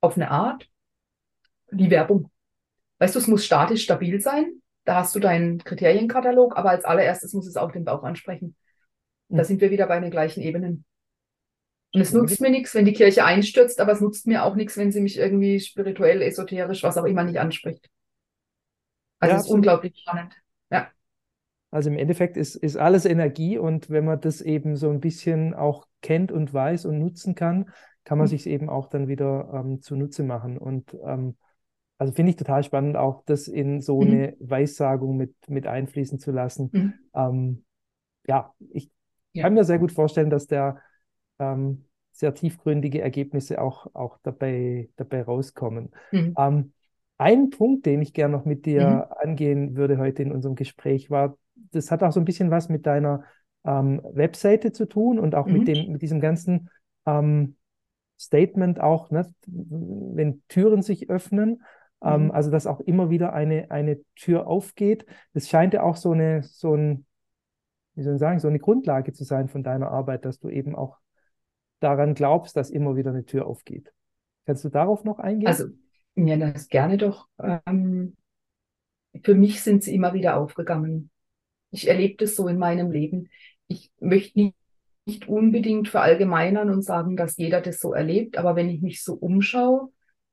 auf 0.00 0.16
eine 0.16 0.30
Art 0.30 0.68
die 1.70 1.90
Werbung. 1.90 2.30
Weißt 2.98 3.14
du, 3.14 3.18
es 3.18 3.26
muss 3.26 3.44
statisch 3.44 3.82
stabil 3.82 4.20
sein. 4.20 4.62
Da 4.84 4.96
hast 4.96 5.14
du 5.14 5.18
deinen 5.18 5.58
Kriterienkatalog, 5.58 6.56
aber 6.56 6.70
als 6.70 6.84
allererstes 6.84 7.32
muss 7.32 7.46
es 7.46 7.56
auch 7.56 7.72
den 7.72 7.84
Bauch 7.84 8.04
ansprechen. 8.04 8.54
Da 9.28 9.38
mhm. 9.38 9.44
sind 9.44 9.60
wir 9.60 9.70
wieder 9.70 9.86
bei 9.86 9.98
den 9.98 10.10
gleichen 10.10 10.42
Ebenen. 10.42 10.84
Und 11.96 12.02
es 12.02 12.12
nutzt 12.12 12.42
mir 12.42 12.50
nichts, 12.50 12.74
wenn 12.74 12.84
die 12.84 12.92
Kirche 12.92 13.24
einstürzt, 13.24 13.80
aber 13.80 13.92
es 13.92 14.02
nutzt 14.02 14.26
mir 14.26 14.44
auch 14.44 14.54
nichts, 14.54 14.76
wenn 14.76 14.92
sie 14.92 15.00
mich 15.00 15.16
irgendwie 15.16 15.58
spirituell, 15.60 16.20
esoterisch, 16.20 16.82
was 16.82 16.98
auch 16.98 17.06
immer 17.06 17.24
nicht 17.24 17.40
anspricht. 17.40 17.88
Also 19.18 19.32
ja, 19.32 19.40
es 19.40 19.46
ist 19.46 19.50
unglaublich 19.50 19.98
spannend. 19.98 20.34
Ja. 20.70 20.90
Also 21.70 21.88
im 21.88 21.96
Endeffekt 21.96 22.36
ist, 22.36 22.54
ist 22.54 22.76
alles 22.76 23.06
Energie 23.06 23.56
und 23.56 23.88
wenn 23.88 24.04
man 24.04 24.20
das 24.20 24.42
eben 24.42 24.76
so 24.76 24.90
ein 24.90 25.00
bisschen 25.00 25.54
auch 25.54 25.86
kennt 26.02 26.32
und 26.32 26.52
weiß 26.52 26.84
und 26.84 26.98
nutzen 26.98 27.34
kann, 27.34 27.70
kann 28.04 28.18
man 28.18 28.26
mhm. 28.26 28.30
sich 28.30 28.46
eben 28.46 28.68
auch 28.68 28.90
dann 28.90 29.08
wieder 29.08 29.50
ähm, 29.54 29.80
zunutze 29.80 30.22
machen. 30.22 30.58
Und 30.58 30.94
ähm, 31.02 31.38
also 31.96 32.12
finde 32.12 32.28
ich 32.28 32.36
total 32.36 32.62
spannend, 32.62 32.98
auch 32.98 33.22
das 33.24 33.48
in 33.48 33.80
so 33.80 34.02
mhm. 34.02 34.06
eine 34.06 34.36
Weissagung 34.40 35.16
mit, 35.16 35.34
mit 35.48 35.66
einfließen 35.66 36.18
zu 36.18 36.30
lassen. 36.30 36.68
Mhm. 36.72 36.94
Ähm, 37.14 37.64
ja, 38.26 38.52
ich 38.68 38.90
ja. 39.32 39.44
kann 39.44 39.54
mir 39.54 39.64
sehr 39.64 39.78
gut 39.78 39.92
vorstellen, 39.92 40.28
dass 40.28 40.46
der 40.46 40.82
ähm, 41.38 41.85
sehr 42.16 42.34
tiefgründige 42.34 43.02
Ergebnisse 43.02 43.60
auch, 43.60 43.88
auch 43.94 44.18
dabei, 44.22 44.88
dabei 44.96 45.22
rauskommen. 45.22 45.90
Mhm. 46.12 46.34
Ähm, 46.38 46.72
ein 47.18 47.50
Punkt, 47.50 47.86
den 47.86 48.00
ich 48.02 48.14
gerne 48.14 48.36
noch 48.36 48.44
mit 48.44 48.66
dir 48.66 48.88
mhm. 48.88 49.28
angehen 49.28 49.76
würde 49.76 49.98
heute 49.98 50.22
in 50.22 50.32
unserem 50.32 50.54
Gespräch, 50.54 51.10
war, 51.10 51.36
das 51.72 51.90
hat 51.90 52.02
auch 52.02 52.12
so 52.12 52.20
ein 52.20 52.24
bisschen 52.24 52.50
was 52.50 52.68
mit 52.68 52.86
deiner 52.86 53.24
ähm, 53.64 54.00
Webseite 54.12 54.72
zu 54.72 54.86
tun 54.86 55.18
und 55.18 55.34
auch 55.34 55.46
mhm. 55.46 55.52
mit, 55.52 55.68
dem, 55.68 55.92
mit 55.92 56.02
diesem 56.02 56.20
ganzen 56.20 56.70
ähm, 57.04 57.56
Statement 58.18 58.80
auch, 58.80 59.10
ne, 59.10 59.26
wenn 59.46 60.42
Türen 60.48 60.80
sich 60.80 61.10
öffnen, 61.10 61.62
ähm, 62.02 62.24
mhm. 62.24 62.30
also 62.30 62.50
dass 62.50 62.66
auch 62.66 62.80
immer 62.80 63.10
wieder 63.10 63.34
eine, 63.34 63.70
eine 63.70 64.00
Tür 64.14 64.46
aufgeht. 64.46 65.04
Das 65.34 65.48
scheint 65.48 65.74
ja 65.74 65.82
auch 65.82 65.96
so 65.96 66.12
eine, 66.12 66.42
so 66.42 66.74
ein, 66.74 67.04
wie 67.94 68.02
soll 68.02 68.14
ich 68.14 68.20
sagen, 68.20 68.38
so 68.38 68.48
eine 68.48 68.58
Grundlage 68.58 69.12
zu 69.12 69.24
sein 69.24 69.48
von 69.48 69.62
deiner 69.62 69.90
Arbeit, 69.90 70.24
dass 70.24 70.38
du 70.38 70.48
eben 70.48 70.74
auch 70.74 70.96
daran 71.80 72.14
glaubst, 72.14 72.56
dass 72.56 72.70
immer 72.70 72.96
wieder 72.96 73.10
eine 73.10 73.24
Tür 73.24 73.46
aufgeht. 73.46 73.92
Kannst 74.46 74.64
du 74.64 74.68
darauf 74.68 75.04
noch 75.04 75.18
eingehen? 75.18 75.48
Also, 75.48 75.66
ja, 76.14 76.36
das 76.36 76.68
gerne 76.68 76.96
doch. 76.96 77.28
Ähm, 77.38 78.16
für 79.22 79.34
mich 79.34 79.62
sind 79.62 79.82
sie 79.82 79.94
immer 79.94 80.14
wieder 80.14 80.36
aufgegangen. 80.36 81.10
Ich 81.70 81.88
erlebe 81.88 82.16
das 82.18 82.36
so 82.36 82.48
in 82.48 82.58
meinem 82.58 82.90
Leben. 82.90 83.28
Ich 83.66 83.90
möchte 83.98 84.38
nicht, 84.38 84.56
nicht 85.04 85.28
unbedingt 85.28 85.88
verallgemeinern 85.88 86.70
und 86.70 86.82
sagen, 86.82 87.16
dass 87.16 87.36
jeder 87.36 87.60
das 87.60 87.80
so 87.80 87.92
erlebt, 87.92 88.38
aber 88.38 88.56
wenn 88.56 88.68
ich 88.68 88.82
mich 88.82 89.02
so 89.02 89.14
umschaue, 89.14 89.90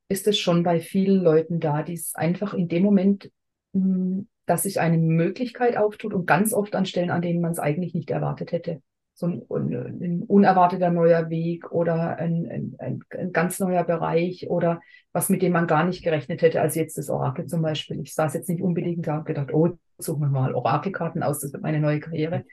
ist 0.10 0.28
es 0.28 0.38
schon 0.38 0.64
bei 0.64 0.80
vielen 0.80 1.22
Leuten 1.22 1.60
da, 1.60 1.84
die 1.84 1.94
es 1.94 2.16
einfach 2.16 2.54
in 2.54 2.68
dem 2.68 2.84
Moment, 2.84 3.32
hm, 3.74 4.28
dass 4.46 4.64
sich 4.64 4.80
eine 4.80 4.98
Möglichkeit 4.98 5.78
auftut 5.78 6.14
und 6.14 6.26
ganz 6.26 6.54
oft 6.54 6.76
an 6.76 6.86
Stellen, 6.86 7.10
an 7.10 7.22
denen 7.22 7.42
man 7.42 7.52
es 7.52 7.60
eigentlich 7.60 7.94
nicht 7.94 8.12
erwartet 8.12 8.52
hätte 8.52 8.82
so 9.16 9.28
ein, 9.28 9.44
ein 9.50 10.24
unerwarteter 10.24 10.90
neuer 10.90 11.30
Weg 11.30 11.72
oder 11.72 12.18
ein, 12.18 12.76
ein, 12.80 13.04
ein, 13.10 13.32
ganz 13.32 13.60
neuer 13.60 13.84
Bereich 13.84 14.50
oder 14.50 14.82
was, 15.12 15.30
mit 15.30 15.42
dem 15.42 15.54
man 15.54 15.68
gar 15.68 15.86
nicht 15.86 16.04
gerechnet 16.04 16.42
hätte, 16.42 16.62
als 16.62 16.76
jetzt 16.76 16.98
das 16.98 17.10
Orakel 17.10 17.46
zum 17.46 17.62
Beispiel. 17.62 18.00
Ich 18.02 18.16
saß 18.16 18.34
jetzt 18.34 18.50
nicht 18.50 18.62
unbedingt 18.62 19.06
da 19.06 19.20
und 19.20 19.26
gedacht, 19.26 19.54
oh, 19.54 19.78
suchen 20.00 20.22
wir 20.22 20.30
mal 20.30 20.56
Orakelkarten 20.56 21.22
aus, 21.22 21.40
das 21.40 21.54
wird 21.54 21.62
meine 21.62 21.80
neue 21.80 22.00
Karriere. 22.00 22.46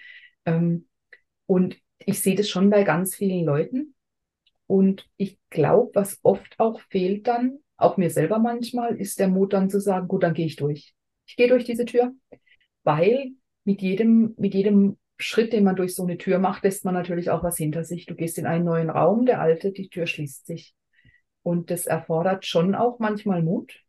Ähm, 0.44 0.86
und 1.46 1.78
ich 1.98 2.20
sehe 2.20 2.36
das 2.36 2.48
schon 2.48 2.70
bei 2.70 2.84
ganz 2.84 3.14
vielen 3.14 3.44
Leuten. 3.44 3.94
Und 4.66 5.08
ich 5.16 5.38
glaube, 5.48 5.90
was 5.94 6.18
oft 6.22 6.54
auch 6.58 6.80
fehlt 6.90 7.26
dann, 7.26 7.58
auch 7.76 7.96
mir 7.96 8.10
selber 8.10 8.38
manchmal, 8.38 8.96
ist 8.96 9.18
der 9.18 9.28
Mut 9.28 9.54
dann 9.54 9.70
zu 9.70 9.80
sagen, 9.80 10.06
gut, 10.06 10.22
dann 10.22 10.34
gehe 10.34 10.46
ich 10.46 10.56
durch. 10.56 10.94
Ich 11.26 11.36
gehe 11.36 11.48
durch 11.48 11.64
diese 11.64 11.86
Tür, 11.86 12.12
weil 12.84 13.30
mit 13.64 13.82
jedem, 13.82 14.34
mit 14.36 14.54
jedem 14.54 14.98
Schritt, 15.20 15.52
den 15.52 15.64
man 15.64 15.76
durch 15.76 15.94
so 15.94 16.02
eine 16.02 16.18
Tür 16.18 16.38
macht, 16.38 16.64
lässt 16.64 16.84
man 16.84 16.94
natürlich 16.94 17.30
auch 17.30 17.42
was 17.42 17.56
hinter 17.56 17.84
sich. 17.84 18.06
Du 18.06 18.14
gehst 18.14 18.38
in 18.38 18.46
einen 18.46 18.64
neuen 18.64 18.90
Raum, 18.90 19.26
der 19.26 19.40
alte, 19.40 19.72
die 19.72 19.88
Tür 19.88 20.06
schließt 20.06 20.46
sich. 20.46 20.74
Und 21.42 21.70
das 21.70 21.86
erfordert 21.86 22.46
schon 22.46 22.74
auch 22.74 22.98
manchmal 22.98 23.42
Mut. 23.42 23.80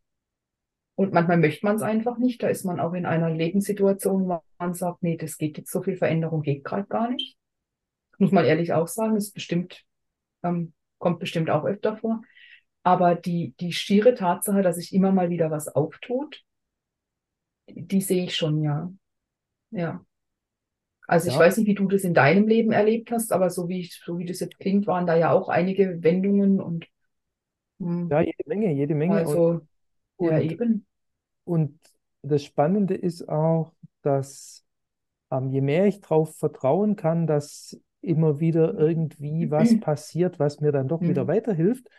Und 0.95 1.13
manchmal 1.13 1.37
möchte 1.37 1.65
man 1.65 1.75
es 1.75 1.81
einfach 1.81 2.17
nicht. 2.17 2.43
Da 2.43 2.47
ist 2.47 2.63
man 2.63 2.79
auch 2.79 2.93
in 2.93 3.05
einer 3.05 3.29
Lebenssituation, 3.29 4.27
wo 4.27 4.41
man 4.57 4.73
sagt, 4.73 5.03
nee, 5.03 5.17
das 5.17 5.37
geht 5.37 5.57
jetzt, 5.57 5.71
so 5.71 5.81
viel 5.81 5.97
Veränderung 5.97 6.41
geht 6.41 6.63
gerade 6.63 6.87
gar 6.87 7.09
nicht. 7.09 7.37
Muss 8.19 8.31
man 8.31 8.45
ehrlich 8.45 8.73
auch 8.73 8.87
sagen, 8.87 9.15
ist 9.15 9.33
bestimmt, 9.33 9.83
ähm, 10.43 10.73
kommt 10.99 11.19
bestimmt 11.19 11.49
auch 11.49 11.65
öfter 11.65 11.97
vor. 11.97 12.21
Aber 12.83 13.15
die, 13.15 13.55
die 13.59 13.73
schiere 13.73 14.15
Tatsache, 14.15 14.61
dass 14.61 14.75
sich 14.75 14.93
immer 14.93 15.11
mal 15.11 15.29
wieder 15.29 15.51
was 15.51 15.67
auftut, 15.67 16.43
die, 17.69 17.87
die 17.87 18.01
sehe 18.01 18.25
ich 18.25 18.35
schon, 18.35 18.61
ja. 18.61 18.91
Ja. 19.71 20.05
Also 21.11 21.27
ja. 21.27 21.33
ich 21.33 21.39
weiß 21.39 21.57
nicht, 21.57 21.67
wie 21.67 21.75
du 21.75 21.89
das 21.89 22.05
in 22.05 22.13
deinem 22.13 22.47
Leben 22.47 22.71
erlebt 22.71 23.11
hast, 23.11 23.33
aber 23.33 23.49
so 23.49 23.67
wie, 23.67 23.81
ich, 23.81 24.01
so 24.01 24.17
wie 24.17 24.23
das 24.23 24.39
jetzt 24.39 24.57
klingt, 24.59 24.87
waren 24.87 25.05
da 25.05 25.17
ja 25.17 25.33
auch 25.33 25.49
einige 25.49 26.01
Wendungen 26.01 26.61
und 26.61 26.87
hm. 27.81 28.07
ja, 28.09 28.21
jede 28.21 28.43
Menge, 28.45 28.71
jede 28.71 28.95
Menge. 28.95 29.15
Also, 29.15 29.59
und, 30.15 30.29
ja, 30.29 30.39
eben. 30.39 30.85
Und 31.43 31.77
das 32.21 32.45
Spannende 32.45 32.93
ist 32.93 33.27
auch, 33.27 33.73
dass 34.03 34.63
ähm, 35.31 35.49
je 35.49 35.59
mehr 35.59 35.85
ich 35.85 35.99
darauf 35.99 36.33
vertrauen 36.37 36.95
kann, 36.95 37.27
dass 37.27 37.77
immer 37.99 38.39
wieder 38.39 38.73
irgendwie 38.73 39.51
was 39.51 39.77
passiert, 39.81 40.39
was 40.39 40.61
mir 40.61 40.71
dann 40.71 40.87
doch 40.87 41.01
wieder 41.01 41.25
mhm. 41.25 41.27
weiterhilft, 41.27 41.89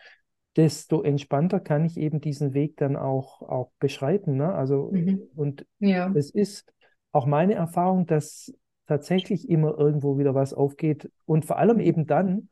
desto 0.55 1.03
entspannter 1.03 1.59
kann 1.59 1.85
ich 1.85 1.97
eben 1.97 2.19
diesen 2.19 2.55
Weg 2.55 2.77
dann 2.77 2.95
auch, 2.95 3.43
auch 3.43 3.69
beschreiten. 3.77 4.37
Ne? 4.37 4.51
Also, 4.51 4.89
mhm. 4.91 5.21
und 5.35 5.67
ja. 5.77 6.11
es 6.15 6.31
ist 6.31 6.73
auch 7.11 7.27
meine 7.27 7.53
Erfahrung, 7.53 8.07
dass 8.07 8.51
tatsächlich 8.93 9.49
immer 9.49 9.75
irgendwo 9.75 10.19
wieder 10.19 10.35
was 10.35 10.53
aufgeht 10.53 11.09
und 11.25 11.45
vor 11.45 11.57
allem 11.57 11.79
eben 11.79 12.05
dann 12.05 12.49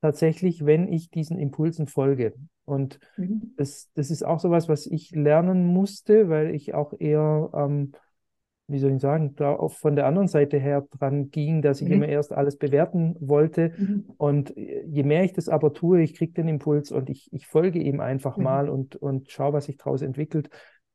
tatsächlich, 0.00 0.64
wenn 0.64 0.86
ich 0.86 1.10
diesen 1.10 1.36
Impulsen 1.36 1.88
folge. 1.88 2.34
Und 2.64 3.00
mhm. 3.16 3.54
das, 3.56 3.90
das 3.94 4.12
ist 4.12 4.24
auch 4.24 4.38
so 4.38 4.52
was, 4.52 4.68
was 4.68 4.86
ich 4.86 5.10
lernen 5.10 5.66
musste, 5.66 6.28
weil 6.28 6.54
ich 6.54 6.74
auch 6.74 6.92
eher, 6.96 7.50
ähm, 7.54 7.90
wie 8.68 8.78
soll 8.78 8.92
ich 8.92 9.00
sagen, 9.00 9.34
da 9.34 9.52
auch 9.52 9.72
von 9.72 9.96
der 9.96 10.06
anderen 10.06 10.28
Seite 10.28 10.58
her 10.58 10.86
dran 10.96 11.32
ging, 11.32 11.60
dass 11.60 11.80
ich 11.80 11.88
mhm. 11.88 11.94
immer 11.94 12.08
erst 12.08 12.32
alles 12.32 12.56
bewerten 12.56 13.16
wollte. 13.18 13.72
Mhm. 13.76 14.04
Und 14.16 14.54
je 14.56 15.02
mehr 15.02 15.24
ich 15.24 15.32
das 15.32 15.48
aber 15.48 15.72
tue, 15.72 16.02
ich 16.02 16.14
kriege 16.14 16.34
den 16.34 16.46
Impuls 16.46 16.92
und 16.92 17.10
ich, 17.10 17.32
ich 17.32 17.48
folge 17.48 17.80
ihm 17.80 17.98
einfach 17.98 18.36
mhm. 18.36 18.44
mal 18.44 18.68
und, 18.68 18.94
und 18.94 19.28
schaue, 19.28 19.54
was 19.54 19.64
sich 19.64 19.76
daraus 19.76 20.02
entwickelt, 20.02 20.50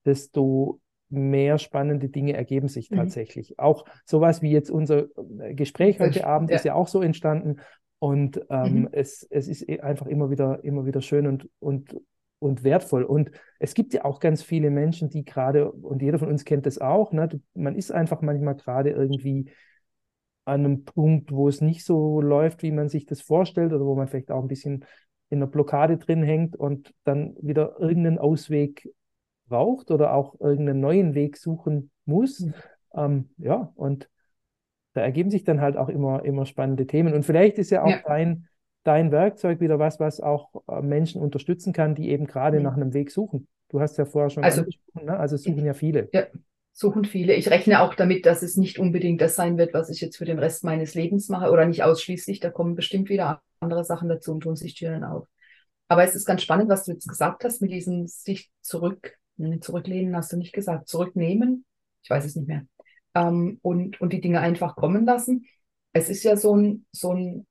desto 0.06 0.80
mehr 1.10 1.58
spannende 1.58 2.10
Dinge 2.10 2.34
ergeben 2.34 2.68
sich 2.68 2.90
mhm. 2.90 2.98
tatsächlich. 2.98 3.60
Auch 3.60 3.86
sowas 4.06 4.42
wie 4.42 4.52
jetzt 4.52 4.70
unser 4.70 5.06
äh, 5.40 5.54
Gespräch 5.54 6.00
heute 6.00 6.26
Abend 6.26 6.50
ja. 6.50 6.56
ist 6.56 6.66
ja 6.66 6.74
auch 6.74 6.88
so 6.88 7.02
entstanden. 7.02 7.58
Und 8.00 8.42
ähm, 8.50 8.82
mhm. 8.82 8.90
es, 8.92 9.26
es 9.30 9.48
ist 9.48 9.68
e, 9.68 9.80
einfach 9.80 10.08
immer 10.08 10.30
wieder, 10.30 10.64
immer 10.64 10.86
wieder 10.86 11.02
schön 11.02 11.28
und, 11.28 11.50
und, 11.60 11.96
und 12.40 12.64
wertvoll. 12.64 13.04
Und 13.04 13.32
es 13.60 13.74
gibt 13.74 13.94
ja 13.94 14.06
auch 14.06 14.20
ganz 14.20 14.44
viele 14.44 14.70
Menschen, 14.70 15.10
die 15.10 15.24
gerade, 15.24 15.72
und 15.72 16.02
jeder 16.02 16.20
von 16.20 16.28
uns 16.28 16.46
kennt 16.46 16.66
das 16.66 16.80
auch, 16.80 17.12
ne, 17.14 17.30
man 17.54 17.76
ist 17.76 17.92
einfach 17.92 18.22
manchmal 18.22 18.56
gerade 18.56 18.90
irgendwie 18.90 19.50
an 20.44 20.66
einem 20.66 20.84
Punkt, 20.84 21.32
wo 21.32 21.48
es 21.48 21.62
nicht 21.62 21.84
so 21.84 22.22
läuft, 22.22 22.62
wie 22.62 22.72
man 22.72 22.90
sich 22.90 23.06
das 23.06 23.22
vorstellt, 23.22 23.74
oder 23.74 23.86
wo 23.86 23.96
man 23.96 24.08
vielleicht 24.08 24.32
auch 24.32 24.42
ein 24.42 24.48
bisschen 24.48 24.86
in 25.30 25.40
einer 25.40 25.48
Blockade 25.48 25.98
drin 25.98 26.22
hängt 26.22 26.56
und 26.56 26.94
dann 27.04 27.36
wieder 27.42 27.80
irgendeinen 27.80 28.20
Ausweg 28.20 28.88
braucht 29.48 29.92
oder 29.92 30.14
auch 30.14 30.40
irgendeinen 30.40 30.80
neuen 30.80 31.14
Weg 31.14 31.38
suchen 31.38 31.92
muss. 32.06 32.40
Mhm. 32.42 32.54
Ähm, 32.96 33.30
ja, 33.38 33.72
und 33.76 34.10
da 34.94 35.02
ergeben 35.02 35.30
sich 35.30 35.44
dann 35.44 35.62
halt 35.62 35.78
auch 35.78 35.90
immer, 35.90 36.24
immer 36.24 36.46
spannende 36.46 36.88
Themen. 36.88 37.14
Und 37.14 37.24
vielleicht 37.24 37.58
ist 37.58 37.70
ja 37.70 37.84
auch 37.84 37.90
ja. 37.90 38.02
dein, 38.06 38.48
dein 38.84 39.12
Werkzeug 39.12 39.60
wieder 39.60 39.78
was, 39.78 40.00
was 40.00 40.22
auch 40.22 40.64
äh, 40.68 40.82
Menschen 40.82 41.22
unterstützen 41.22 41.74
kann, 41.74 41.96
die 41.96 42.10
eben 42.10 42.26
gerade 42.26 42.58
mhm. 42.58 42.64
nach 42.64 42.76
einem 42.76 42.94
Weg 42.94 43.12
suchen. 43.12 43.48
Du 43.70 43.82
hast 43.82 43.98
ja 43.98 44.06
vorher 44.06 44.30
schon 44.30 44.44
also, 44.44 44.62
angesprochen, 44.62 45.06
ne? 45.06 45.18
also 45.18 45.38
suchen 45.38 45.66
ja 45.66 45.74
viele. 45.74 46.08
Ja, 46.14 46.28
suchen 46.72 47.04
viele. 47.04 47.34
Ich 47.34 47.50
rechne 47.50 47.82
auch 47.82 47.96
damit, 47.96 48.26
dass 48.26 48.42
es 48.42 48.58
nicht 48.58 48.80
unbedingt 48.80 49.22
das 49.22 49.36
sein 49.36 49.58
wird, 49.58 49.74
was 49.74 49.90
ich 49.90 50.02
jetzt 50.02 50.18
für 50.18 50.26
den 50.26 50.40
Rest 50.40 50.64
meines 50.64 50.94
Lebens 50.94 51.30
mache 51.30 51.52
oder 51.52 51.66
nicht 51.66 51.84
ausschließlich. 51.84 52.40
Da 52.40 52.50
kommen 52.52 52.76
bestimmt 52.76 53.10
wieder 53.10 53.42
andere 53.60 53.84
Sachen 53.84 54.08
dazu 54.08 54.32
und 54.32 54.42
tun 54.42 54.56
sich 54.56 54.76
Türen 54.76 55.04
auf. 55.04 55.28
Aber 55.88 56.04
es 56.04 56.16
ist 56.16 56.26
ganz 56.26 56.42
spannend, 56.42 56.70
was 56.70 56.86
du 56.86 56.92
jetzt 56.92 57.08
gesagt 57.08 57.44
hast 57.44 57.62
mit 57.62 57.72
diesem 57.72 58.08
sich 58.08 58.50
zurück, 58.62 59.18
zurücklehnen 59.62 60.16
hast 60.16 60.32
du 60.32 60.38
nicht 60.38 60.54
gesagt, 60.54 60.88
zurücknehmen. 60.88 61.66
Ich 62.04 62.10
weiß 62.10 62.26
es 62.26 62.36
nicht 62.36 62.48
mehr. 62.48 62.66
Ähm, 63.14 63.60
und, 63.62 64.00
und 64.02 64.14
die 64.14 64.22
Dinge 64.22 64.40
einfach 64.40 64.76
kommen 64.76 65.06
lassen. 65.06 65.46
Es 65.94 66.10
ist 66.10 66.24
ja 66.24 66.36
so 66.38 66.56
ein, 66.56 66.86
so 66.92 67.14
ein, 67.14 67.48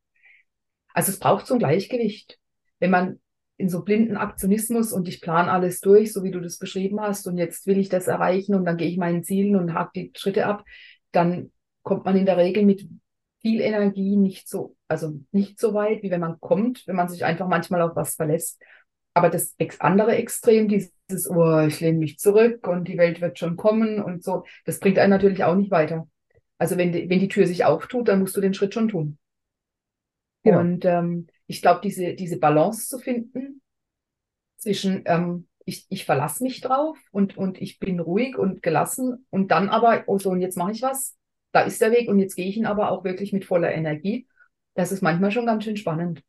also 0.92 1.10
es 1.10 1.18
braucht 1.18 1.46
so 1.46 1.54
ein 1.54 1.60
Gleichgewicht. 1.60 2.38
Wenn 2.78 2.90
man 2.90 3.20
in 3.56 3.68
so 3.68 3.82
blinden 3.82 4.16
Aktionismus 4.16 4.92
und 4.92 5.08
ich 5.08 5.20
plane 5.20 5.50
alles 5.50 5.80
durch, 5.80 6.12
so 6.12 6.24
wie 6.24 6.30
du 6.30 6.40
das 6.40 6.58
beschrieben 6.58 7.00
hast, 7.00 7.26
und 7.26 7.38
jetzt 7.38 7.66
will 7.66 7.78
ich 7.78 7.88
das 7.88 8.08
erreichen 8.08 8.54
und 8.54 8.64
dann 8.64 8.76
gehe 8.76 8.88
ich 8.88 8.96
meinen 8.96 9.22
Zielen 9.22 9.56
und 9.56 9.74
hake 9.74 9.90
die 9.94 10.12
Schritte 10.16 10.46
ab, 10.46 10.64
dann 11.12 11.52
kommt 11.82 12.04
man 12.04 12.16
in 12.16 12.26
der 12.26 12.36
Regel 12.36 12.64
mit 12.64 12.88
viel 13.40 13.60
Energie 13.60 14.16
nicht 14.16 14.48
so, 14.48 14.76
also 14.88 15.20
nicht 15.30 15.60
so 15.60 15.74
weit, 15.74 16.02
wie 16.02 16.10
wenn 16.10 16.20
man 16.20 16.40
kommt, 16.40 16.86
wenn 16.86 16.96
man 16.96 17.08
sich 17.08 17.24
einfach 17.24 17.46
manchmal 17.46 17.82
auf 17.82 17.94
was 17.94 18.14
verlässt. 18.14 18.60
Aber 19.12 19.30
das 19.30 19.54
andere 19.78 20.16
Extrem, 20.16 20.66
dieses, 20.66 20.93
oh, 21.10 21.60
ich 21.66 21.80
lehne 21.80 21.98
mich 21.98 22.18
zurück 22.18 22.66
und 22.66 22.88
die 22.88 22.98
Welt 22.98 23.20
wird 23.20 23.38
schon 23.38 23.56
kommen 23.56 24.02
und 24.02 24.24
so, 24.24 24.44
das 24.64 24.80
bringt 24.80 24.98
einen 24.98 25.10
natürlich 25.10 25.44
auch 25.44 25.54
nicht 25.54 25.70
weiter. 25.70 26.08
Also 26.58 26.76
wenn 26.76 26.92
die, 26.92 27.08
wenn 27.10 27.20
die 27.20 27.28
Tür 27.28 27.46
sich 27.46 27.64
auftut, 27.64 28.08
dann 28.08 28.20
musst 28.20 28.36
du 28.36 28.40
den 28.40 28.54
Schritt 28.54 28.74
schon 28.74 28.88
tun. 28.88 29.18
Genau. 30.42 30.60
Und 30.60 30.84
ähm, 30.84 31.26
ich 31.46 31.62
glaube, 31.62 31.80
diese, 31.82 32.14
diese 32.14 32.38
Balance 32.38 32.88
zu 32.88 32.98
finden 32.98 33.60
zwischen, 34.56 35.02
ähm, 35.06 35.48
ich, 35.64 35.86
ich 35.88 36.04
verlasse 36.04 36.42
mich 36.42 36.60
drauf 36.60 36.98
und, 37.10 37.36
und 37.36 37.60
ich 37.60 37.78
bin 37.78 38.00
ruhig 38.00 38.36
und 38.36 38.62
gelassen 38.62 39.26
und 39.30 39.50
dann 39.50 39.68
aber, 39.68 40.04
oh 40.06 40.18
so, 40.18 40.30
und 40.30 40.40
jetzt 40.40 40.56
mache 40.56 40.72
ich 40.72 40.82
was, 40.82 41.16
da 41.52 41.62
ist 41.62 41.80
der 41.80 41.92
Weg 41.92 42.08
und 42.08 42.18
jetzt 42.18 42.34
gehe 42.34 42.48
ich 42.48 42.56
ihn 42.56 42.66
aber 42.66 42.90
auch 42.90 43.04
wirklich 43.04 43.32
mit 43.32 43.44
voller 43.44 43.72
Energie. 43.72 44.26
Das 44.74 44.92
ist 44.92 45.02
manchmal 45.02 45.30
schon 45.30 45.46
ganz 45.46 45.64
schön 45.64 45.76
spannend 45.76 46.22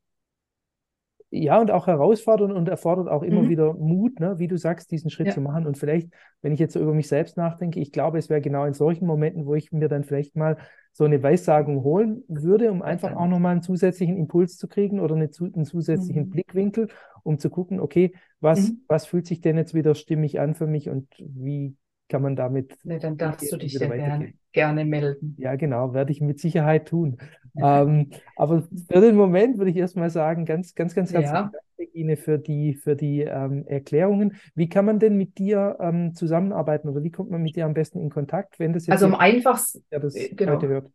ja, 1.32 1.60
und 1.60 1.72
auch 1.72 1.88
herausfordernd 1.88 2.54
und 2.54 2.70
erfordert 2.70 3.10
auch 3.10 3.24
immer 3.24 3.42
mhm. 3.42 3.50
wieder 3.50 3.74
Mut, 3.74 4.20
ne, 4.20 4.40
wie 4.40 4.48
du 4.48 4.58
sagst, 4.58 4.92
diesen 4.92 5.10
Schritt 5.10 5.28
ja. 5.28 5.34
zu 5.34 5.42
machen. 5.42 5.66
Und 5.66 5.78
vielleicht, 5.78 6.10
wenn 6.42 6.54
ich 6.54 6.60
jetzt 6.60 6.74
so 6.74 6.80
über 6.80 6.94
mich 6.94 7.08
selbst 7.08 7.36
nachdenke, 7.36 7.80
ich 7.80 7.92
glaube, 7.92 8.18
es 8.18 8.30
wäre 8.30 8.42
genau 8.42 8.66
in 8.66 8.74
solchen 8.74 9.06
Momenten, 9.06 9.46
wo 9.46 9.56
ich 9.56 9.72
mir 9.72 9.90
dann 9.90 10.04
vielleicht 10.04 10.36
mal 10.36 10.58
so 10.94 11.04
eine 11.04 11.22
Weissagung 11.22 11.84
holen 11.84 12.24
würde, 12.30 12.72
um 12.72 12.82
einfach 12.82 13.16
auch 13.16 13.28
nochmal 13.28 13.54
einen 13.54 13.62
zusätzlichen 13.62 14.16
Impuls 14.16 14.58
zu 14.58 14.68
kriegen 14.68 15.00
oder 15.00 15.16
eine, 15.16 15.30
einen 15.54 15.66
zusätzlichen 15.66 16.28
mhm. 16.28 16.30
Blickwinkel, 16.30 16.88
um 17.24 17.38
zu 17.38 17.50
gucken, 17.50 17.82
okay, 17.82 18.14
was, 18.40 18.70
mhm. 18.70 18.84
was 18.88 19.06
fühlt 19.06 19.26
sich 19.26 19.42
denn 19.42 19.58
jetzt 19.58 19.74
wieder 19.74 19.94
stimmig 19.96 20.40
an 20.40 20.54
für 20.54 20.68
mich 20.68 20.90
und 20.90 21.08
wie 21.18 21.76
kann 22.10 22.22
man 22.22 22.36
damit. 22.36 22.78
Ne, 22.84 23.00
dann 23.00 23.18
darfst 23.18 23.52
du 23.52 23.58
dich 23.58 23.74
ja 23.74 23.88
gerne, 23.88 24.34
gerne 24.52 24.86
melden. 24.86 25.36
Ja, 25.40 25.56
genau, 25.56 25.94
werde 25.94 26.12
ich 26.12 26.22
mit 26.22 26.40
Sicherheit 26.40 26.88
tun. 26.88 27.18
ähm, 27.58 28.12
aber 28.36 28.62
für 28.62 29.02
den 29.02 29.16
Moment 29.16 29.58
würde 29.58 29.72
ich 29.72 29.78
erstmal 29.78 30.10
sagen, 30.10 30.46
ganz, 30.46 30.76
ganz, 30.76 30.94
ganz 30.94 31.14
herzlichen 31.14 31.36
ja. 31.36 31.52
Dank, 31.52 31.56
Regine, 31.80 32.18
für 32.18 32.38
die, 32.38 32.76
für 32.76 32.96
die 32.96 33.22
ähm, 33.22 33.66
Erklärungen. 33.68 34.36
Wie 34.54 34.70
kann 34.70 34.86
man 34.86 35.00
denn 35.00 35.18
mit 35.18 35.38
dir 35.38 35.78
ähm, 35.80 36.14
zusammenarbeiten 36.14 36.90
oder 36.90 37.04
wie 37.04 37.12
kommt 37.12 37.32
man 37.32 37.42
mit 37.42 37.56
dir 37.56 37.66
am 37.66 37.74
besten 37.74 38.00
in 38.00 38.10
Kontakt, 38.10 38.60
wenn 38.60 38.74
das 38.74 38.88
jetzt 38.88 38.94
Also 38.94 39.06
am 39.06 39.16
einfachsten, 39.16 39.86
ja, 39.92 40.00
das 40.00 40.16
äh, 40.16 40.34
genau. 40.36 40.54
heute 40.54 40.68
hört? 40.68 40.90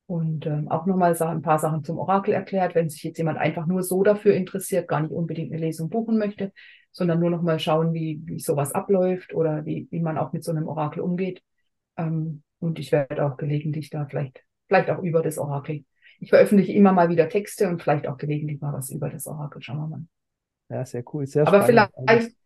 Und 0.06 0.46
ähm, 0.46 0.68
auch 0.68 0.84
nochmal 0.84 1.16
ein 1.22 1.42
paar 1.42 1.58
Sachen 1.58 1.84
zum 1.84 1.98
Orakel 1.98 2.34
erklärt, 2.34 2.74
wenn 2.74 2.90
sich 2.90 3.02
jetzt 3.02 3.18
jemand 3.18 3.38
einfach 3.38 3.66
nur 3.66 3.82
so 3.82 4.02
dafür 4.02 4.34
interessiert, 4.34 4.88
gar 4.88 5.00
nicht 5.00 5.12
unbedingt 5.12 5.52
eine 5.52 5.60
Lesung 5.60 5.88
buchen 5.88 6.18
möchte, 6.18 6.52
sondern 6.90 7.20
nur 7.20 7.30
nochmal 7.30 7.58
schauen, 7.58 7.94
wie, 7.94 8.20
wie 8.24 8.38
sowas 8.38 8.72
abläuft 8.72 9.32
oder 9.32 9.64
wie, 9.64 9.88
wie 9.90 10.00
man 10.00 10.18
auch 10.18 10.32
mit 10.32 10.44
so 10.44 10.50
einem 10.50 10.68
Orakel 10.68 11.02
umgeht. 11.02 11.42
Ähm, 11.96 12.42
und 12.58 12.78
ich 12.78 12.92
werde 12.92 13.24
auch 13.24 13.36
gelegentlich 13.36 13.90
da 13.90 14.04
vielleicht, 14.04 14.44
vielleicht 14.68 14.90
auch 14.90 15.02
über 15.02 15.22
das 15.22 15.38
Orakel 15.38 15.84
ich 16.22 16.30
veröffentliche 16.30 16.72
immer 16.72 16.92
mal 16.92 17.08
wieder 17.08 17.28
Texte 17.28 17.68
und 17.68 17.82
vielleicht 17.82 18.06
auch 18.06 18.16
gelegentlich 18.16 18.60
mal 18.60 18.72
was 18.72 18.90
über 18.90 19.10
das 19.10 19.26
Orakel. 19.26 19.60
Schauen 19.60 19.78
wir 19.78 19.88
mal. 19.88 20.04
Ja, 20.70 20.86
sehr 20.86 21.02
cool. 21.12 21.26
Sehr 21.26 21.46
Aber 21.48 21.62
spannend. 21.62 21.90
vielleicht, 22.06 22.36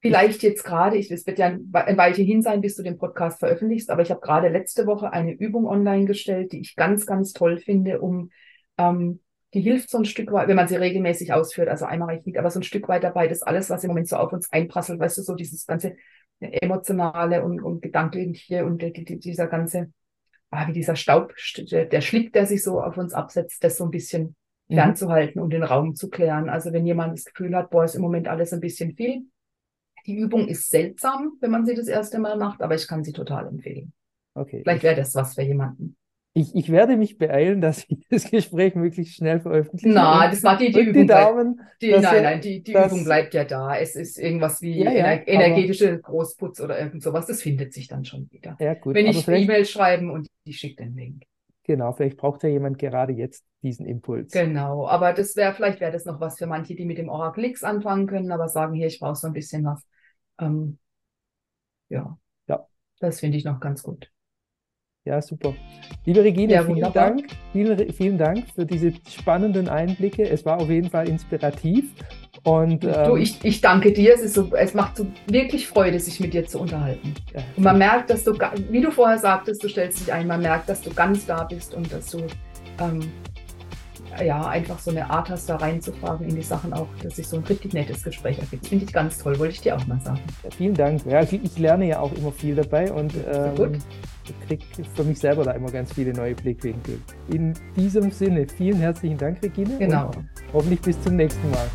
vielleicht 0.00 0.42
jetzt 0.42 0.64
gerade, 0.64 0.96
ich, 0.96 1.10
es 1.10 1.26
wird 1.26 1.38
ja 1.38 1.48
ein 1.48 1.98
Weilchen 1.98 2.24
hin 2.24 2.40
sein, 2.40 2.62
bis 2.62 2.74
du 2.74 2.82
den 2.82 2.96
Podcast 2.96 3.38
veröffentlichst, 3.38 3.90
aber 3.90 4.00
ich 4.00 4.10
habe 4.10 4.22
gerade 4.22 4.48
letzte 4.48 4.86
Woche 4.86 5.12
eine 5.12 5.32
Übung 5.32 5.66
online 5.66 6.06
gestellt, 6.06 6.52
die 6.52 6.60
ich 6.60 6.74
ganz, 6.74 7.04
ganz 7.04 7.34
toll 7.34 7.58
finde, 7.58 8.00
um 8.00 8.30
ähm, 8.78 9.20
die 9.52 9.60
hilft 9.60 9.90
so 9.90 9.98
ein 9.98 10.06
Stück 10.06 10.32
weit, 10.32 10.48
wenn 10.48 10.56
man 10.56 10.68
sie 10.68 10.76
regelmäßig 10.76 11.34
ausführt, 11.34 11.68
also 11.68 11.84
einmal 11.84 12.14
richtig, 12.14 12.38
aber 12.38 12.50
so 12.50 12.60
ein 12.60 12.64
Stück 12.64 12.88
weit 12.88 13.04
dabei, 13.04 13.28
dass 13.28 13.42
alles, 13.42 13.68
was 13.68 13.84
im 13.84 13.88
Moment 13.88 14.08
so 14.08 14.16
auf 14.16 14.32
uns 14.32 14.50
einprasselt, 14.50 14.98
weißt 14.98 15.18
du, 15.18 15.22
so 15.22 15.34
dieses 15.34 15.66
ganze 15.66 15.96
emotionale 16.40 17.44
und, 17.44 17.60
und 17.60 17.82
gedankliche 17.82 18.64
und 18.64 18.80
die, 18.80 19.04
die, 19.04 19.18
dieser 19.18 19.48
ganze 19.48 19.92
ah, 20.52 20.68
wie 20.68 20.72
dieser 20.72 20.96
Staub, 20.96 21.34
der 21.56 22.00
Schlick, 22.00 22.32
der 22.32 22.46
sich 22.46 22.62
so 22.62 22.80
auf 22.80 22.96
uns 22.96 23.14
absetzt, 23.14 23.64
das 23.64 23.78
so 23.78 23.84
ein 23.84 23.90
bisschen 23.90 24.36
mhm. 24.68 24.74
fernzuhalten 24.74 25.40
und 25.40 25.50
den 25.50 25.64
Raum 25.64 25.94
zu 25.94 26.08
klären. 26.08 26.48
Also 26.48 26.72
wenn 26.72 26.86
jemand 26.86 27.14
das 27.14 27.24
Gefühl 27.24 27.56
hat, 27.56 27.70
boah, 27.70 27.84
ist 27.84 27.96
im 27.96 28.02
Moment 28.02 28.28
alles 28.28 28.52
ein 28.52 28.60
bisschen 28.60 28.94
viel. 28.94 29.22
Die 30.06 30.16
Übung 30.16 30.48
ist 30.48 30.70
seltsam, 30.70 31.32
wenn 31.40 31.50
man 31.50 31.64
sie 31.64 31.74
das 31.74 31.88
erste 31.88 32.18
Mal 32.18 32.36
macht, 32.36 32.60
aber 32.60 32.74
ich 32.74 32.86
kann 32.86 33.04
sie 33.04 33.12
total 33.12 33.46
empfehlen. 33.48 33.92
Okay. 34.34 34.62
Vielleicht 34.62 34.82
wäre 34.82 34.96
das 34.96 35.14
was 35.14 35.34
für 35.34 35.42
jemanden. 35.42 35.96
Ich, 36.34 36.54
ich 36.54 36.72
werde 36.72 36.96
mich 36.96 37.18
beeilen, 37.18 37.60
dass 37.60 37.84
ich 37.88 37.98
das 38.10 38.30
Gespräch 38.30 38.74
möglichst 38.74 39.16
schnell 39.16 39.40
veröffentliche. 39.40 39.94
Nein, 39.94 40.30
das 40.30 40.42
macht 40.42 40.60
die, 40.60 40.72
die 40.72 40.80
Übung. 40.80 41.02
Die 41.02 41.06
Daumen, 41.06 41.60
die, 41.80 41.90
nein, 41.90 42.22
nein, 42.22 42.40
die, 42.40 42.62
die 42.62 42.72
Übung 42.72 43.04
bleibt 43.04 43.34
ja 43.34 43.44
da. 43.44 43.76
Es 43.76 43.96
ist 43.96 44.18
irgendwas 44.18 44.62
wie 44.62 44.82
ja, 44.82 44.90
ja, 44.90 45.04
ener 45.04 45.28
energetische 45.28 46.00
Großputz 46.00 46.60
oder 46.60 46.78
irgend 46.78 47.02
sowas. 47.02 47.26
Das 47.26 47.42
findet 47.42 47.74
sich 47.74 47.88
dann 47.88 48.04
schon 48.04 48.30
wieder. 48.30 48.56
Ja, 48.60 48.74
gut, 48.74 48.94
Wenn 48.94 49.06
ich 49.06 49.28
E-Mail 49.28 49.66
schreiben 49.66 50.10
und 50.10 50.28
die 50.46 50.54
schickt 50.54 50.80
den 50.80 50.94
Link. 50.96 51.24
Genau, 51.64 51.92
vielleicht 51.92 52.16
braucht 52.16 52.42
ja 52.42 52.48
jemand 52.48 52.78
gerade 52.78 53.12
jetzt 53.12 53.44
diesen 53.62 53.86
Impuls. 53.86 54.32
Genau, 54.32 54.88
aber 54.88 55.12
das 55.12 55.36
wäre, 55.36 55.54
vielleicht 55.54 55.80
wäre 55.80 55.92
das 55.92 56.04
noch 56.04 56.20
was 56.20 56.38
für 56.38 56.46
manche, 56.46 56.74
die 56.74 56.84
mit 56.84 56.98
dem 56.98 57.08
Oracle 57.08 57.44
X 57.44 57.62
anfangen 57.62 58.06
können, 58.06 58.32
aber 58.32 58.48
sagen, 58.48 58.74
hier, 58.74 58.88
ich 58.88 58.98
brauche 58.98 59.14
so 59.14 59.28
ein 59.28 59.32
bisschen 59.32 59.64
was. 59.64 59.86
Ähm, 60.40 60.78
ja. 61.88 62.18
Ja. 62.48 62.66
Das 62.98 63.20
finde 63.20 63.38
ich 63.38 63.44
noch 63.44 63.60
ganz 63.60 63.82
gut. 63.82 64.11
Ja, 65.04 65.20
super. 65.20 65.54
Liebe 66.04 66.22
Regine, 66.22 66.52
ja, 66.52 66.62
vielen 66.62 66.92
Dank. 66.92 67.26
Vielen, 67.52 67.92
vielen 67.92 68.18
Dank 68.18 68.44
für 68.54 68.64
diese 68.64 68.92
spannenden 69.10 69.68
Einblicke. 69.68 70.28
Es 70.28 70.44
war 70.44 70.60
auf 70.60 70.70
jeden 70.70 70.90
Fall 70.90 71.08
inspirativ. 71.08 71.92
Und, 72.44 72.84
ähm, 72.84 72.92
du, 73.06 73.16
ich, 73.16 73.44
ich 73.44 73.60
danke 73.60 73.92
dir. 73.92 74.14
Es, 74.14 74.20
ist 74.20 74.34
so, 74.34 74.54
es 74.54 74.74
macht 74.74 74.96
so 74.96 75.06
wirklich 75.26 75.66
Freude, 75.66 75.98
sich 75.98 76.20
mit 76.20 76.34
dir 76.34 76.46
zu 76.46 76.60
unterhalten. 76.60 77.14
Ja, 77.34 77.40
und 77.56 77.64
man 77.64 77.78
merkt, 77.78 78.10
dass 78.10 78.22
du, 78.22 78.32
wie 78.70 78.80
du 78.80 78.92
vorher 78.92 79.18
sagtest, 79.18 79.64
du 79.64 79.68
stellst 79.68 80.00
dich 80.00 80.12
ein, 80.12 80.28
man 80.28 80.40
merkt, 80.40 80.68
dass 80.68 80.82
du 80.82 80.90
ganz 80.92 81.26
da 81.26 81.44
bist 81.44 81.74
und 81.74 81.92
dass 81.92 82.10
du 82.12 82.18
ähm, 82.80 83.00
ja, 84.24 84.46
einfach 84.46 84.78
so 84.78 84.90
eine 84.90 85.08
Art 85.08 85.30
hast, 85.30 85.48
da 85.48 85.56
reinzufragen 85.56 86.28
in 86.28 86.36
die 86.36 86.42
Sachen 86.42 86.72
auch, 86.72 86.88
dass 87.02 87.16
sich 87.16 87.26
so 87.26 87.36
ein 87.36 87.44
richtig 87.44 87.72
nettes 87.72 88.02
Gespräch 88.02 88.38
ergibt. 88.38 88.66
Finde 88.66 88.84
ich 88.84 88.92
ganz 88.92 89.18
toll, 89.18 89.38
wollte 89.38 89.54
ich 89.54 89.60
dir 89.60 89.76
auch 89.76 89.86
mal 89.86 90.00
sagen. 90.00 90.20
Ja, 90.42 90.50
vielen 90.50 90.74
Dank. 90.74 91.04
Ja, 91.06 91.20
ich 91.22 91.58
lerne 91.58 91.86
ja 91.86 92.00
auch 92.00 92.12
immer 92.12 92.32
viel 92.32 92.54
dabei 92.54 92.92
und 92.92 93.12
ähm, 93.32 93.78
kriege 94.46 94.64
für 94.94 95.04
mich 95.04 95.18
selber 95.18 95.44
da 95.44 95.52
immer 95.52 95.70
ganz 95.70 95.92
viele 95.92 96.12
neue 96.12 96.34
Blickwinkel. 96.34 97.00
In 97.28 97.54
diesem 97.76 98.10
Sinne, 98.10 98.46
vielen 98.46 98.78
herzlichen 98.78 99.18
Dank, 99.18 99.42
Regine. 99.42 99.78
Genau. 99.78 100.10
hoffentlich 100.52 100.80
bis 100.80 101.00
zum 101.02 101.16
nächsten 101.16 101.50
Mal. 101.50 101.68